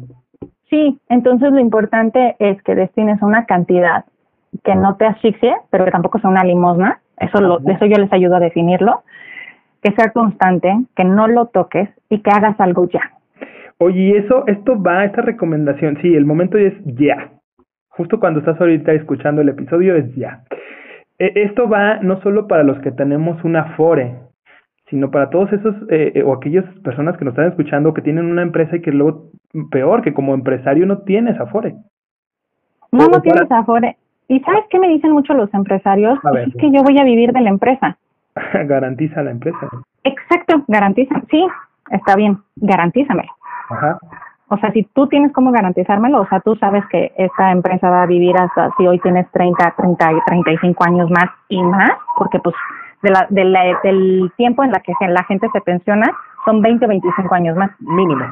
Sí, 0.70 1.00
entonces 1.08 1.50
lo 1.54 1.60
importante 1.62 2.36
es 2.38 2.62
que 2.64 2.76
destines 2.76 3.22
una 3.22 3.46
cantidad 3.46 4.04
que 4.66 4.76
no 4.76 4.98
te 4.98 5.06
asfixie, 5.06 5.54
pero 5.70 5.86
que 5.86 5.92
tampoco 5.92 6.20
sea 6.20 6.30
una 6.30 6.44
limosna. 6.44 7.00
Eso, 7.18 7.40
lo, 7.40 7.60
eso 7.60 7.86
yo 7.86 7.96
les 7.98 8.12
ayudo 8.12 8.36
a 8.36 8.40
definirlo. 8.42 9.04
Que 9.82 9.94
sea 9.94 10.12
constante, 10.12 10.70
que 10.94 11.06
no 11.06 11.30
lo 11.30 11.46
toques 11.46 11.88
y 12.10 12.20
que 12.20 12.30
hagas 12.30 12.60
algo 12.60 12.86
ya. 12.90 13.10
Oye, 13.78 14.18
eso, 14.18 14.44
esto 14.48 14.82
va, 14.84 15.06
esta 15.06 15.22
recomendación, 15.22 15.98
sí, 16.02 16.14
el 16.14 16.26
momento 16.26 16.58
es 16.58 16.74
ya. 16.84 17.32
Justo 17.88 18.20
cuando 18.20 18.42
estás 18.42 18.60
ahorita 18.60 18.92
escuchando 18.92 19.42
el 19.42 19.48
episodio 19.48 19.96
es 19.96 20.14
ya. 20.16 20.44
E, 21.20 21.32
esto 21.36 21.70
va 21.70 22.00
no 22.02 22.20
solo 22.20 22.48
para 22.48 22.64
los 22.64 22.78
que 22.80 22.92
tenemos 22.92 23.42
una 23.46 23.78
FORE, 23.78 24.31
sino 24.92 25.10
para 25.10 25.30
todos 25.30 25.52
esos 25.54 25.74
eh, 25.90 26.12
eh, 26.16 26.24
o 26.24 26.34
aquellas 26.34 26.66
personas 26.84 27.18
que 27.18 27.26
nos 27.26 27.32
están 27.32 27.48
escuchando 27.48 27.94
que 27.94 28.02
tienen 28.02 28.26
una 28.26 28.44
empresa 28.44 28.76
y 28.76 28.82
que 28.82 28.92
luego, 28.92 29.32
peor, 29.72 30.04
que 30.04 30.14
como 30.14 30.36
empresario 30.36 30.86
no 30.86 31.00
tienes 31.00 31.40
Afore. 31.40 31.76
No, 32.92 33.08
no 33.08 33.22
tienes 33.22 33.50
Afore. 33.50 33.96
¿Y 34.28 34.42
sabes 34.42 34.66
qué 34.70 34.80
me 34.80 34.90
dicen 34.90 35.12
mucho 35.12 35.34
los 35.34 35.52
empresarios? 35.54 36.20
es 36.46 36.54
que 36.56 36.72
yo 36.72 36.84
voy 36.84 37.00
a 37.00 37.06
vivir 37.06 37.32
de 37.32 37.42
la 37.42 37.50
empresa. 37.50 37.98
Garantiza 38.66 39.24
la 39.24 39.32
empresa. 39.32 39.70
Exacto, 40.04 40.64
garantiza. 40.68 41.22
Sí, 41.30 41.46
está 41.90 42.16
bien, 42.16 42.38
garantízamelo. 42.56 43.32
Ajá. 43.70 43.98
O 44.50 44.58
sea, 44.58 44.72
si 44.74 44.84
tú 44.94 45.08
tienes 45.08 45.32
cómo 45.32 45.52
garantizármelo, 45.52 46.22
o 46.22 46.28
sea, 46.28 46.42
tú 46.42 46.56
sabes 46.58 46.84
que 46.88 47.14
esta 47.18 47.52
empresa 47.52 47.90
va 47.90 48.04
a 48.04 48.08
vivir 48.08 48.36
hasta 48.38 48.72
si 48.78 48.86
hoy 48.86 49.00
tienes 49.00 49.30
30, 49.32 49.76
30 49.78 50.12
y 50.12 50.22
35 50.26 50.84
años 50.84 51.10
más 51.10 51.30
y 51.48 51.64
más, 51.64 51.92
porque 52.18 52.40
pues 52.40 52.54
de 53.02 53.10
la, 53.10 53.28
de 53.30 53.46
la, 53.46 53.80
del 53.84 54.32
tiempo 54.38 54.64
en 54.64 54.72
la 54.72 54.80
que 54.80 54.94
la 55.08 55.24
gente 55.24 55.48
se 55.52 55.62
pensiona 55.62 56.06
son 56.46 56.62
20 56.62 56.86
o 56.86 56.88
25 56.88 57.36
años 57.36 57.58
más. 57.58 57.72
Mínimo. 57.80 58.26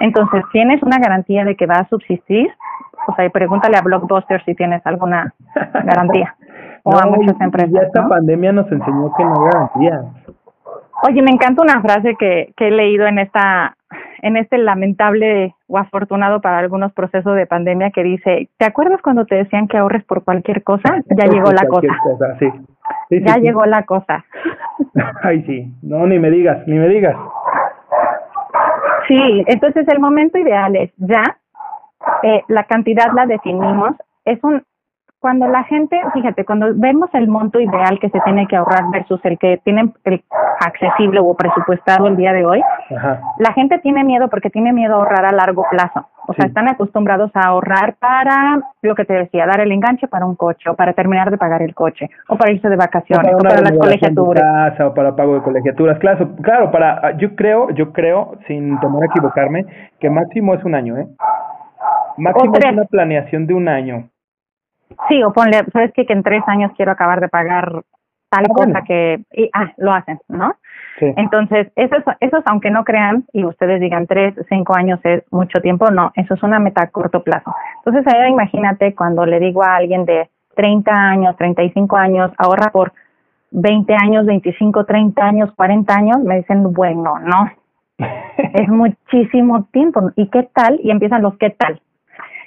Entonces, 0.00 0.44
¿tienes 0.52 0.82
una 0.82 0.98
garantía 0.98 1.44
de 1.44 1.56
que 1.56 1.66
va 1.66 1.76
a 1.76 1.88
subsistir? 1.88 2.50
O 3.06 3.14
sea, 3.14 3.28
pregúntale 3.30 3.76
a 3.76 3.82
Blockbuster 3.82 4.44
si 4.44 4.54
tienes 4.54 4.84
alguna 4.86 5.32
garantía. 5.84 6.34
o 6.84 6.96
a 6.96 7.06
muchas 7.06 7.40
empresas. 7.40 7.72
Ya 7.72 7.82
esta 7.82 8.08
pandemia 8.08 8.52
nos 8.52 8.70
enseñó 8.70 9.12
que 9.16 9.24
no 9.24 9.32
hay 9.32 9.52
garantías. 9.52 10.04
Oye, 11.04 11.22
me 11.22 11.32
encanta 11.32 11.62
una 11.62 11.80
frase 11.80 12.14
que, 12.16 12.52
que 12.56 12.68
he 12.68 12.70
leído 12.70 13.06
en 13.06 13.18
esta 13.18 13.76
en 14.22 14.36
este 14.36 14.56
lamentable 14.56 15.54
o 15.66 15.76
afortunado 15.76 16.40
para 16.40 16.58
algunos 16.58 16.92
procesos 16.92 17.34
de 17.34 17.46
pandemia 17.46 17.90
que 17.90 18.04
dice, 18.04 18.48
¿te 18.56 18.64
acuerdas 18.64 19.02
cuando 19.02 19.26
te 19.26 19.34
decían 19.34 19.66
que 19.66 19.76
ahorres 19.76 20.04
por 20.04 20.22
cualquier 20.24 20.62
cosa? 20.62 21.02
Ya 21.18 21.26
llegó 21.26 21.50
la 21.50 21.66
cosa. 21.66 21.88
sí. 22.38 22.48
Ya 23.10 23.36
llegó 23.36 23.64
la 23.66 23.84
cosa. 23.84 24.24
Ay, 25.22 25.42
sí. 25.42 25.72
No, 25.82 26.06
ni 26.06 26.18
me 26.18 26.30
digas, 26.30 26.66
ni 26.66 26.78
me 26.78 26.88
digas. 26.88 27.16
Sí, 29.08 29.44
entonces 29.46 29.86
el 29.88 29.98
momento 29.98 30.38
ideal 30.38 30.76
es 30.76 30.90
ya, 30.96 31.38
eh, 32.22 32.42
la 32.48 32.64
cantidad 32.64 33.12
la 33.14 33.26
definimos, 33.26 33.94
es 34.24 34.42
un 34.42 34.62
cuando 35.22 35.46
la 35.46 35.62
gente, 35.62 35.96
fíjate, 36.12 36.44
cuando 36.44 36.72
vemos 36.74 37.08
el 37.14 37.28
monto 37.28 37.60
ideal 37.60 38.00
que 38.00 38.10
se 38.10 38.18
tiene 38.22 38.48
que 38.48 38.56
ahorrar 38.56 38.90
versus 38.90 39.20
el 39.24 39.38
que 39.38 39.58
tienen 39.64 39.94
el 40.02 40.20
accesible 40.58 41.20
o 41.20 41.32
presupuestado 41.36 42.08
el 42.08 42.16
día 42.16 42.32
de 42.32 42.44
hoy, 42.44 42.60
la 43.38 43.52
gente 43.52 43.78
tiene 43.78 44.02
miedo 44.02 44.28
porque 44.28 44.50
tiene 44.50 44.72
miedo 44.72 44.94
a 44.94 44.96
ahorrar 44.96 45.24
a 45.24 45.32
largo 45.32 45.64
plazo. 45.70 46.08
O 46.26 46.34
sea, 46.34 46.46
están 46.46 46.68
acostumbrados 46.68 47.30
a 47.34 47.48
ahorrar 47.48 47.94
para 48.00 48.60
lo 48.82 48.94
que 48.96 49.04
te 49.04 49.14
decía, 49.14 49.46
dar 49.46 49.60
el 49.60 49.70
enganche 49.70 50.08
para 50.08 50.26
un 50.26 50.34
coche 50.34 50.68
o 50.68 50.74
para 50.74 50.92
terminar 50.92 51.30
de 51.30 51.38
pagar 51.38 51.62
el 51.62 51.74
coche 51.74 52.10
o 52.28 52.36
para 52.36 52.50
irse 52.50 52.68
de 52.68 52.76
vacaciones 52.76 53.32
o 53.32 53.38
para, 53.38 53.60
las 53.60 53.78
colegiaturas. 53.78 54.80
o 54.80 54.92
para 54.92 55.14
pago 55.14 55.34
de 55.34 55.42
colegiaturas. 55.42 56.00
Claro, 56.00 56.30
claro, 56.42 56.70
para 56.72 57.16
yo 57.16 57.36
creo, 57.36 57.70
yo 57.70 57.92
creo 57.92 58.38
sin 58.48 58.78
temor 58.80 59.04
a 59.04 59.06
equivocarme 59.06 59.66
que 60.00 60.10
máximo 60.10 60.54
es 60.54 60.64
un 60.64 60.74
año, 60.74 60.98
¿eh? 60.98 61.06
Máximo 62.16 62.56
es 62.56 62.72
una 62.72 62.84
planeación 62.86 63.46
de 63.46 63.54
un 63.54 63.68
año. 63.68 64.08
Sí, 65.08 65.22
o 65.22 65.32
ponle, 65.32 65.64
¿sabes 65.72 65.92
qué? 65.94 66.06
Que 66.06 66.12
en 66.12 66.22
tres 66.22 66.42
años 66.46 66.72
quiero 66.76 66.92
acabar 66.92 67.20
de 67.20 67.28
pagar 67.28 67.82
tal 68.30 68.44
ah, 68.44 68.54
cosa 68.54 68.82
que, 68.82 69.20
y, 69.32 69.50
ah, 69.52 69.72
lo 69.76 69.92
hacen, 69.92 70.18
¿no? 70.28 70.56
Sí. 70.98 71.12
Entonces, 71.16 71.70
eso 71.76 71.96
es, 72.20 72.32
aunque 72.46 72.70
no 72.70 72.84
crean 72.84 73.24
y 73.32 73.44
ustedes 73.44 73.80
digan 73.80 74.06
tres, 74.06 74.34
cinco 74.48 74.74
años 74.74 75.00
es 75.04 75.22
mucho 75.30 75.60
tiempo, 75.60 75.90
no, 75.90 76.12
eso 76.14 76.34
es 76.34 76.42
una 76.42 76.58
meta 76.58 76.82
a 76.82 76.86
corto 76.88 77.22
plazo. 77.22 77.54
Entonces, 77.78 78.06
ahora 78.12 78.28
imagínate 78.28 78.94
cuando 78.94 79.26
le 79.26 79.38
digo 79.38 79.62
a 79.62 79.76
alguien 79.76 80.04
de 80.04 80.30
30 80.54 80.92
años, 80.92 81.36
35 81.36 81.96
años, 81.96 82.30
ahorra 82.38 82.70
por 82.70 82.92
20 83.50 83.94
años, 83.94 84.26
25, 84.26 84.84
30 84.84 85.22
años, 85.22 85.52
40 85.54 85.94
años, 85.94 86.18
me 86.20 86.36
dicen, 86.36 86.72
bueno, 86.72 87.18
no, 87.20 87.50
es 88.38 88.68
muchísimo 88.68 89.64
tiempo. 89.72 90.10
¿Y 90.16 90.28
qué 90.28 90.48
tal? 90.54 90.80
Y 90.82 90.90
empiezan 90.90 91.22
los 91.22 91.36
qué 91.36 91.50
tal. 91.50 91.80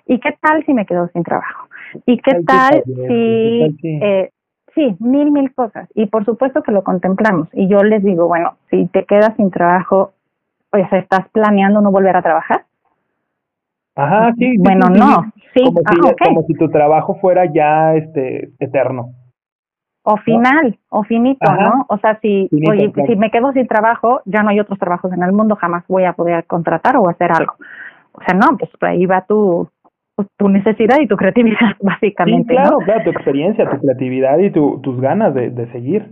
¿Y 0.08 0.20
qué 0.20 0.38
tal 0.42 0.64
si 0.66 0.74
me 0.74 0.86
quedo 0.86 1.08
sin 1.10 1.24
trabajo? 1.24 1.65
¿Y 2.06 2.18
qué 2.20 2.42
tal 2.46 2.84
si, 2.86 3.78
eh, 3.84 4.32
sí, 4.74 4.96
mil, 5.00 5.32
mil 5.32 5.54
cosas? 5.54 5.90
Y 5.96 6.08
por 6.08 6.26
supuesto 6.26 6.64
que 6.64 6.72
lo 6.72 6.84
contemplamos. 6.84 7.50
Y 7.54 7.68
yo 7.68 7.84
les 7.84 8.04
digo, 8.04 8.28
bueno, 8.28 8.56
si 8.70 8.88
te 8.88 9.06
quedas 9.06 9.36
sin 9.38 9.52
trabajo, 9.52 10.14
o 10.72 10.78
sea, 10.78 11.00
¿estás 11.00 11.28
planeando 11.30 11.82
no 11.82 11.92
volver 11.92 12.16
a 12.16 12.22
trabajar? 12.22 12.66
Ajá, 13.96 14.34
sí. 14.38 14.56
Bueno, 14.58 14.90
no, 14.90 15.32
sí. 15.54 15.64
Como, 15.64 15.80
si, 15.80 16.26
como 16.26 16.42
si 16.44 16.54
tu 16.56 16.70
trabajo 16.70 17.16
fuera 17.22 17.46
ya 17.46 17.96
este 17.96 18.52
eterno. 18.60 19.12
O 20.08 20.18
final, 20.18 20.78
o 20.90 21.04
finito, 21.04 21.52
¿no? 21.52 21.86
O 21.90 21.98
sea, 21.98 22.20
si, 22.20 22.48
oye, 22.70 22.94
si 23.08 23.16
me 23.16 23.32
quedo 23.32 23.52
sin 23.54 23.66
trabajo, 23.68 24.22
ya 24.26 24.44
no 24.44 24.50
hay 24.50 24.60
otros 24.60 24.78
trabajos 24.78 25.12
en 25.12 25.24
el 25.24 25.32
mundo, 25.32 25.56
jamás 25.56 25.84
voy 25.88 26.04
a 26.04 26.14
poder 26.14 26.46
contratar 26.46 26.96
o 26.98 27.10
hacer 27.10 27.32
algo. 27.32 27.56
O 28.12 28.22
sea, 28.22 28.36
no, 28.36 28.56
pues 28.56 28.70
ahí 28.82 29.08
va 29.08 29.22
tu, 29.22 29.68
pues, 29.68 29.75
tu 30.38 30.50
necesidad 30.50 31.00
y 31.00 31.08
tu 31.08 31.18
creatividad, 31.18 31.76
básicamente. 31.82 32.54
Sí, 32.54 32.56
claro, 32.56 32.80
claro, 32.80 33.04
tu 33.04 33.10
experiencia, 33.12 33.70
tu 33.70 33.80
creatividad 33.80 34.38
y 34.40 34.52
tu, 34.52 34.80
tus 34.82 35.00
ganas 35.00 35.34
de, 35.34 35.50
de 35.50 35.72
seguir. 35.72 36.10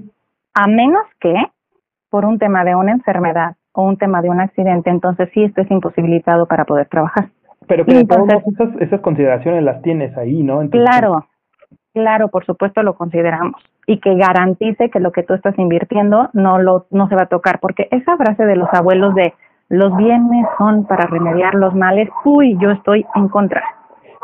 A 0.54 0.68
menos 0.68 1.04
que 1.20 1.34
por 2.10 2.26
un 2.26 2.38
tema 2.38 2.64
de 2.64 2.76
una 2.76 2.92
enfermedad 2.92 3.56
o 3.72 3.84
un 3.84 3.98
tema 3.98 4.22
de 4.22 4.30
un 4.30 4.40
accidente, 4.40 4.90
entonces 4.90 5.30
sí 5.34 5.44
estés 5.44 5.70
imposibilitado 5.72 6.46
para 6.46 6.66
poder 6.66 6.88
trabajar. 6.88 7.30
Pero 7.68 7.86
que 7.86 8.00
entonces, 8.00 8.44
esas, 8.54 8.82
esas 8.82 9.02
consideraciones 9.02 9.64
las 9.64 9.82
tienes 9.82 10.16
ahí, 10.18 10.44
¿no? 10.44 10.68
claro, 10.70 11.26
claro, 11.94 12.28
por 12.28 12.46
supuesto 12.46 12.84
lo 12.84 12.96
consideramos 12.96 13.62
y 13.88 14.00
que 14.00 14.16
garantice 14.16 14.90
que 14.90 15.00
lo 15.00 15.12
que 15.12 15.24
tú 15.24 15.34
estás 15.34 15.58
invirtiendo 15.58 16.30
no 16.34 16.60
lo 16.60 16.86
no 16.92 17.08
se 17.08 17.16
va 17.16 17.24
a 17.24 17.28
tocar, 17.28 17.60
porque 17.60 17.88
esa 17.92 18.18
frase 18.18 18.46
de 18.46 18.58
los 18.58 18.70
abuelos 18.74 19.16
de 19.16 19.34
los 19.70 19.96
bienes 19.98 20.46
son 20.58 20.86
para 20.86 21.08
remediar 21.08 21.56
los 21.56 21.74
males, 21.74 22.10
uy, 22.26 22.58
yo 22.60 22.72
estoy 22.72 23.06
en 23.16 23.28
contra. 23.28 23.64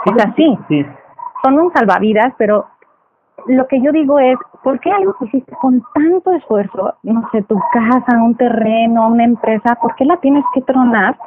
Es 0.06 0.26
así. 0.26 0.58
Sí. 0.68 0.86
Son 1.43 1.60
un 1.60 1.72
salvavidas, 1.74 2.34
pero 2.38 2.66
lo 3.47 3.68
que 3.68 3.82
yo 3.82 3.91
digo 3.91 4.20
es, 4.20 4.38
¿por 4.64 4.80
qué 4.80 4.91
algo 4.91 5.14
que 5.14 5.26
hiciste 5.26 5.54
con 5.62 5.84
tanto 5.93 6.32
esfuerzo, 6.34 6.93
no 7.04 7.28
sé, 7.32 7.41
tu 7.43 7.60
casa, 7.72 8.22
un 8.22 8.36
terreno, 8.36 9.08
una 9.08 9.24
empresa, 9.24 9.76
¿por 9.82 9.95
qué 9.95 10.06
la 10.06 10.18
tienes 10.18 10.43
que 10.54 10.62
tronar 10.62 11.18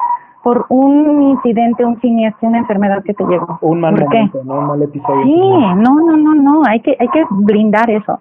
por 0.43 0.66
un 0.68 1.23
incidente, 1.23 1.85
un 1.85 2.01
siniestro, 2.01 2.49
una 2.49 2.59
enfermedad 2.59 3.03
que 3.05 3.14
te 3.14 3.25
llegó? 3.25 3.59
Un 3.62 3.81
mal 3.81 3.95
momento, 3.95 4.43
¿no? 4.45 4.59
Un 4.59 4.66
mal 4.66 4.83
episodio. 4.83 5.23
Sí, 5.23 5.41
no, 5.77 5.95
no, 5.95 6.16
no, 6.16 6.35
no, 6.35 6.62
hay 6.66 6.81
que, 6.81 6.97
hay 6.99 7.09
que 7.09 7.25
blindar 7.31 7.89
eso. 7.91 8.20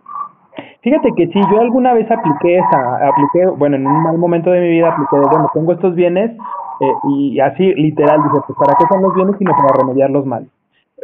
Fíjate 0.82 1.12
que 1.16 1.28
sí, 1.28 1.40
yo 1.52 1.62
alguna 1.62 1.94
vez 1.94 2.10
apliqué 2.10 2.58
esa, 2.58 3.08
apliqué, 3.08 3.46
bueno, 3.56 3.76
en 3.76 3.86
un 3.86 4.02
mal 4.02 4.18
momento 4.18 4.50
de 4.50 4.62
mi 4.62 4.70
vida 4.70 4.90
apliqué, 4.90 5.16
bueno, 5.16 5.48
tengo 5.54 5.74
estos 5.74 5.94
bienes 5.94 6.32
eh, 6.32 6.94
y 7.10 7.40
así 7.40 7.72
literal 7.76 8.18
dije, 8.24 8.44
pues 8.48 8.58
¿para 8.58 8.76
qué 8.80 8.86
son 8.92 9.04
los 9.04 9.14
bienes 9.14 9.36
sino 9.38 9.52
para 9.52 9.80
remediar 9.80 10.10
los 10.10 10.26
males? 10.26 10.50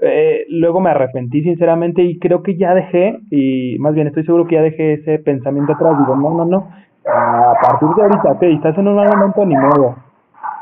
Eh, 0.01 0.45
luego 0.49 0.79
me 0.79 0.89
arrepentí 0.89 1.41
sinceramente 1.43 2.01
y 2.01 2.17
creo 2.17 2.41
que 2.41 2.57
ya 2.57 2.73
dejé, 2.73 3.19
y 3.29 3.77
más 3.77 3.93
bien 3.93 4.07
estoy 4.07 4.25
seguro 4.25 4.47
que 4.47 4.55
ya 4.55 4.61
dejé 4.63 4.93
ese 4.93 5.19
pensamiento 5.19 5.73
atrás, 5.73 5.95
digo, 5.99 6.15
no, 6.15 6.33
no, 6.33 6.45
no, 6.45 6.69
a 7.05 7.53
partir 7.61 7.87
de 7.89 8.01
ahorita, 8.01 8.31
ok, 8.31 8.43
estás 8.43 8.77
en 8.79 8.87
un 8.87 8.95
mal 8.95 9.09
momento, 9.09 9.45
ni 9.45 9.55
modo, 9.55 9.95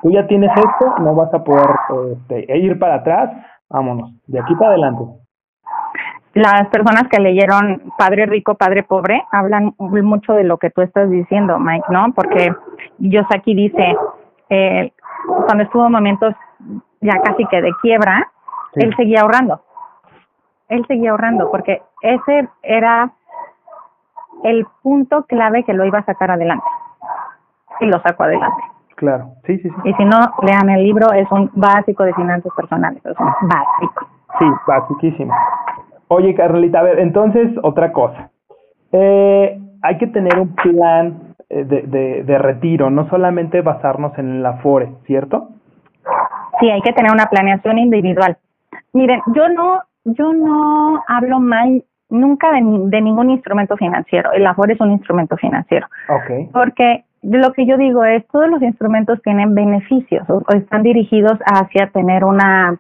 tú 0.03 0.11
ya 0.11 0.27
tienes 0.27 0.51
esto, 0.55 1.01
no 1.01 1.15
vas 1.15 1.33
a 1.33 1.41
poder 1.41 1.69
este, 2.13 2.57
ir 2.57 2.77
para 2.79 2.95
atrás, 2.95 3.29
vámonos, 3.69 4.11
de 4.27 4.39
aquí 4.39 4.53
para 4.55 4.71
adelante. 4.71 5.24
Las 6.35 6.67
personas 6.67 7.07
que 7.09 7.19
leyeron 7.19 7.81
Padre 7.97 8.25
Rico, 8.25 8.55
Padre 8.55 8.83
Pobre 8.83 9.23
hablan 9.31 9.73
mucho 9.79 10.33
de 10.33 10.43
lo 10.43 10.57
que 10.57 10.69
tú 10.69 10.81
estás 10.81 11.09
diciendo, 11.09 11.57
Mike, 11.59 11.85
¿no? 11.89 12.11
Porque 12.13 12.53
Yosaki 12.97 13.55
dice, 13.55 13.95
eh, 14.49 14.91
cuando 15.45 15.63
estuvo 15.63 15.85
en 15.85 15.93
momentos 15.93 16.35
ya 16.99 17.19
casi 17.23 17.45
que 17.45 17.61
de 17.61 17.71
quiebra, 17.81 18.29
Sí. 18.73 18.81
él 18.83 18.93
seguía 18.97 19.21
ahorrando. 19.21 19.61
Él 20.67 20.85
seguía 20.87 21.11
ahorrando 21.11 21.49
porque 21.49 21.81
ese 22.01 22.49
era 22.61 23.11
el 24.43 24.67
punto 24.83 25.23
clave 25.23 25.63
que 25.63 25.73
lo 25.73 25.85
iba 25.85 25.99
a 25.99 26.05
sacar 26.05 26.31
adelante. 26.31 26.65
Y 27.79 27.85
lo 27.85 28.01
sacó 28.01 28.23
adelante. 28.23 28.61
Claro, 28.95 29.31
sí, 29.45 29.57
sí, 29.59 29.69
sí. 29.69 29.75
Y 29.85 29.93
si 29.93 30.03
no, 30.05 30.17
lean 30.41 30.69
el 30.69 30.83
libro, 30.83 31.13
es 31.13 31.29
un 31.31 31.49
básico 31.53 32.03
de 32.03 32.13
finanzas 32.13 32.51
personales, 32.55 33.05
es 33.05 33.17
un 33.17 33.33
básico. 33.47 34.07
Sí, 34.39 34.45
basiquísimo. 34.67 35.33
Oye, 36.07 36.35
Carlita, 36.35 36.79
a 36.79 36.83
ver, 36.83 36.99
entonces, 36.99 37.51
otra 37.63 37.91
cosa. 37.91 38.29
Eh, 38.91 39.59
hay 39.81 39.97
que 39.97 40.07
tener 40.07 40.39
un 40.39 40.55
plan 40.55 41.35
eh, 41.49 41.63
de, 41.63 41.81
de, 41.83 42.23
de 42.23 42.37
retiro, 42.37 42.89
no 42.89 43.09
solamente 43.09 43.61
basarnos 43.61 44.17
en 44.17 44.37
el 44.37 44.45
Afore, 44.45 44.89
¿cierto? 45.05 45.49
Sí, 46.59 46.69
hay 46.69 46.81
que 46.81 46.93
tener 46.93 47.11
una 47.11 47.25
planeación 47.25 47.77
individual. 47.79 48.37
Miren, 48.93 49.21
yo 49.35 49.49
no, 49.49 49.81
yo 50.05 50.31
no 50.33 51.03
hablo 51.07 51.39
mal 51.39 51.83
nunca 52.09 52.51
de, 52.51 52.61
de 52.61 53.01
ningún 53.01 53.29
instrumento 53.29 53.75
financiero. 53.75 54.31
El 54.31 54.45
Afore 54.47 54.73
es 54.73 54.81
un 54.81 54.91
instrumento 54.91 55.35
financiero. 55.37 55.87
Ok. 56.09 56.51
Porque 56.53 57.03
lo 57.23 57.51
que 57.53 57.65
yo 57.65 57.77
digo 57.77 58.05
es, 58.05 58.25
todos 58.27 58.47
los 58.49 58.61
instrumentos 58.61 59.21
tienen 59.23 59.55
beneficios 59.55 60.29
o, 60.29 60.37
o 60.37 60.55
están 60.55 60.83
dirigidos 60.83 61.37
hacia 61.45 61.89
tener 61.89 62.23
una, 62.23 62.77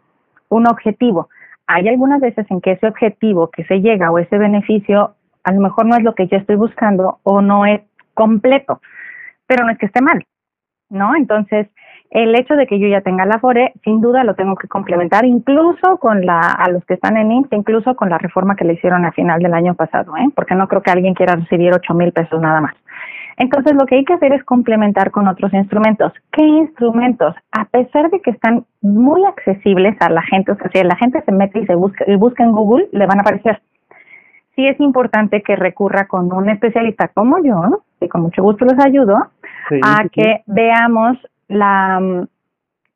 un 0.49 0.67
objetivo. 0.67 1.29
Hay 1.67 1.87
algunas 1.87 2.21
veces 2.21 2.45
en 2.49 2.61
que 2.61 2.73
ese 2.73 2.87
objetivo 2.87 3.49
que 3.49 3.63
se 3.65 3.81
llega 3.81 4.11
o 4.11 4.19
ese 4.19 4.37
beneficio 4.37 5.15
a 5.43 5.51
lo 5.51 5.61
mejor 5.61 5.85
no 5.85 5.95
es 5.95 6.03
lo 6.03 6.15
que 6.15 6.27
yo 6.27 6.37
estoy 6.37 6.55
buscando 6.55 7.19
o 7.23 7.41
no 7.41 7.65
es 7.65 7.81
completo, 8.13 8.81
pero 9.45 9.63
no 9.63 9.71
es 9.71 9.77
que 9.77 9.85
esté 9.85 10.01
mal, 10.01 10.25
¿no? 10.89 11.15
Entonces, 11.15 11.67
el 12.09 12.35
hecho 12.35 12.55
de 12.55 12.65
que 12.65 12.79
yo 12.79 12.87
ya 12.87 13.01
tenga 13.01 13.25
la 13.25 13.39
FORE, 13.39 13.73
sin 13.83 14.01
duda 14.01 14.23
lo 14.23 14.35
tengo 14.35 14.55
que 14.55 14.67
complementar 14.67 15.25
incluso 15.25 15.97
con 15.97 16.25
la, 16.25 16.39
a 16.39 16.69
los 16.69 16.83
que 16.85 16.95
están 16.95 17.17
en 17.17 17.31
IMSS, 17.31 17.53
incluso 17.53 17.95
con 17.95 18.09
la 18.09 18.17
reforma 18.17 18.55
que 18.55 18.65
le 18.65 18.73
hicieron 18.73 19.05
al 19.05 19.13
final 19.13 19.41
del 19.41 19.53
año 19.53 19.75
pasado, 19.75 20.15
¿eh? 20.17 20.27
Porque 20.35 20.55
no 20.55 20.67
creo 20.67 20.81
que 20.81 20.91
alguien 20.91 21.13
quiera 21.13 21.35
recibir 21.35 21.73
ocho 21.73 21.93
mil 21.93 22.11
pesos 22.11 22.39
nada 22.41 22.61
más. 22.61 22.75
Entonces, 23.37 23.73
lo 23.73 23.85
que 23.85 23.95
hay 23.95 24.05
que 24.05 24.13
hacer 24.13 24.33
es 24.33 24.43
complementar 24.43 25.11
con 25.11 25.27
otros 25.27 25.53
instrumentos. 25.53 26.13
¿Qué 26.31 26.43
instrumentos? 26.43 27.35
A 27.51 27.65
pesar 27.65 28.09
de 28.09 28.21
que 28.21 28.31
están 28.31 28.65
muy 28.81 29.25
accesibles 29.25 29.95
a 29.99 30.09
la 30.09 30.21
gente, 30.21 30.51
o 30.53 30.55
sea, 30.55 30.69
si 30.73 30.83
la 30.83 30.95
gente 30.95 31.21
se 31.21 31.31
mete 31.31 31.59
y 31.59 31.65
se 31.65 31.75
busca, 31.75 32.05
y 32.07 32.15
busca 32.15 32.43
en 32.43 32.53
Google, 32.53 32.87
le 32.91 33.05
van 33.05 33.19
a 33.19 33.21
aparecer. 33.21 33.61
Sí 34.55 34.65
es 34.65 34.79
importante 34.79 35.41
que 35.41 35.57
recurra 35.57 36.07
con 36.07 36.31
un 36.31 36.49
especialista 36.49 37.09
como 37.09 37.43
yo, 37.43 37.83
y 37.99 38.07
con 38.07 38.21
mucho 38.21 38.41
gusto 38.41 38.63
los 38.65 38.79
ayudo, 38.79 39.17
Sí, 39.67 39.79
a 39.83 39.97
sí, 39.97 40.03
sí. 40.03 40.09
que 40.21 40.43
veamos 40.45 41.17
la 41.47 41.99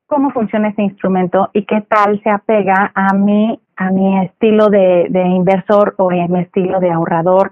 cómo 0.05 0.31
funciona 0.31 0.69
este 0.69 0.81
instrumento 0.83 1.49
y 1.53 1.65
qué 1.65 1.81
tal 1.81 2.21
se 2.23 2.29
apega 2.29 2.91
a 2.95 3.13
mi 3.13 3.59
a 3.75 3.91
mi 3.91 4.19
estilo 4.25 4.69
de, 4.69 5.07
de 5.09 5.21
inversor 5.21 5.95
o 5.97 6.09
a 6.11 6.27
mi 6.27 6.39
estilo 6.41 6.79
de 6.79 6.91
ahorrador 6.91 7.51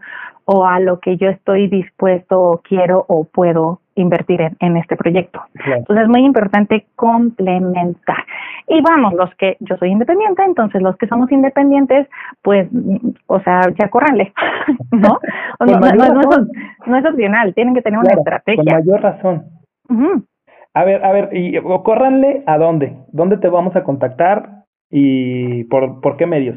o 0.50 0.66
a 0.66 0.80
lo 0.80 1.00
que 1.02 1.18
yo 1.18 1.30
estoy 1.30 1.68
dispuesto 1.68 2.42
o 2.42 2.62
quiero 2.62 3.04
o 3.10 3.26
puedo 3.26 3.82
invertir 3.96 4.40
en, 4.42 4.56
en 4.62 4.78
este 4.78 4.96
proyecto. 4.96 5.42
Claro. 5.54 5.80
Entonces 5.80 6.04
es 6.04 6.10
muy 6.10 6.24
importante 6.24 6.86
complementar. 6.96 8.24
Y 8.68 8.82
vamos, 8.82 9.14
los 9.14 9.34
que 9.36 9.58
yo 9.60 9.76
soy 9.78 9.90
independiente, 9.90 10.44
entonces 10.44 10.82
los 10.82 10.96
que 10.96 11.08
somos 11.08 11.30
independientes, 11.34 12.08
pues, 12.42 12.68
mm, 12.72 13.10
o 13.28 13.42
sea, 13.42 13.62
ya 13.78 13.90
corranle, 13.90 14.32
¿no? 14.92 15.20
No, 15.60 15.66
no, 15.66 15.80
mayor 15.80 16.14
no 16.14 16.22
es, 16.22 16.48
no 16.86 16.98
es 16.98 17.06
opcional, 17.06 17.54
tienen 17.54 17.74
que 17.74 17.82
tener 17.82 18.00
una 18.00 18.10
Claro, 18.10 18.24
Con 18.24 18.34
estrategia. 18.34 18.80
mayor 18.80 19.02
razón. 19.02 19.46
A 20.74 20.84
ver, 20.86 21.04
a 21.04 21.12
ver, 21.12 21.30
y 21.34 21.60
córranle 21.84 22.44
a 22.46 22.58
dónde? 22.58 22.96
¿Dónde 23.12 23.38
te 23.38 23.50
vamos 23.50 23.76
a 23.76 23.84
contactar 23.84 24.64
y 24.90 25.66
por, 25.66 26.00
por 26.00 26.16
qué 26.16 26.26
medios? 26.26 26.56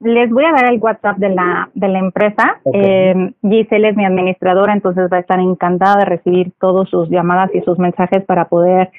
Les 0.00 0.28
voy 0.30 0.44
a 0.44 0.52
dar 0.52 0.70
el 0.72 0.78
WhatsApp 0.78 1.16
de 1.16 1.30
la, 1.30 1.70
de 1.74 1.88
la 1.88 1.98
empresa. 1.98 2.58
Ok. 2.64 2.74
Eh, 2.76 3.32
Giselle 3.42 3.88
es 3.88 3.96
mi 3.96 4.04
administradora, 4.04 4.72
entonces 4.74 5.08
va 5.10 5.16
a 5.16 5.20
estar 5.20 5.40
encantada 5.40 6.00
de 6.00 6.04
recibir 6.04 6.52
todas 6.60 6.88
sus 6.90 7.08
llamadas 7.08 7.50
y 7.54 7.60
sus 7.62 7.78
mensajes 7.78 8.22
para 8.24 8.46
poder 8.46 8.90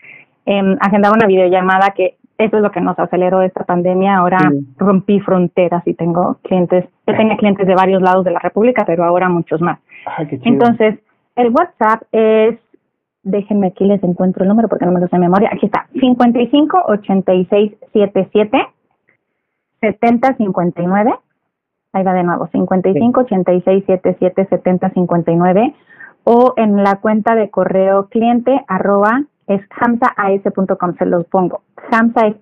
eh, 0.47 0.75
agendar 0.79 1.11
una 1.13 1.27
videollamada, 1.27 1.89
que 1.95 2.15
eso 2.39 2.57
es 2.57 2.63
lo 2.63 2.71
que 2.71 2.81
nos 2.81 2.97
aceleró 2.97 3.41
esta 3.41 3.63
pandemia. 3.63 4.17
Ahora 4.17 4.39
Sí. 4.39 4.65
rompí 4.77 5.19
fronteras 5.19 5.83
y 5.87 5.93
tengo 5.93 6.37
clientes, 6.43 6.85
yo 7.05 7.15
tenía 7.15 7.37
clientes 7.37 7.67
de 7.67 7.75
varios 7.75 8.01
lados 8.01 8.25
de 8.25 8.31
la 8.31 8.39
República, 8.39 8.83
pero 8.85 9.03
ahora 9.03 9.29
muchos 9.29 9.61
más. 9.61 9.79
Entonces, 10.43 10.99
el 11.35 11.49
WhatsApp 11.49 12.03
es, 12.11 12.57
déjenme 13.23 13.67
aquí 13.67 13.85
les 13.85 14.01
encuentro 14.03 14.43
el 14.43 14.49
número 14.49 14.67
porque 14.67 14.85
no 14.85 14.91
me 14.93 14.99
lo 14.99 15.07
sé 15.07 15.15
de 15.15 15.19
memoria. 15.21 15.49
Aquí 15.53 15.65
está, 15.67 15.85
55 15.99 16.83
86 16.87 17.73
77 17.93 18.67
70 19.81 20.35
59. 20.37 21.13
Ahí 21.93 22.03
va 22.03 22.13
de 22.13 22.23
nuevo, 22.23 22.47
55 22.47 23.21
86 23.21 23.85
77 23.85 24.47
70 24.49 24.89
59. 24.91 25.75
O 26.23 26.53
en 26.57 26.83
la 26.83 26.97
cuenta 26.97 27.35
de 27.35 27.49
correo 27.49 28.09
cliente 28.09 28.63
arroba 28.67 29.23
es 29.47 29.61
hamsaas.com, 29.79 30.95
se 30.97 31.05
los 31.05 31.25
pongo. 31.27 31.61
Hamsa 31.89 32.27
es 32.27 32.35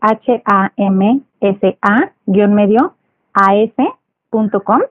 H-A-M-S-A 0.86 2.12
guion 2.26 2.54
medio 2.56 2.96
as.com. 3.34 4.82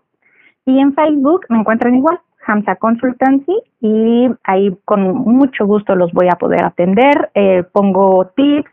Y 0.66 0.78
en 0.78 0.94
Facebook 0.94 1.44
me 1.48 1.58
encuentran 1.58 1.94
igual, 1.96 2.20
Hamza 2.46 2.76
Consultancy, 2.76 3.54
y 3.80 4.30
ahí 4.44 4.76
con 4.84 5.12
mucho 5.14 5.66
gusto 5.66 5.94
los 5.96 6.12
voy 6.12 6.28
a 6.28 6.36
poder 6.36 6.64
atender. 6.64 7.30
Eh, 7.34 7.64
pongo 7.72 8.26
tips, 8.36 8.70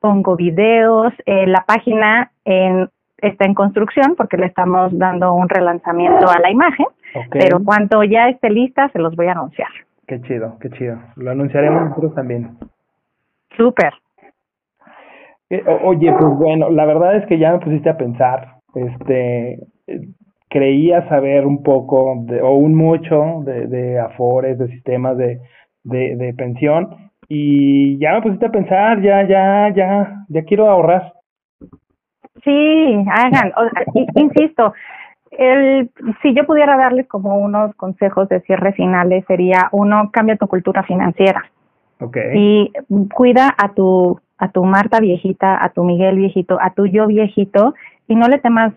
pongo 0.00 0.36
videos, 0.36 1.12
eh, 1.26 1.46
la 1.46 1.64
página 1.66 2.30
en- 2.44 2.90
está 3.22 3.46
en 3.46 3.54
construcción 3.54 4.14
porque 4.16 4.36
le 4.36 4.46
estamos 4.46 4.96
dando 4.98 5.32
un 5.32 5.48
relanzamiento 5.48 6.28
a 6.28 6.38
la 6.40 6.50
imagen, 6.50 6.86
pero 7.30 7.62
cuando 7.64 8.02
ya 8.04 8.28
esté 8.28 8.50
lista 8.50 8.88
se 8.90 8.98
los 8.98 9.16
voy 9.16 9.28
a 9.28 9.32
anunciar. 9.32 9.70
Qué 10.06 10.20
chido, 10.22 10.58
qué 10.60 10.68
chido. 10.70 10.98
Lo 11.16 11.30
anunciaremos 11.30 11.88
nosotros 11.88 12.14
también. 12.14 12.58
Súper. 13.56 13.94
Eh, 15.48 15.64
oye, 15.84 16.12
pues 16.12 16.34
bueno, 16.36 16.68
la 16.70 16.84
verdad 16.84 17.16
es 17.16 17.26
que 17.26 17.38
ya 17.38 17.52
me 17.52 17.60
pusiste 17.60 17.88
a 17.88 17.96
pensar. 17.96 18.56
Este, 18.74 19.54
eh, 19.86 20.00
creía 20.48 21.08
saber 21.08 21.46
un 21.46 21.62
poco 21.62 22.14
de, 22.26 22.42
o 22.42 22.54
un 22.54 22.74
mucho 22.74 23.42
de, 23.44 23.68
de 23.68 23.98
afores, 23.98 24.58
de 24.58 24.68
sistemas 24.68 25.16
de, 25.16 25.40
de, 25.84 26.16
de 26.16 26.34
pensión 26.34 27.10
y 27.28 27.98
ya 27.98 28.12
me 28.12 28.22
pusiste 28.22 28.46
a 28.46 28.50
pensar, 28.50 29.00
ya, 29.00 29.26
ya, 29.26 29.72
ya, 29.74 30.24
ya 30.28 30.42
quiero 30.44 30.68
ahorrar. 30.68 31.14
Sí, 32.42 33.04
hagan, 33.10 33.52
o 33.56 33.68
sea, 33.68 33.84
insisto, 34.14 34.74
el, 35.30 35.90
si 36.22 36.34
yo 36.34 36.44
pudiera 36.44 36.76
darles 36.76 37.06
como 37.08 37.36
unos 37.38 37.74
consejos 37.76 38.28
de 38.28 38.40
cierre 38.40 38.72
finales 38.72 39.24
sería 39.26 39.68
uno, 39.72 40.10
cambia 40.12 40.36
tu 40.36 40.46
cultura 40.46 40.82
financiera. 40.82 41.44
Ok. 42.00 42.16
y 42.34 42.72
cuida 43.14 43.54
a 43.56 43.68
tu 43.74 44.20
a 44.38 44.48
tu 44.48 44.64
Marta 44.64 44.98
viejita, 44.98 45.64
a 45.64 45.68
tu 45.68 45.84
Miguel 45.84 46.16
viejito, 46.16 46.58
a 46.60 46.70
tu 46.70 46.86
yo 46.86 47.06
viejito 47.06 47.74
y 48.08 48.16
no 48.16 48.26
le 48.26 48.38
temas 48.38 48.72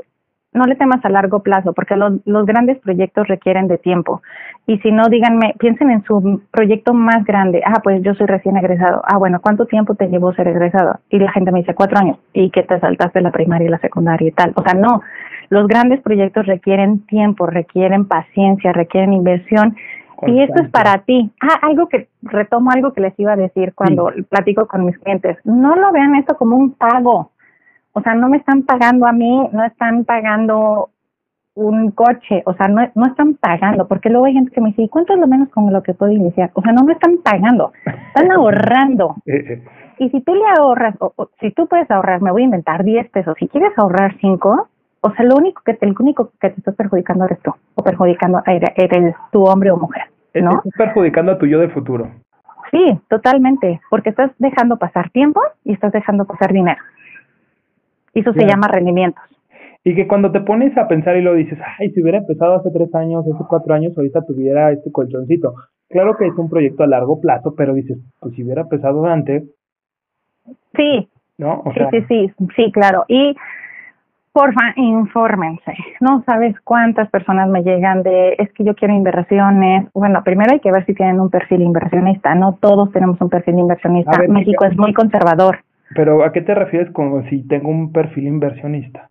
no 0.56 0.66
le 0.66 0.76
temas 0.76 1.03
a 1.03 1.10
largo 1.10 1.43
plazo, 1.43 1.74
porque 1.74 1.95
los, 1.95 2.14
los 2.26 2.45
grandes 2.45 2.80
proyectos 2.80 3.28
requieren 3.28 3.68
de 3.68 3.78
tiempo. 3.78 4.22
Y 4.68 4.80
si 4.80 4.91
no, 4.91 5.08
díganme, 5.10 5.53
piensen 5.60 5.91
en 5.91 6.03
su 6.03 6.41
proyecto 6.51 6.93
más 6.93 7.24
grande. 7.24 7.62
Ah, 7.66 7.82
pues 7.84 8.01
yo 8.01 8.16
soy 8.16 8.26
recién 8.26 8.58
egresado. 8.58 9.01
Ah, 9.06 9.18
bueno, 9.18 9.39
¿cuánto 9.41 9.66
tiempo 9.66 9.95
te 9.95 10.08
llevó 10.08 10.34
ser 10.34 10.47
egresado? 10.47 10.99
Y 11.10 11.20
la 11.20 11.32
gente 11.32 11.51
me 11.51 11.60
dice 11.60 11.76
cuatro 11.76 11.99
años. 11.99 12.18
¿Y 12.34 12.49
que 12.49 12.64
te 12.64 12.80
saltaste 12.80 13.22
la 13.22 13.32
primaria 13.32 13.68
y 13.68 13.72
la 13.72 13.80
secundaria 13.80 14.28
y 14.28 14.32
tal? 14.32 14.53
O 14.56 14.64
sea, 14.64 14.74
no. 14.74 15.01
Los 15.49 15.68
grandes 15.68 16.01
proyectos 16.01 16.47
requieren 16.47 17.06
tiempo, 17.06 17.45
requieren 17.45 18.06
paciencia, 18.06 18.74
requieren 18.74 19.14
inversión. 19.14 19.76
Y 20.26 20.41
esto 20.41 20.64
es 20.64 20.70
para 20.70 20.99
ti. 20.99 21.30
Ah, 21.41 21.60
algo 21.62 21.88
que 21.88 22.08
retomo 22.24 22.72
algo 22.72 22.93
que 22.93 23.01
les 23.01 23.20
iba 23.20 23.34
a 23.34 23.36
decir 23.36 23.74
cuando 23.76 24.12
platico 24.30 24.66
con 24.66 24.86
mis 24.86 24.97
clientes. 24.99 25.38
No 25.43 25.76
lo 25.76 25.91
vean 25.91 26.16
esto 26.16 26.36
como 26.38 26.56
un 26.56 26.72
pago. 26.72 27.32
O 27.98 28.02
sea, 28.02 28.14
no 28.14 28.28
me 28.28 28.38
están 28.38 28.64
pagando 28.64 29.08
a 29.08 29.14
mí, 29.14 29.50
no 29.54 29.64
están 29.64 30.04
pagando 30.04 30.89
un 31.54 31.91
coche, 31.91 32.43
o 32.46 32.54
sea, 32.54 32.68
no, 32.68 32.86
no 32.93 33.06
están 33.06 33.36
pagando, 33.36 33.88
porque 33.88 34.10
luego 34.10 34.26
hay 34.26 34.34
gente 34.34 34.52
que 34.52 34.60
me 34.60 34.70
dice, 34.70 34.82
¿y 34.82 34.89
cuánto 34.89 35.14
es 35.14 35.20
lo 35.20 35.28
menos 35.28 35.48
con 35.48 35.72
lo 35.72 35.82
que 35.82 35.93
puedo 35.93 36.12
iniciar? 36.12 36.52
O 36.56 36.62
sea, 36.62 36.74
no 36.74 36.84
me 36.84 36.91
están 36.91 37.20
pagando, 37.24 37.72
están 37.86 38.32
ahorrando. 38.36 39.16
Y 39.98 40.10
si 40.10 40.20
tú 40.22 40.36
le 40.36 40.43
ahorras, 40.60 40.96
o, 41.00 41.30
si 41.39 41.52
tú 41.52 41.68
puedes 41.68 41.89
ahorrar, 41.89 42.22
me 42.22 42.32
voy 42.32 42.41
a 42.41 42.46
inventar 42.46 42.84
10 42.84 43.10
pesos, 43.12 43.34
si 43.39 43.48
quieres 43.48 43.72
ahorrar 43.78 44.18
5, 44.20 44.68
o 45.00 45.12
sea, 45.14 45.26
lo 45.26 45.38
único 45.38 45.62
que 45.64 45.76
te, 45.76 45.86
el 45.86 45.96
único 45.98 46.32
que 46.41 46.50
te 46.50 46.60
estás 46.60 46.76
perjudicando 46.76 47.24
eres 47.24 47.39
tú, 47.39 47.54
o 47.76 47.82
perjudicando 47.82 48.43
eres, 48.46 48.72
eres 48.76 49.16
tu 49.32 49.46
hombre 49.46 49.72
o 49.72 49.78
mujer, 49.78 50.04
¿no? 50.34 50.52
Estás 50.66 50.74
perjudicando 50.76 51.32
a 51.32 51.38
tu 51.38 51.46
yo 51.46 51.60
de 51.60 51.70
futuro. 51.70 52.10
Sí, 52.72 53.00
totalmente, 53.08 53.80
porque 53.89 54.10
estás 54.10 54.32
dejando 54.39 54.76
pasar 54.76 55.10
tiempo 55.12 55.39
y 55.64 55.72
estás 55.72 55.93
dejando 55.93 56.26
pasar 56.26 56.52
dinero. 56.52 56.82
Y 58.16 58.22
eso 58.22 58.34
se 58.34 58.47
llama 58.47 58.68
rendimientos. 58.68 59.24
Y 59.84 59.93
que 59.93 60.07
cuando 60.07 60.32
te 60.32 60.41
pones 60.41 60.76
a 60.80 60.88
pensar 60.88 61.16
y 61.16 61.22
lo 61.22 61.36
dices, 61.36 61.59
ay, 61.78 61.91
si 61.91 62.01
hubiera 62.01 62.18
empezado 62.18 62.55
hace 62.55 62.72
tres 62.72 62.93
años, 62.95 63.24
hace 63.28 63.43
cuatro 63.47 63.76
años, 63.76 63.95
ahorita 63.95 64.26
tuviera 64.26 64.72
este 64.72 64.91
colchoncito. 64.91 65.53
Claro 65.89 66.18
que 66.18 66.26
es 66.26 66.36
un 66.38 66.49
proyecto 66.49 66.84
a 66.84 66.88
largo 66.88 67.22
plazo, 67.22 67.53
pero 67.55 67.76
dices, 67.76 67.99
pues 68.20 68.34
si 68.34 68.43
hubiera 68.43 68.63
empezado 68.63 69.05
antes. 69.05 69.43
Sí. 70.76 71.07
¿No? 71.38 71.63
sí, 71.74 71.82
sí, 71.91 72.05
sí, 72.07 72.47
sí, 72.55 72.72
claro. 72.72 73.05
Y 73.07 73.36
porfa, 74.32 74.74
infórmense. 74.76 75.74
No 76.01 76.24
sabes 76.26 76.55
cuántas 76.63 77.09
personas 77.09 77.49
me 77.49 77.61
llegan 77.61 78.01
de, 78.01 78.36
es 78.39 78.51
que 78.53 78.63
yo 78.63 78.74
quiero 78.76 78.93
inversiones. 78.93 79.88
Bueno, 79.93 80.24
primero 80.24 80.53
hay 80.53 80.61
que 80.61 80.72
ver 80.72 80.86
si 80.86 80.93
tienen 80.93 81.20
un 81.20 81.30
perfil 81.30 81.61
inversionista. 81.61 82.34
No 82.34 82.57
todos 82.59 82.91
tenemos 82.91 83.20
un 83.22 83.30
perfil 83.30 83.59
inversionista. 83.59 84.18
México 84.28 84.66
es 84.66 84.76
muy 84.78 84.93
conservador. 84.93 85.59
Pero 85.93 86.23
¿a 86.23 86.31
qué 86.31 86.41
te 86.41 86.55
refieres 86.55 86.91
con 86.91 87.29
si 87.29 87.47
tengo 87.47 87.69
un 87.69 87.91
perfil 87.91 88.27
inversionista? 88.27 89.09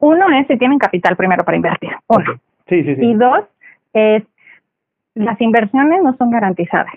Uno 0.00 0.26
es 0.38 0.46
si 0.46 0.56
tienen 0.56 0.78
capital 0.78 1.16
primero 1.16 1.44
para 1.44 1.56
invertir. 1.56 1.90
Uno. 2.08 2.40
Sí, 2.68 2.82
sí, 2.84 2.96
sí. 2.96 3.04
Y 3.04 3.14
dos 3.14 3.44
es 3.92 4.24
las 5.14 5.40
inversiones 5.40 6.02
no 6.02 6.16
son 6.16 6.30
garantizadas. 6.30 6.94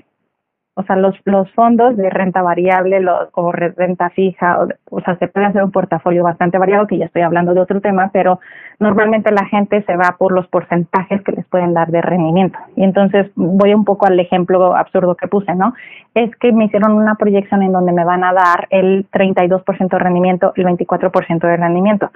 O 0.81 0.83
sea, 0.83 0.95
los, 0.95 1.15
los 1.25 1.49
fondos 1.51 1.95
de 1.97 2.09
renta 2.09 2.41
variable 2.41 2.99
los, 2.99 3.29
o 3.33 3.51
renta 3.51 4.09
fija, 4.09 4.59
o, 4.61 4.67
o, 4.89 5.01
sea, 5.01 5.17
se 5.17 5.27
puede 5.27 5.47
hacer 5.47 5.63
un 5.63 5.71
portafolio 5.71 6.23
bastante 6.23 6.57
variado, 6.57 6.87
que 6.87 6.97
ya 6.97 7.05
estoy 7.05 7.21
hablando 7.21 7.53
de 7.53 7.61
otro 7.61 7.81
tema, 7.81 8.09
pero 8.13 8.39
normalmente 8.79 9.31
la 9.31 9.45
gente 9.45 9.83
se 9.83 9.95
va 9.95 10.15
por 10.17 10.33
los 10.33 10.47
porcentajes 10.47 11.21
que 11.23 11.31
les 11.31 11.45
pueden 11.45 11.73
dar 11.73 11.89
de 11.89 12.01
rendimiento. 12.01 12.59
Y 12.75 12.83
entonces 12.83 13.31
voy 13.35 13.73
un 13.73 13.85
poco 13.85 14.05
al 14.05 14.19
ejemplo 14.19 14.75
absurdo 14.75 15.15
que 15.15 15.27
puse, 15.27 15.55
¿no? 15.55 15.73
Es 16.13 16.35
que 16.37 16.51
me 16.51 16.65
hicieron 16.65 16.93
una 16.93 17.15
proyección 17.15 17.63
en 17.63 17.71
donde 17.71 17.93
me 17.93 18.03
van 18.03 18.23
a 18.23 18.33
dar 18.33 18.67
el 18.69 19.09
32% 19.09 19.89
de 19.89 19.99
rendimiento, 19.99 20.53
el 20.55 20.65
24% 20.65 21.39
de 21.39 21.57
rendimiento 21.57 22.11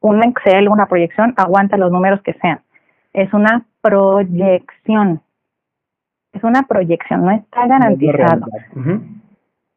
un 0.00 0.22
Excel, 0.22 0.68
una 0.68 0.86
proyección, 0.86 1.34
aguanta 1.36 1.76
los 1.76 1.92
números 1.92 2.20
que 2.22 2.34
sean. 2.34 2.60
Es 3.12 3.32
una 3.32 3.64
proyección. 3.82 5.20
Es 6.32 6.44
una 6.44 6.62
proyección, 6.62 7.24
no 7.24 7.32
está 7.32 7.66
garantizado. 7.66 8.46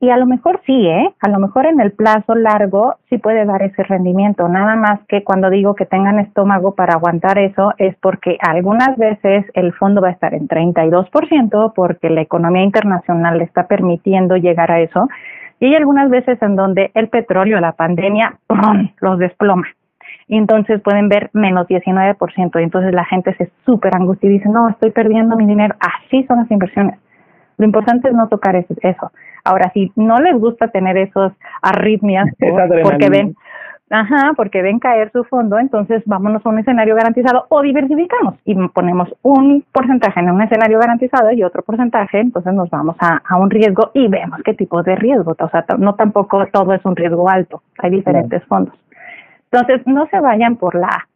Y 0.03 0.09
a 0.09 0.17
lo 0.17 0.25
mejor 0.25 0.59
sí, 0.65 0.85
¿eh? 0.85 1.13
A 1.21 1.29
lo 1.29 1.39
mejor 1.39 1.65
en 1.65 1.79
el 1.79 1.93
plazo 1.93 2.35
largo 2.35 2.95
sí 3.09 3.17
puede 3.19 3.45
dar 3.45 3.61
ese 3.61 3.83
rendimiento. 3.83 4.49
Nada 4.49 4.75
más 4.75 4.99
que 5.07 5.23
cuando 5.23 5.49
digo 5.49 5.75
que 5.75 5.85
tengan 5.85 6.19
estómago 6.19 6.75
para 6.75 6.95
aguantar 6.95 7.37
eso 7.39 7.71
es 7.77 7.95
porque 8.01 8.37
algunas 8.41 8.97
veces 8.97 9.45
el 9.53 9.71
fondo 9.71 10.01
va 10.01 10.09
a 10.09 10.11
estar 10.11 10.33
en 10.33 10.49
32% 10.49 11.71
porque 11.73 12.09
la 12.09 12.19
economía 12.19 12.63
internacional 12.63 13.37
le 13.37 13.45
está 13.45 13.67
permitiendo 13.67 14.35
llegar 14.35 14.71
a 14.71 14.81
eso. 14.81 15.07
Y 15.61 15.67
hay 15.67 15.75
algunas 15.75 16.09
veces 16.09 16.37
en 16.41 16.57
donde 16.57 16.91
el 16.95 17.07
petróleo, 17.07 17.61
la 17.61 17.71
pandemia, 17.71 18.39
los 18.99 19.19
desploma 19.19 19.67
y 20.27 20.37
entonces 20.37 20.81
pueden 20.81 21.09
ver 21.09 21.29
menos 21.33 21.67
19%. 21.67 22.59
Y 22.59 22.63
entonces 22.63 22.93
la 22.93 23.05
gente 23.05 23.35
se 23.35 23.51
súper 23.65 23.95
angustia 23.95 24.29
y 24.29 24.33
dice, 24.33 24.49
no, 24.49 24.69
estoy 24.69 24.91
perdiendo 24.91 25.35
mi 25.35 25.45
dinero. 25.45 25.75
Así 25.79 26.23
son 26.25 26.39
las 26.39 26.51
inversiones. 26.51 26.99
Lo 27.57 27.65
importante 27.65 28.09
es 28.09 28.13
no 28.13 28.27
tocar 28.27 28.55
eso. 28.55 29.11
Ahora, 29.43 29.71
si 29.73 29.91
no 29.95 30.19
les 30.19 30.39
gusta 30.39 30.69
tener 30.69 30.97
esos 30.97 31.33
arritmias 31.61 32.27
porque 32.83 33.09
ven, 33.09 33.35
ajá, 33.89 34.33
porque 34.35 34.61
ven 34.61 34.79
caer 34.79 35.11
su 35.11 35.23
fondo, 35.25 35.59
entonces 35.59 36.01
vámonos 36.05 36.45
a 36.45 36.49
un 36.49 36.59
escenario 36.59 36.95
garantizado 36.95 37.45
o 37.49 37.61
diversificamos 37.61 38.35
y 38.45 38.55
ponemos 38.69 39.13
un 39.21 39.63
porcentaje 39.71 40.21
en 40.21 40.31
un 40.31 40.41
escenario 40.41 40.79
garantizado 40.79 41.31
y 41.31 41.43
otro 41.43 41.61
porcentaje, 41.61 42.19
entonces 42.19 42.53
nos 42.53 42.69
vamos 42.69 42.95
a, 42.99 43.21
a 43.27 43.37
un 43.37 43.49
riesgo 43.49 43.91
y 43.93 44.07
vemos 44.07 44.39
qué 44.43 44.53
tipo 44.53 44.81
de 44.81 44.95
riesgo. 44.95 45.35
O 45.37 45.49
sea, 45.49 45.65
no 45.77 45.95
tampoco 45.95 46.45
todo 46.47 46.73
es 46.73 46.83
un 46.85 46.95
riesgo 46.95 47.29
alto, 47.29 47.61
hay 47.79 47.91
diferentes 47.91 48.43
fondos. 48.45 48.73
Entonces, 49.53 49.85
no 49.85 50.07
se 50.07 50.19
vayan 50.19 50.55
por 50.55 50.73
la... 50.73 51.07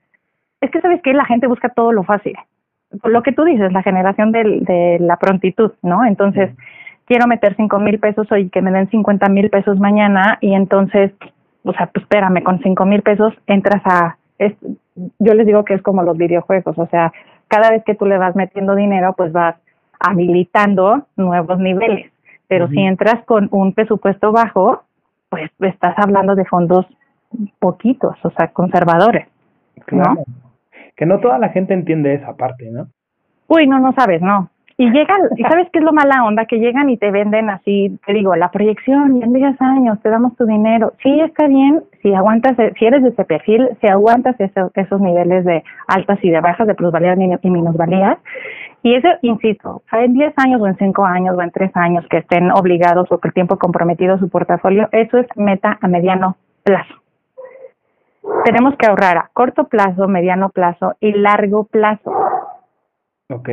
Es 0.61 0.69
que, 0.69 0.79
¿sabes 0.79 1.01
que 1.01 1.13
La 1.13 1.25
gente 1.25 1.47
busca 1.47 1.69
todo 1.69 1.91
lo 1.91 2.03
fácil. 2.03 2.35
Por 3.01 3.11
lo 3.11 3.23
que 3.23 3.31
tú 3.31 3.43
dices, 3.43 3.73
la 3.73 3.81
generación 3.81 4.31
de, 4.31 4.43
de 4.61 4.97
la 4.99 5.17
prontitud, 5.17 5.71
¿no? 5.81 6.05
Entonces, 6.05 6.51
quiero 7.05 7.27
meter 7.27 7.55
cinco 7.55 7.79
mil 7.79 7.99
pesos 7.99 8.31
hoy, 8.31 8.49
que 8.49 8.61
me 8.61 8.71
den 8.71 8.89
cincuenta 8.89 9.27
mil 9.27 9.49
pesos 9.49 9.79
mañana, 9.79 10.37
y 10.39 10.53
entonces, 10.53 11.11
o 11.63 11.73
sea, 11.73 11.87
pues 11.87 12.03
espérame, 12.03 12.43
con 12.43 12.59
cinco 12.59 12.85
mil 12.85 13.01
pesos 13.01 13.33
entras 13.47 13.81
a... 13.85 14.17
Es, 14.37 14.53
yo 15.19 15.33
les 15.33 15.47
digo 15.47 15.65
que 15.65 15.73
es 15.73 15.81
como 15.81 16.03
los 16.03 16.17
videojuegos, 16.17 16.77
o 16.77 16.85
sea, 16.87 17.11
cada 17.47 17.71
vez 17.71 17.83
que 17.85 17.95
tú 17.95 18.05
le 18.05 18.17
vas 18.17 18.35
metiendo 18.35 18.75
dinero, 18.75 19.15
pues 19.17 19.31
vas 19.31 19.55
habilitando 19.99 21.07
nuevos 21.15 21.57
niveles. 21.57 22.11
Pero 22.47 22.67
si 22.67 22.79
entras 22.81 23.23
con 23.25 23.47
un 23.51 23.73
presupuesto 23.73 24.31
bajo, 24.31 24.83
pues 25.29 25.51
estás 25.59 25.95
hablando 25.97 26.35
de 26.35 26.45
fondos 26.45 26.85
poquitos, 27.59 28.15
o 28.23 28.29
sea, 28.31 28.47
conservadores. 28.49 29.27
Claro. 29.85 30.23
Que 30.95 31.05
no 31.05 31.19
toda 31.19 31.37
la 31.37 31.49
gente 31.49 31.73
entiende 31.73 32.13
esa 32.13 32.35
parte, 32.35 32.69
¿no? 32.71 32.87
Uy, 33.47 33.67
no, 33.67 33.79
no 33.79 33.93
sabes, 33.93 34.21
no. 34.21 34.49
Y 34.79 34.91
llegan, 34.91 35.21
¿y 35.35 35.41
sabes 35.41 35.69
qué 35.73 35.79
es 35.79 35.85
lo 35.85 35.91
mala 35.91 36.23
onda? 36.23 36.45
Que 36.45 36.59
llegan 36.59 36.87
y 36.91 36.97
te 36.97 37.09
venden 37.09 37.49
así, 37.49 37.97
te 38.05 38.13
digo, 38.13 38.35
la 38.35 38.51
proyección, 38.51 39.23
en 39.23 39.33
10 39.33 39.59
años 39.59 39.99
te 40.03 40.09
damos 40.09 40.35
tu 40.35 40.45
dinero. 40.45 40.93
Sí, 41.01 41.19
está 41.19 41.47
bien, 41.47 41.81
si 42.03 42.13
aguantas, 42.13 42.55
si 42.77 42.85
eres 42.85 43.01
de 43.01 43.09
ese 43.09 43.25
perfil, 43.25 43.69
si 43.81 43.87
aguantas 43.87 44.39
esos, 44.39 44.71
esos 44.75 45.01
niveles 45.01 45.45
de 45.45 45.63
altas 45.87 46.19
y 46.21 46.29
de 46.29 46.41
bajas, 46.41 46.67
de 46.67 46.75
plusvalías 46.75 47.17
y 47.41 47.49
minusvalías. 47.49 48.19
Y 48.83 48.93
eso, 48.93 49.07
insisto, 49.23 49.81
en 49.93 50.13
10 50.13 50.33
años 50.37 50.61
o 50.61 50.67
en 50.67 50.77
5 50.77 51.05
años 51.05 51.35
o 51.35 51.41
en 51.41 51.49
3 51.49 51.71
años 51.73 52.05
que 52.07 52.17
estén 52.17 52.51
obligados 52.51 53.11
o 53.11 53.17
que 53.17 53.29
el 53.29 53.33
tiempo 53.33 53.57
comprometido 53.57 54.19
su 54.19 54.29
portafolio, 54.29 54.89
eso 54.91 55.17
es 55.17 55.25
meta 55.35 55.79
a 55.81 55.87
mediano 55.87 56.37
plazo 56.63 56.93
tenemos 58.45 58.75
que 58.77 58.85
ahorrar 58.85 59.17
a 59.17 59.29
corto 59.33 59.65
plazo, 59.65 60.07
mediano 60.07 60.49
plazo 60.49 60.95
y 60.99 61.11
largo 61.13 61.65
plazo. 61.65 62.11
Ok. 63.29 63.49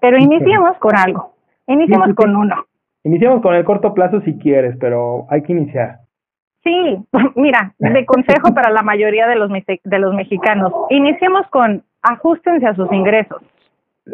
Pero 0.00 0.18
iniciemos 0.18 0.76
con 0.78 0.96
algo. 0.96 1.32
Iniciemos 1.66 2.14
con 2.14 2.34
uno. 2.34 2.56
Iniciemos 3.04 3.40
con 3.40 3.54
el 3.54 3.64
corto 3.64 3.94
plazo 3.94 4.20
si 4.22 4.38
quieres, 4.38 4.76
pero 4.78 5.26
hay 5.30 5.42
que 5.42 5.52
iniciar. 5.52 6.00
Sí, 6.64 6.98
mira, 7.36 7.74
de 7.78 8.04
consejo 8.04 8.52
para 8.54 8.70
la 8.70 8.82
mayoría 8.82 9.26
de 9.26 9.36
los 9.36 9.50
de 9.50 9.98
los 9.98 10.14
mexicanos, 10.14 10.72
iniciemos 10.90 11.46
con 11.48 11.82
ajustense 12.02 12.66
a 12.66 12.74
sus 12.74 12.90
ingresos. 12.92 13.42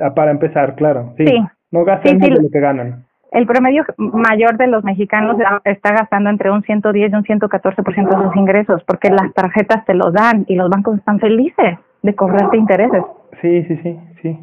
Ah, 0.02 0.12
para 0.14 0.30
empezar, 0.30 0.74
claro. 0.74 1.14
Sí. 1.16 1.24
No 1.70 1.84
gasten 1.84 2.20
sí, 2.22 2.30
lo 2.30 2.50
que 2.50 2.60
ganan 2.60 3.06
el 3.36 3.46
promedio 3.46 3.84
mayor 3.98 4.56
de 4.56 4.66
los 4.66 4.82
mexicanos 4.82 5.36
está 5.64 5.92
gastando 5.92 6.30
entre 6.30 6.50
un 6.50 6.62
110 6.62 7.12
y 7.12 7.14
un 7.14 7.22
114% 7.22 8.08
de 8.08 8.24
sus 8.24 8.36
ingresos 8.36 8.82
porque 8.84 9.10
las 9.10 9.30
tarjetas 9.34 9.84
te 9.84 9.92
lo 9.92 10.10
dan 10.10 10.46
y 10.48 10.54
los 10.54 10.70
bancos 10.70 10.96
están 10.96 11.20
felices 11.20 11.78
de 12.02 12.14
cobrarte 12.14 12.56
intereses. 12.56 13.02
Sí, 13.42 13.62
sí, 13.64 13.76
sí, 13.82 14.00
sí. 14.22 14.38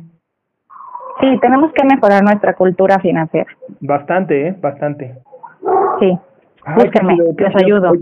Sí, 1.22 1.40
tenemos 1.42 1.72
que 1.74 1.86
mejorar 1.86 2.24
nuestra 2.24 2.54
cultura 2.54 3.00
financiera. 3.00 3.50
Bastante, 3.80 4.50
¿eh? 4.50 4.56
Bastante. 4.62 5.16
Sí. 6.00 6.16
Búsquenme, 6.76 7.18
les 7.36 7.56
ayudo. 7.64 7.94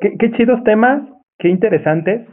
qué, 0.00 0.16
qué, 0.18 0.32
chidos 0.32 0.64
temas, 0.64 1.02
qué 1.38 1.48
interesantes. 1.48 2.26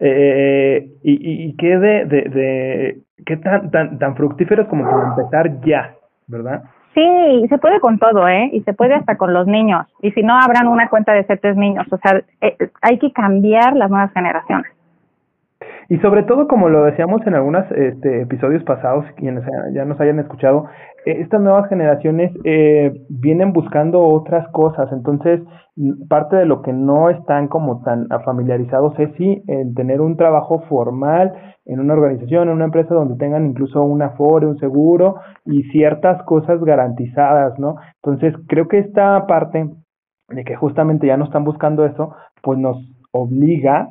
Eh, 0.00 0.88
y, 1.02 1.48
y, 1.48 1.56
qué 1.56 1.78
de, 1.78 2.04
de, 2.06 2.22
de, 2.30 2.98
qué 3.26 3.36
tan, 3.36 3.70
tan, 3.70 3.98
tan 3.98 4.16
fructíferos 4.16 4.68
como 4.68 4.84
para 4.84 5.08
empezar 5.08 5.60
ya, 5.66 5.94
¿verdad? 6.28 6.62
Sí, 6.98 7.46
se 7.48 7.58
puede 7.58 7.78
con 7.78 8.00
todo, 8.00 8.26
¿eh? 8.26 8.50
Y 8.52 8.60
se 8.62 8.72
puede 8.72 8.94
hasta 8.94 9.16
con 9.16 9.32
los 9.32 9.46
niños. 9.46 9.86
Y 10.02 10.10
si 10.10 10.22
no, 10.22 10.36
abran 10.36 10.66
una 10.66 10.88
cuenta 10.88 11.12
de 11.12 11.22
CETES 11.22 11.56
niños. 11.56 11.86
O 11.92 11.98
sea, 11.98 12.24
eh, 12.40 12.56
hay 12.82 12.98
que 12.98 13.12
cambiar 13.12 13.76
las 13.76 13.88
nuevas 13.88 14.12
generaciones. 14.12 14.72
Y 15.90 15.96
sobre 16.00 16.22
todo, 16.24 16.46
como 16.48 16.68
lo 16.68 16.84
decíamos 16.84 17.26
en 17.26 17.34
algunos 17.34 17.64
este, 17.70 18.20
episodios 18.20 18.62
pasados, 18.64 19.06
quienes 19.16 19.42
ya 19.72 19.86
nos 19.86 19.98
hayan 19.98 20.18
escuchado, 20.18 20.66
eh, 21.06 21.16
estas 21.20 21.40
nuevas 21.40 21.66
generaciones 21.70 22.30
eh, 22.44 22.92
vienen 23.08 23.54
buscando 23.54 24.02
otras 24.02 24.46
cosas. 24.52 24.92
Entonces, 24.92 25.40
parte 26.08 26.36
de 26.36 26.44
lo 26.44 26.60
que 26.60 26.74
no 26.74 27.08
están 27.08 27.48
como 27.48 27.82
tan 27.82 28.06
familiarizados 28.22 28.98
es 28.98 29.10
sí 29.16 29.42
en 29.46 29.74
tener 29.74 30.02
un 30.02 30.18
trabajo 30.18 30.60
formal 30.68 31.32
en 31.64 31.80
una 31.80 31.94
organización, 31.94 32.48
en 32.48 32.54
una 32.56 32.66
empresa 32.66 32.94
donde 32.94 33.16
tengan 33.16 33.46
incluso 33.46 33.82
un 33.82 34.02
afore, 34.02 34.46
un 34.46 34.58
seguro 34.58 35.16
y 35.46 35.62
ciertas 35.70 36.22
cosas 36.24 36.62
garantizadas, 36.62 37.58
¿no? 37.58 37.76
Entonces, 38.02 38.34
creo 38.46 38.68
que 38.68 38.78
esta 38.78 39.26
parte 39.26 39.70
de 40.28 40.44
que 40.44 40.54
justamente 40.54 41.06
ya 41.06 41.16
no 41.16 41.24
están 41.24 41.44
buscando 41.44 41.86
eso, 41.86 42.14
pues 42.42 42.58
nos 42.58 42.76
obliga 43.12 43.88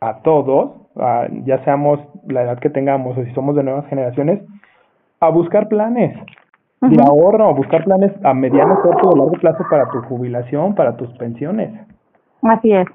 a 0.00 0.22
todos, 0.22 0.83
ya 1.44 1.62
seamos 1.64 2.00
la 2.28 2.42
edad 2.42 2.58
que 2.58 2.70
tengamos 2.70 3.16
o 3.18 3.24
si 3.24 3.32
somos 3.32 3.56
de 3.56 3.62
nuevas 3.62 3.86
generaciones, 3.86 4.40
a 5.20 5.28
buscar 5.28 5.68
planes 5.68 6.16
de 6.80 7.02
ahorro, 7.02 7.48
a 7.48 7.52
buscar 7.52 7.84
planes 7.84 8.12
a 8.24 8.34
mediano, 8.34 8.80
corto 8.80 9.08
o 9.08 9.16
largo 9.16 9.32
plazo 9.32 9.64
para 9.70 9.88
tu 9.90 10.02
jubilación, 10.02 10.74
para 10.74 10.96
tus 10.96 11.08
pensiones. 11.16 11.70
Así 12.42 12.72
es. 12.72 12.86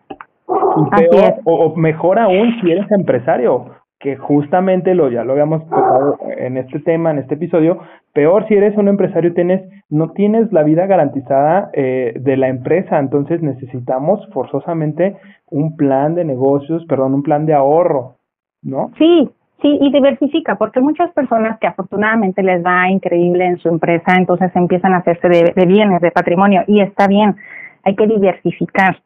O, 1.44 1.76
mejor 1.76 2.20
aún 2.20 2.60
si 2.62 2.72
eres 2.72 2.90
empresario, 2.92 3.66
que 4.00 4.16
justamente 4.16 4.96
lo 4.96 5.10
ya 5.10 5.24
lo 5.24 5.34
habíamos 5.34 5.64
tocado 5.66 6.18
en 6.38 6.58
este 6.58 6.80
tema, 6.80 7.12
en 7.12 7.20
este 7.20 7.36
episodio, 7.36 7.80
peor 8.14 8.48
si 8.48 8.56
eres 8.56 8.78
un 8.78 8.88
empresario 8.88 9.34
tienes 9.34 9.62
no 9.90 10.12
tienes 10.12 10.52
la 10.54 10.64
vida 10.64 10.86
garantizada 10.86 11.70
eh, 11.74 12.14
de 12.18 12.38
la 12.38 12.48
empresa, 12.48 13.00
entonces 13.00 13.42
necesitamos 13.42 14.26
forzosamente 14.32 15.18
un 15.48 15.76
plan 15.76 16.16
de 16.16 16.24
negocios, 16.24 16.86
perdón, 16.86 17.16
un 17.16 17.24
plan 17.24 17.46
de 17.46 17.54
ahorro, 17.54 18.16
¿no? 18.62 18.92
Sí, 18.98 19.30
sí, 19.62 19.78
y 19.82 19.92
diversifica, 19.92 20.56
porque 20.56 20.80
muchas 20.80 21.12
personas 21.12 21.60
que 21.60 21.68
afortunadamente 21.68 22.42
les 22.44 22.64
va 22.64 22.90
increíble 22.90 23.46
en 23.46 23.58
su 23.58 23.68
empresa, 23.68 24.16
entonces 24.16 24.52
empiezan 24.56 24.94
a 24.94 24.98
hacerse 24.98 25.28
de 25.28 25.66
bienes, 25.66 26.02
de 26.02 26.12
patrimonio, 26.12 26.64
y 26.68 26.82
está 26.82 27.08
bien, 27.08 27.36
hay 27.84 27.96
que 27.96 28.08
diversificar 28.08 29.02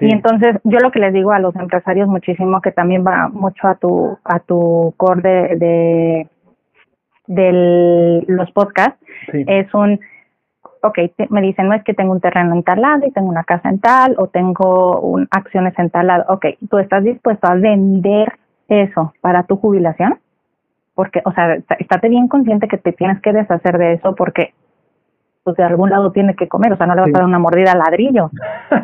y 0.00 0.12
entonces 0.12 0.56
yo 0.64 0.78
lo 0.80 0.90
que 0.90 1.00
les 1.00 1.12
digo 1.12 1.32
a 1.32 1.38
los 1.38 1.54
empresarios 1.56 2.08
muchísimo, 2.08 2.60
que 2.60 2.72
también 2.72 3.04
va 3.06 3.28
mucho 3.28 3.68
a 3.68 3.74
tu, 3.74 4.18
a 4.24 4.40
tu 4.40 4.94
core 4.96 5.56
de, 5.56 6.28
de, 7.26 8.24
los 8.26 8.50
podcasts, 8.52 8.98
es 9.32 9.72
un, 9.74 10.00
ok, 10.82 10.98
me 11.30 11.42
dicen, 11.42 11.68
no 11.68 11.74
es 11.74 11.84
que 11.84 11.94
tengo 11.94 12.12
un 12.12 12.20
terreno 12.20 12.54
en 12.54 12.62
tal 12.62 12.80
lado 12.80 13.06
y 13.06 13.10
tengo 13.10 13.28
una 13.28 13.44
casa 13.44 13.68
en 13.68 13.80
tal, 13.80 14.14
o 14.18 14.28
tengo 14.28 15.00
un, 15.00 15.28
acciones 15.30 15.78
en 15.78 15.90
tal 15.90 16.06
lado. 16.06 16.24
Ok, 16.28 16.46
¿tú 16.70 16.78
estás 16.78 17.04
dispuesto 17.04 17.46
a 17.46 17.54
vender 17.54 18.32
eso 18.68 19.14
para 19.20 19.44
tu 19.44 19.56
jubilación? 19.56 20.18
Porque, 20.94 21.22
o 21.24 21.32
sea, 21.32 21.54
estate 21.78 22.08
bien 22.08 22.28
consciente 22.28 22.66
que 22.68 22.78
te 22.78 22.92
tienes 22.92 23.20
que 23.20 23.32
deshacer 23.32 23.78
de 23.78 23.94
eso 23.94 24.14
porque 24.14 24.52
pues 25.44 25.56
de 25.56 25.64
algún 25.64 25.90
lado 25.90 26.12
tiene 26.12 26.34
que 26.34 26.48
comer, 26.48 26.72
o 26.72 26.76
sea, 26.76 26.86
no 26.86 26.94
le 26.94 27.02
vas 27.02 27.10
a 27.10 27.18
dar 27.18 27.24
una 27.24 27.38
mordida 27.38 27.72
al 27.72 27.78
ladrillo, 27.78 28.30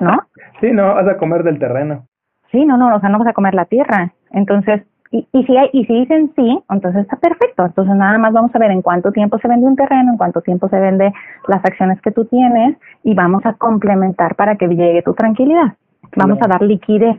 ¿no? 0.00 0.12
sí, 0.60 0.70
no, 0.72 0.94
vas 0.94 1.08
a 1.08 1.16
comer 1.16 1.42
del 1.42 1.58
terreno. 1.58 2.06
Sí, 2.50 2.64
no, 2.64 2.76
no, 2.76 2.94
o 2.94 3.00
sea, 3.00 3.08
no 3.08 3.18
vas 3.18 3.28
a 3.28 3.32
comer 3.32 3.54
la 3.54 3.64
tierra. 3.64 4.12
Entonces, 4.30 4.82
y, 5.10 5.26
y 5.32 5.44
si 5.44 5.56
hay, 5.56 5.70
y 5.72 5.84
si 5.84 6.00
dicen 6.00 6.32
sí, 6.34 6.58
entonces 6.70 7.02
está 7.02 7.16
perfecto. 7.16 7.64
Entonces 7.64 7.94
nada 7.94 8.18
más 8.18 8.32
vamos 8.32 8.54
a 8.54 8.58
ver 8.58 8.70
en 8.70 8.82
cuánto 8.82 9.12
tiempo 9.12 9.38
se 9.38 9.48
vende 9.48 9.66
un 9.66 9.76
terreno, 9.76 10.12
en 10.12 10.16
cuánto 10.16 10.40
tiempo 10.40 10.68
se 10.68 10.78
vende 10.78 11.12
las 11.46 11.64
acciones 11.64 12.00
que 12.00 12.10
tú 12.10 12.24
tienes 12.24 12.76
y 13.02 13.14
vamos 13.14 13.44
a 13.46 13.54
complementar 13.54 14.34
para 14.34 14.56
que 14.56 14.66
llegue 14.68 15.02
tu 15.02 15.14
tranquilidad. 15.14 15.74
Vamos 16.16 16.38
a 16.42 16.48
dar 16.48 16.62
liquidez. 16.62 17.16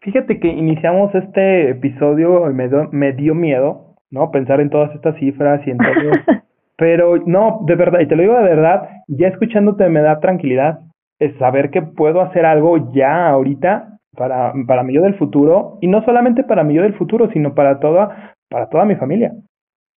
Fíjate 0.00 0.38
que 0.38 0.48
iniciamos 0.48 1.14
este 1.14 1.70
episodio 1.70 2.50
y 2.50 2.54
me, 2.54 2.68
me 2.92 3.12
dio 3.12 3.34
miedo, 3.34 3.96
¿no? 4.10 4.30
Pensar 4.30 4.60
en 4.60 4.70
todas 4.70 4.94
estas 4.94 5.16
cifras 5.16 5.60
y 5.66 5.70
en 5.70 5.78
todo 5.78 5.88
Pero 6.78 7.16
no, 7.26 7.58
de 7.66 7.74
verdad, 7.74 7.98
y 8.00 8.06
te 8.06 8.14
lo 8.14 8.22
digo 8.22 8.34
de 8.34 8.44
verdad, 8.44 8.88
ya 9.08 9.26
escuchándote 9.28 9.88
me 9.88 10.00
da 10.00 10.20
tranquilidad, 10.20 10.78
es 11.18 11.36
saber 11.38 11.70
que 11.70 11.82
puedo 11.82 12.20
hacer 12.20 12.46
algo 12.46 12.92
ya 12.92 13.28
ahorita 13.28 13.98
para, 14.16 14.52
para 14.66 14.84
mi 14.84 14.94
yo 14.94 15.02
del 15.02 15.18
futuro, 15.18 15.78
y 15.80 15.88
no 15.88 16.04
solamente 16.04 16.44
para 16.44 16.62
mi 16.62 16.74
yo 16.74 16.82
del 16.82 16.94
futuro, 16.94 17.28
sino 17.32 17.52
para 17.54 17.80
toda, 17.80 18.32
para 18.48 18.68
toda 18.68 18.84
mi 18.84 18.94
familia. 18.94 19.32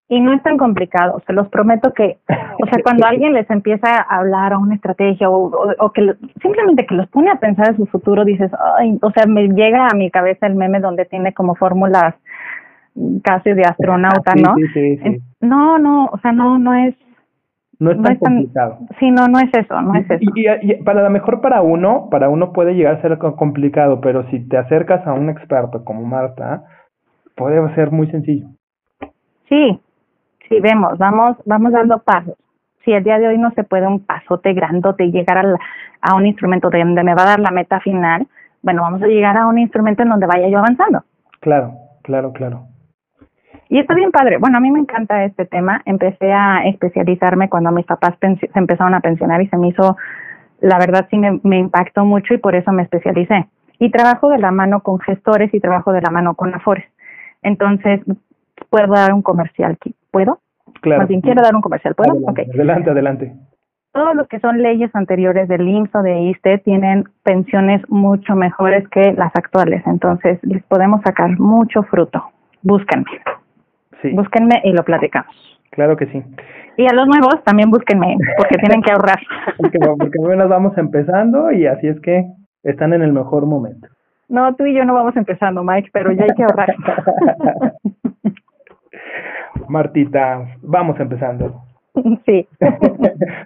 Y 0.08 0.20
no 0.20 0.32
es 0.32 0.42
tan 0.44 0.56
complicado, 0.56 1.20
se 1.26 1.32
los 1.32 1.48
prometo 1.48 1.92
que, 1.92 2.18
o 2.62 2.66
sea, 2.66 2.82
cuando 2.84 3.06
alguien 3.08 3.34
les 3.34 3.50
empieza 3.50 3.88
a 3.98 4.18
hablar 4.18 4.52
a 4.52 4.58
una 4.58 4.76
estrategia 4.76 5.28
o, 5.28 5.50
o, 5.78 5.92
que 5.92 6.14
simplemente 6.40 6.86
que 6.86 6.94
los 6.94 7.08
pone 7.08 7.30
a 7.30 7.40
pensar 7.40 7.70
en 7.70 7.76
su 7.76 7.86
futuro, 7.86 8.24
dices, 8.24 8.52
ay, 8.78 8.98
o 9.02 9.10
sea, 9.10 9.26
me 9.26 9.48
llega 9.48 9.88
a 9.88 9.96
mi 9.96 10.12
cabeza 10.12 10.46
el 10.46 10.54
meme 10.54 10.78
donde 10.78 11.06
tiene 11.06 11.34
como 11.34 11.56
fórmulas 11.56 12.14
casi 13.22 13.52
de 13.52 13.62
astronauta, 13.62 14.34
¿no? 14.34 14.54
Sí, 14.56 14.98
sí, 14.98 15.22
No, 15.40 15.78
no, 15.78 16.06
o 16.06 16.18
sea, 16.18 16.32
no, 16.32 16.58
no 16.58 16.74
es. 16.74 16.94
No 17.80 17.92
es 17.92 18.02
tan 18.02 18.16
complicado. 18.16 18.78
sí, 18.98 19.08
no, 19.12 19.28
no 19.28 19.38
es 19.38 19.50
eso, 19.54 19.80
no 19.80 19.94
es 19.94 20.10
eso. 20.10 20.20
Y, 20.34 20.74
para 20.82 21.04
lo 21.04 21.10
mejor 21.10 21.40
para 21.40 21.62
uno, 21.62 22.08
para 22.10 22.28
uno 22.28 22.52
puede 22.52 22.74
llegar 22.74 22.96
a 22.96 23.02
ser 23.02 23.16
complicado, 23.18 24.00
pero 24.00 24.28
si 24.30 24.40
te 24.48 24.56
acercas 24.56 25.06
a 25.06 25.12
un 25.12 25.30
experto 25.30 25.84
como 25.84 26.02
Marta, 26.02 26.64
puede 27.36 27.72
ser 27.76 27.92
muy 27.92 28.10
sencillo. 28.10 28.48
Sí, 29.48 29.80
sí, 30.48 30.58
vemos, 30.60 30.98
vamos, 30.98 31.36
vamos 31.46 31.70
dando 31.70 32.00
pasos. 32.00 32.34
Si 32.84 32.92
el 32.92 33.04
día 33.04 33.20
de 33.20 33.28
hoy 33.28 33.38
no 33.38 33.52
se 33.52 33.62
puede 33.62 33.86
un 33.86 34.04
pasote 34.04 34.54
grandote 34.54 35.04
y 35.04 35.12
llegar 35.12 35.38
a, 35.38 35.44
a 36.00 36.16
un 36.16 36.26
instrumento 36.26 36.70
de 36.70 36.80
donde 36.80 37.04
me 37.04 37.14
va 37.14 37.22
a 37.22 37.26
dar 37.26 37.40
la 37.40 37.52
meta 37.52 37.78
final, 37.78 38.26
bueno, 38.62 38.82
vamos 38.82 39.02
a 39.02 39.06
llegar 39.06 39.36
a 39.36 39.46
un 39.46 39.58
instrumento 39.58 40.02
en 40.02 40.08
donde 40.08 40.26
vaya 40.26 40.48
yo 40.48 40.58
avanzando. 40.58 41.04
Claro, 41.40 41.74
claro, 42.02 42.32
claro. 42.32 42.66
Y 43.68 43.78
está 43.78 43.94
bien 43.94 44.10
padre. 44.10 44.38
Bueno, 44.38 44.58
a 44.58 44.60
mí 44.60 44.70
me 44.70 44.80
encanta 44.80 45.24
este 45.24 45.44
tema. 45.44 45.82
Empecé 45.84 46.32
a 46.32 46.64
especializarme 46.66 47.48
cuando 47.48 47.70
mis 47.70 47.86
papás 47.86 48.14
se 48.20 48.50
empezaron 48.54 48.94
a 48.94 49.00
pensionar 49.00 49.42
y 49.42 49.48
se 49.48 49.56
me 49.58 49.68
hizo, 49.68 49.96
la 50.60 50.78
verdad 50.78 51.06
sí 51.10 51.18
me, 51.18 51.38
me 51.42 51.58
impactó 51.58 52.04
mucho 52.04 52.34
y 52.34 52.38
por 52.38 52.54
eso 52.54 52.72
me 52.72 52.82
especialicé. 52.82 53.46
Y 53.78 53.90
trabajo 53.90 54.30
de 54.30 54.38
la 54.38 54.50
mano 54.50 54.80
con 54.80 54.98
gestores 55.00 55.52
y 55.52 55.60
trabajo 55.60 55.92
de 55.92 56.00
la 56.00 56.10
mano 56.10 56.34
con 56.34 56.54
afores. 56.54 56.84
Entonces, 57.42 58.00
¿puedo 58.70 58.92
dar 58.92 59.12
un 59.12 59.22
comercial? 59.22 59.78
¿Puedo? 60.10 60.40
Claro. 60.80 61.02
Más 61.02 61.08
bien, 61.08 61.20
quiero 61.20 61.42
dar 61.42 61.54
un 61.54 61.62
comercial. 61.62 61.94
¿Puedo? 61.94 62.12
Adelante, 62.12 62.50
adelante, 62.54 62.90
adelante. 62.90 63.36
Todos 63.92 64.14
los 64.14 64.28
que 64.28 64.38
son 64.40 64.62
leyes 64.62 64.94
anteriores 64.94 65.48
del 65.48 65.66
IMSS 65.68 65.94
o 65.94 66.02
de 66.02 66.20
ISTE 66.20 66.58
tienen 66.58 67.04
pensiones 67.22 67.82
mucho 67.88 68.34
mejores 68.34 68.86
que 68.88 69.12
las 69.12 69.34
actuales. 69.34 69.82
Entonces, 69.86 70.38
les 70.42 70.62
podemos 70.64 71.00
sacar 71.02 71.38
mucho 71.38 71.82
fruto. 71.84 72.22
Búsquenme. 72.62 73.06
Sí. 74.02 74.10
Búsquenme 74.12 74.60
y 74.64 74.72
lo 74.72 74.84
platicamos. 74.84 75.34
Claro 75.70 75.96
que 75.96 76.06
sí. 76.06 76.22
Y 76.76 76.86
a 76.86 76.94
los 76.94 77.06
nuevos 77.06 77.42
también 77.44 77.70
búsquenme, 77.70 78.16
porque 78.36 78.56
tienen 78.60 78.82
que 78.82 78.92
ahorrar. 78.92 79.18
porque, 79.56 79.78
porque 79.78 80.36
nos 80.36 80.48
vamos 80.48 80.78
empezando 80.78 81.50
y 81.50 81.66
así 81.66 81.88
es 81.88 82.00
que 82.00 82.24
están 82.62 82.92
en 82.92 83.02
el 83.02 83.12
mejor 83.12 83.46
momento. 83.46 83.88
No, 84.28 84.54
tú 84.54 84.66
y 84.66 84.74
yo 84.74 84.84
no 84.84 84.94
vamos 84.94 85.16
empezando, 85.16 85.64
Mike, 85.64 85.90
pero 85.92 86.12
ya 86.12 86.24
hay 86.24 86.34
que 86.36 86.42
ahorrar. 86.42 86.74
Martita, 89.68 90.46
vamos 90.62 90.98
empezando. 91.00 91.62
Sí. 92.26 92.46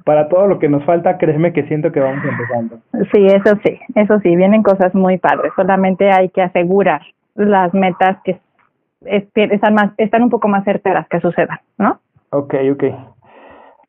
Para 0.04 0.28
todo 0.28 0.46
lo 0.46 0.58
que 0.58 0.68
nos 0.68 0.84
falta, 0.84 1.16
créeme 1.16 1.54
que 1.54 1.62
siento 1.68 1.90
que 1.90 2.00
vamos 2.00 2.22
empezando. 2.22 2.80
Sí, 3.10 3.24
eso 3.24 3.56
sí, 3.64 3.78
eso 3.94 4.18
sí, 4.20 4.36
vienen 4.36 4.62
cosas 4.62 4.94
muy 4.94 5.16
padres. 5.16 5.52
Solamente 5.56 6.10
hay 6.10 6.28
que 6.28 6.42
asegurar 6.42 7.00
las 7.34 7.72
metas 7.72 8.18
que 8.24 8.38
están, 9.06 9.74
más, 9.74 9.92
están 9.96 10.22
un 10.22 10.30
poco 10.30 10.48
más 10.48 10.64
certeras 10.64 11.06
que 11.08 11.20
sucedan, 11.20 11.58
¿no? 11.78 12.00
Ok, 12.30 12.54
ok. 12.72 12.84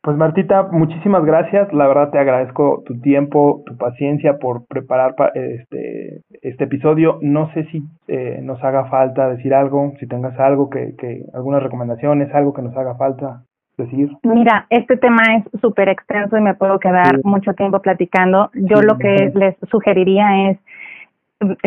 Pues 0.04 0.18
Martita, 0.18 0.68
muchísimas 0.70 1.24
gracias. 1.24 1.72
La 1.72 1.88
verdad 1.88 2.10
te 2.10 2.20
agradezco 2.20 2.84
tu 2.86 3.00
tiempo, 3.00 3.64
tu 3.66 3.78
paciencia 3.78 4.38
por 4.38 4.66
preparar 4.68 5.16
este, 5.34 6.20
este 6.42 6.66
episodio. 6.66 7.20
No 7.22 7.50
sé 7.54 7.64
si 7.72 7.84
eh, 8.10 8.42
nos 8.44 8.62
haga 8.66 8.90
falta 8.90 9.30
decir 9.30 9.54
algo, 9.54 9.94
si 10.02 10.08
tengas 10.08 10.38
algo 10.38 10.70
que, 10.70 10.96
que, 10.98 11.24
algunas 11.34 11.64
recomendaciones, 11.64 12.36
algo 12.36 12.54
que 12.54 12.64
nos 12.64 12.76
haga 12.76 12.96
falta 12.96 13.44
decir. 13.78 14.10
Mira, 14.24 14.68
este 14.70 14.98
tema 14.98 15.24
es 15.38 15.62
súper 15.62 15.88
extenso 15.88 16.38
y 16.38 16.42
me 16.42 16.54
puedo 16.54 16.80
quedar 16.80 17.24
mucho 17.24 17.54
tiempo 17.54 17.80
platicando. 17.80 18.52
Yo 18.56 18.82
lo 18.82 18.98
que 18.98 19.32
les 19.34 19.56
sugeriría 19.70 20.50
es 20.50 20.58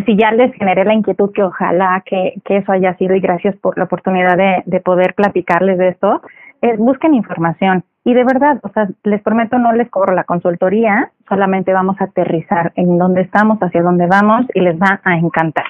si 0.05 0.16
ya 0.16 0.33
les 0.33 0.53
generé 0.55 0.85
la 0.85 0.95
inquietud 0.95 1.33
que 1.33 1.43
ojalá 1.43 2.03
que, 2.05 2.35
que 2.45 2.59
eso 2.59 2.72
haya 2.72 2.95
sido 2.97 3.14
y 3.14 3.20
gracias 3.20 3.57
por 3.57 3.77
la 3.79 3.85
oportunidad 3.85 4.37
de, 4.37 4.62
de 4.66 4.81
poder 4.81 5.14
platicarles 5.14 5.79
de 5.79 5.89
esto, 5.89 6.22
es 6.61 6.79
busquen 6.79 7.14
información. 7.14 7.85
Y 8.05 8.14
de 8.14 8.24
verdad, 8.24 8.61
o 8.62 8.68
sea, 8.68 8.89
les 9.03 9.20
prometo 9.22 9.59
no 9.59 9.72
les 9.72 9.91
cobro 9.91 10.14
la 10.14 10.24
consultoría, 10.24 11.11
solamente 11.29 11.72
vamos 11.72 12.01
a 12.01 12.05
aterrizar 12.05 12.72
en 12.77 12.99
dónde 12.99 13.22
estamos, 13.22 13.59
hacia 13.61 13.83
dónde 13.83 14.07
vamos 14.07 14.47
y 14.55 14.61
les 14.61 14.79
va 14.79 15.01
a 15.03 15.16
encantar. 15.16 15.66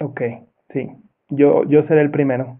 Ok, 0.00 0.20
sí, 0.74 0.90
yo, 1.30 1.64
yo 1.64 1.82
seré 1.84 2.02
el 2.02 2.10
primero. 2.10 2.58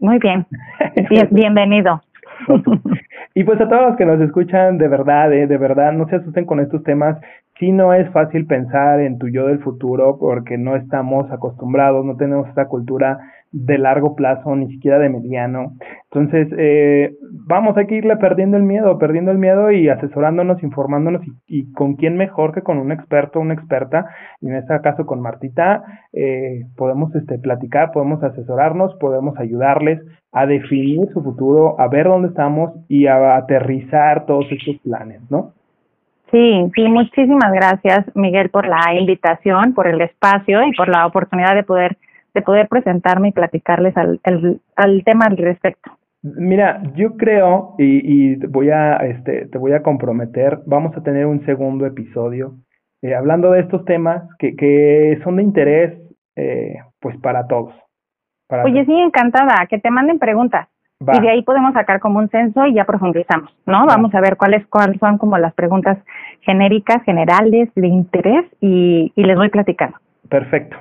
Muy 0.00 0.18
bien, 0.18 0.46
bienvenido. 1.30 2.00
y 3.34 3.44
pues 3.44 3.60
a 3.60 3.68
todos 3.68 3.90
los 3.90 3.96
que 3.98 4.06
nos 4.06 4.18
escuchan, 4.20 4.78
de 4.78 4.88
verdad, 4.88 5.30
eh, 5.34 5.46
de 5.46 5.58
verdad, 5.58 5.92
no 5.92 6.08
se 6.08 6.16
asusten 6.16 6.46
con 6.46 6.60
estos 6.60 6.82
temas 6.84 7.18
sí 7.60 7.70
no 7.70 7.92
es 7.92 8.10
fácil 8.10 8.46
pensar 8.46 9.00
en 9.00 9.18
tu 9.18 9.28
yo 9.28 9.46
del 9.46 9.60
futuro 9.60 10.18
porque 10.18 10.56
no 10.58 10.74
estamos 10.74 11.30
acostumbrados, 11.30 12.04
no 12.04 12.16
tenemos 12.16 12.48
esta 12.48 12.66
cultura 12.66 13.20
de 13.52 13.78
largo 13.78 14.14
plazo, 14.14 14.54
ni 14.56 14.68
siquiera 14.68 14.98
de 14.98 15.08
mediano. 15.08 15.72
Entonces, 16.04 16.48
eh, 16.56 17.16
vamos, 17.46 17.76
hay 17.76 17.86
que 17.86 17.96
irle 17.96 18.16
perdiendo 18.16 18.56
el 18.56 18.62
miedo, 18.62 18.98
perdiendo 18.98 19.30
el 19.30 19.38
miedo 19.38 19.70
y 19.70 19.88
asesorándonos, 19.88 20.62
informándonos 20.62 21.22
y, 21.46 21.70
con 21.72 21.94
quién 21.94 22.16
mejor 22.16 22.54
que 22.54 22.62
con 22.62 22.78
un 22.78 22.92
experto, 22.92 23.40
una 23.40 23.54
experta, 23.54 24.06
y 24.40 24.46
en 24.46 24.54
este 24.54 24.80
caso 24.80 25.04
con 25.04 25.20
Martita, 25.20 25.82
eh, 26.12 26.62
podemos 26.76 27.14
este, 27.14 27.38
platicar, 27.38 27.90
podemos 27.92 28.22
asesorarnos, 28.22 28.94
podemos 29.00 29.36
ayudarles 29.38 30.00
a 30.32 30.46
definir 30.46 31.08
su 31.12 31.22
futuro, 31.22 31.78
a 31.80 31.88
ver 31.88 32.06
dónde 32.06 32.28
estamos 32.28 32.72
y 32.88 33.06
a 33.06 33.36
aterrizar 33.36 34.26
todos 34.26 34.46
estos 34.50 34.78
planes, 34.82 35.20
¿no? 35.28 35.52
Sí, 36.30 36.70
sí, 36.74 36.88
muchísimas 36.88 37.52
gracias 37.52 38.04
Miguel 38.14 38.50
por 38.50 38.66
la 38.66 38.94
invitación, 38.94 39.74
por 39.74 39.86
el 39.88 40.00
espacio 40.00 40.62
y 40.62 40.72
por 40.76 40.88
la 40.88 41.06
oportunidad 41.06 41.54
de 41.54 41.64
poder 41.64 41.96
de 42.32 42.42
poder 42.42 42.68
presentarme 42.68 43.28
y 43.28 43.32
platicarles 43.32 43.96
al, 43.96 44.20
al 44.22 45.04
tema 45.04 45.26
al 45.26 45.36
respecto. 45.36 45.90
Mira, 46.22 46.80
yo 46.94 47.16
creo 47.16 47.74
y, 47.78 48.34
y 48.34 48.36
voy 48.46 48.70
a 48.70 48.96
este 48.98 49.46
te 49.46 49.58
voy 49.58 49.72
a 49.72 49.82
comprometer, 49.82 50.60
vamos 50.66 50.96
a 50.96 51.02
tener 51.02 51.26
un 51.26 51.44
segundo 51.46 51.86
episodio 51.86 52.54
eh, 53.02 53.14
hablando 53.14 53.52
de 53.52 53.60
estos 53.60 53.84
temas 53.84 54.22
que, 54.38 54.54
que 54.54 55.18
son 55.24 55.36
de 55.36 55.42
interés 55.42 55.98
eh, 56.36 56.74
pues 57.00 57.16
para 57.18 57.46
todos. 57.46 57.74
Oye, 58.64 58.84
sí, 58.84 58.92
encantada, 58.92 59.66
que 59.68 59.78
te 59.78 59.90
manden 59.90 60.18
preguntas. 60.18 60.68
Y 61.00 61.20
de 61.20 61.30
ahí 61.30 61.42
podemos 61.42 61.72
sacar 61.72 61.98
como 61.98 62.18
un 62.18 62.28
censo 62.28 62.66
y 62.66 62.74
ya 62.74 62.84
profundizamos, 62.84 63.50
¿no? 63.64 63.86
Vamos 63.86 64.14
a 64.14 64.20
ver 64.20 64.36
cuáles 64.36 64.66
cuáles 64.66 64.98
son 65.00 65.16
como 65.16 65.38
las 65.38 65.54
preguntas 65.54 65.96
genéricas, 66.42 67.02
generales, 67.04 67.70
de 67.74 67.88
interés 67.88 68.44
y, 68.60 69.10
y 69.16 69.24
les 69.24 69.36
voy 69.36 69.48
platicando. 69.48 69.96
Perfecto. 70.28 70.76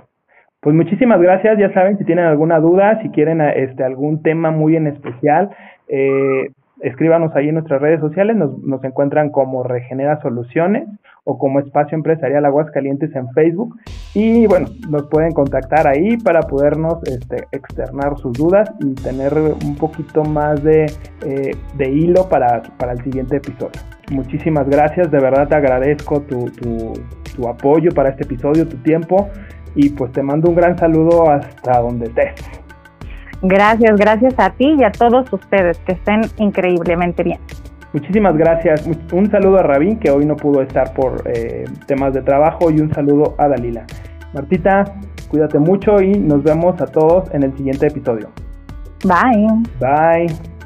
Pues 0.60 0.76
muchísimas 0.76 1.22
gracias, 1.22 1.58
ya 1.58 1.72
saben, 1.74 1.98
si 1.98 2.04
tienen 2.04 2.26
alguna 2.26 2.60
duda, 2.60 3.02
si 3.02 3.10
quieren 3.12 3.40
este 3.40 3.82
algún 3.82 4.22
tema 4.22 4.52
muy 4.52 4.76
en 4.76 4.88
especial, 4.88 5.52
eh, 5.88 6.52
escríbanos 6.82 7.34
ahí 7.34 7.48
en 7.48 7.56
nuestras 7.56 7.82
redes 7.82 8.02
sociales, 8.02 8.36
nos, 8.36 8.58
nos 8.60 8.84
encuentran 8.84 9.30
como 9.30 9.64
Regenera 9.64 10.22
Soluciones 10.22 10.86
o 11.30 11.38
como 11.38 11.60
Espacio 11.60 11.96
Empresarial 11.96 12.44
Aguascalientes 12.46 13.16
en 13.16 13.30
Facebook 13.34 13.78
y 14.16 14.48
bueno, 14.48 14.68
nos 14.90 15.04
pueden 15.10 15.32
contactar 15.32 15.88
ahí 15.88 16.18
para 16.18 16.42
podernos 16.42 16.96
este, 17.04 17.46
externar 17.52 18.18
sus 18.18 18.34
dudas 18.34 18.68
y 18.80 18.96
tener 18.96 19.32
un 19.38 19.76
poquito 19.76 20.24
más 20.24 20.64
de, 20.64 20.86
eh, 21.26 21.52
de 21.76 21.90
hilo 21.90 22.28
para, 22.28 22.64
para 22.78 22.94
el 22.94 23.04
siguiente 23.04 23.38
episodio. 23.38 23.80
Muchísimas 24.10 24.68
gracias, 24.68 25.12
de 25.12 25.20
verdad 25.20 25.48
te 25.48 25.56
agradezco 25.56 26.22
tu, 26.22 26.46
tu, 26.46 26.94
tu 27.36 27.48
apoyo 27.48 27.92
para 27.92 28.10
este 28.10 28.24
episodio, 28.24 28.68
tu 28.68 28.78
tiempo 28.78 29.30
y 29.76 29.92
pues 29.92 30.12
te 30.12 30.24
mando 30.24 30.50
un 30.50 30.56
gran 30.56 30.80
saludo 30.80 31.30
hasta 31.30 31.80
donde 31.80 32.08
estés. 32.08 32.34
Gracias, 33.44 33.96
gracias 33.98 34.34
a 34.38 34.50
ti 34.50 34.76
y 34.80 34.84
a 34.84 34.92
todos 34.92 35.32
ustedes, 35.32 35.78
que 35.80 35.92
estén 35.92 36.22
increíblemente 36.38 37.22
bien. 37.22 37.40
Muchísimas 37.94 38.38
gracias. 38.38 38.88
Un 39.12 39.32
saludo 39.32 39.60
a 39.60 39.64
Rabín, 39.64 40.00
que 40.00 40.12
hoy 40.12 40.26
no 40.26 40.36
pudo 40.36 40.62
estar 40.62 40.94
por 40.94 41.24
eh, 41.26 41.66
temas 41.88 42.14
de 42.14 42.22
trabajo, 42.22 42.70
y 42.70 42.80
un 42.80 42.94
saludo 42.94 43.36
a 43.38 43.48
Dalila. 43.48 43.86
Martita, 44.34 44.86
cuídate 45.28 45.58
mucho 45.58 46.02
y 46.02 46.12
nos 46.12 46.44
vemos 46.44 46.80
a 46.82 46.86
todos 46.86 47.34
en 47.34 47.44
el 47.44 47.58
siguiente 47.58 47.88
episodio. 47.88 48.30
Bye. 49.04 49.48
Bye. 49.80 50.59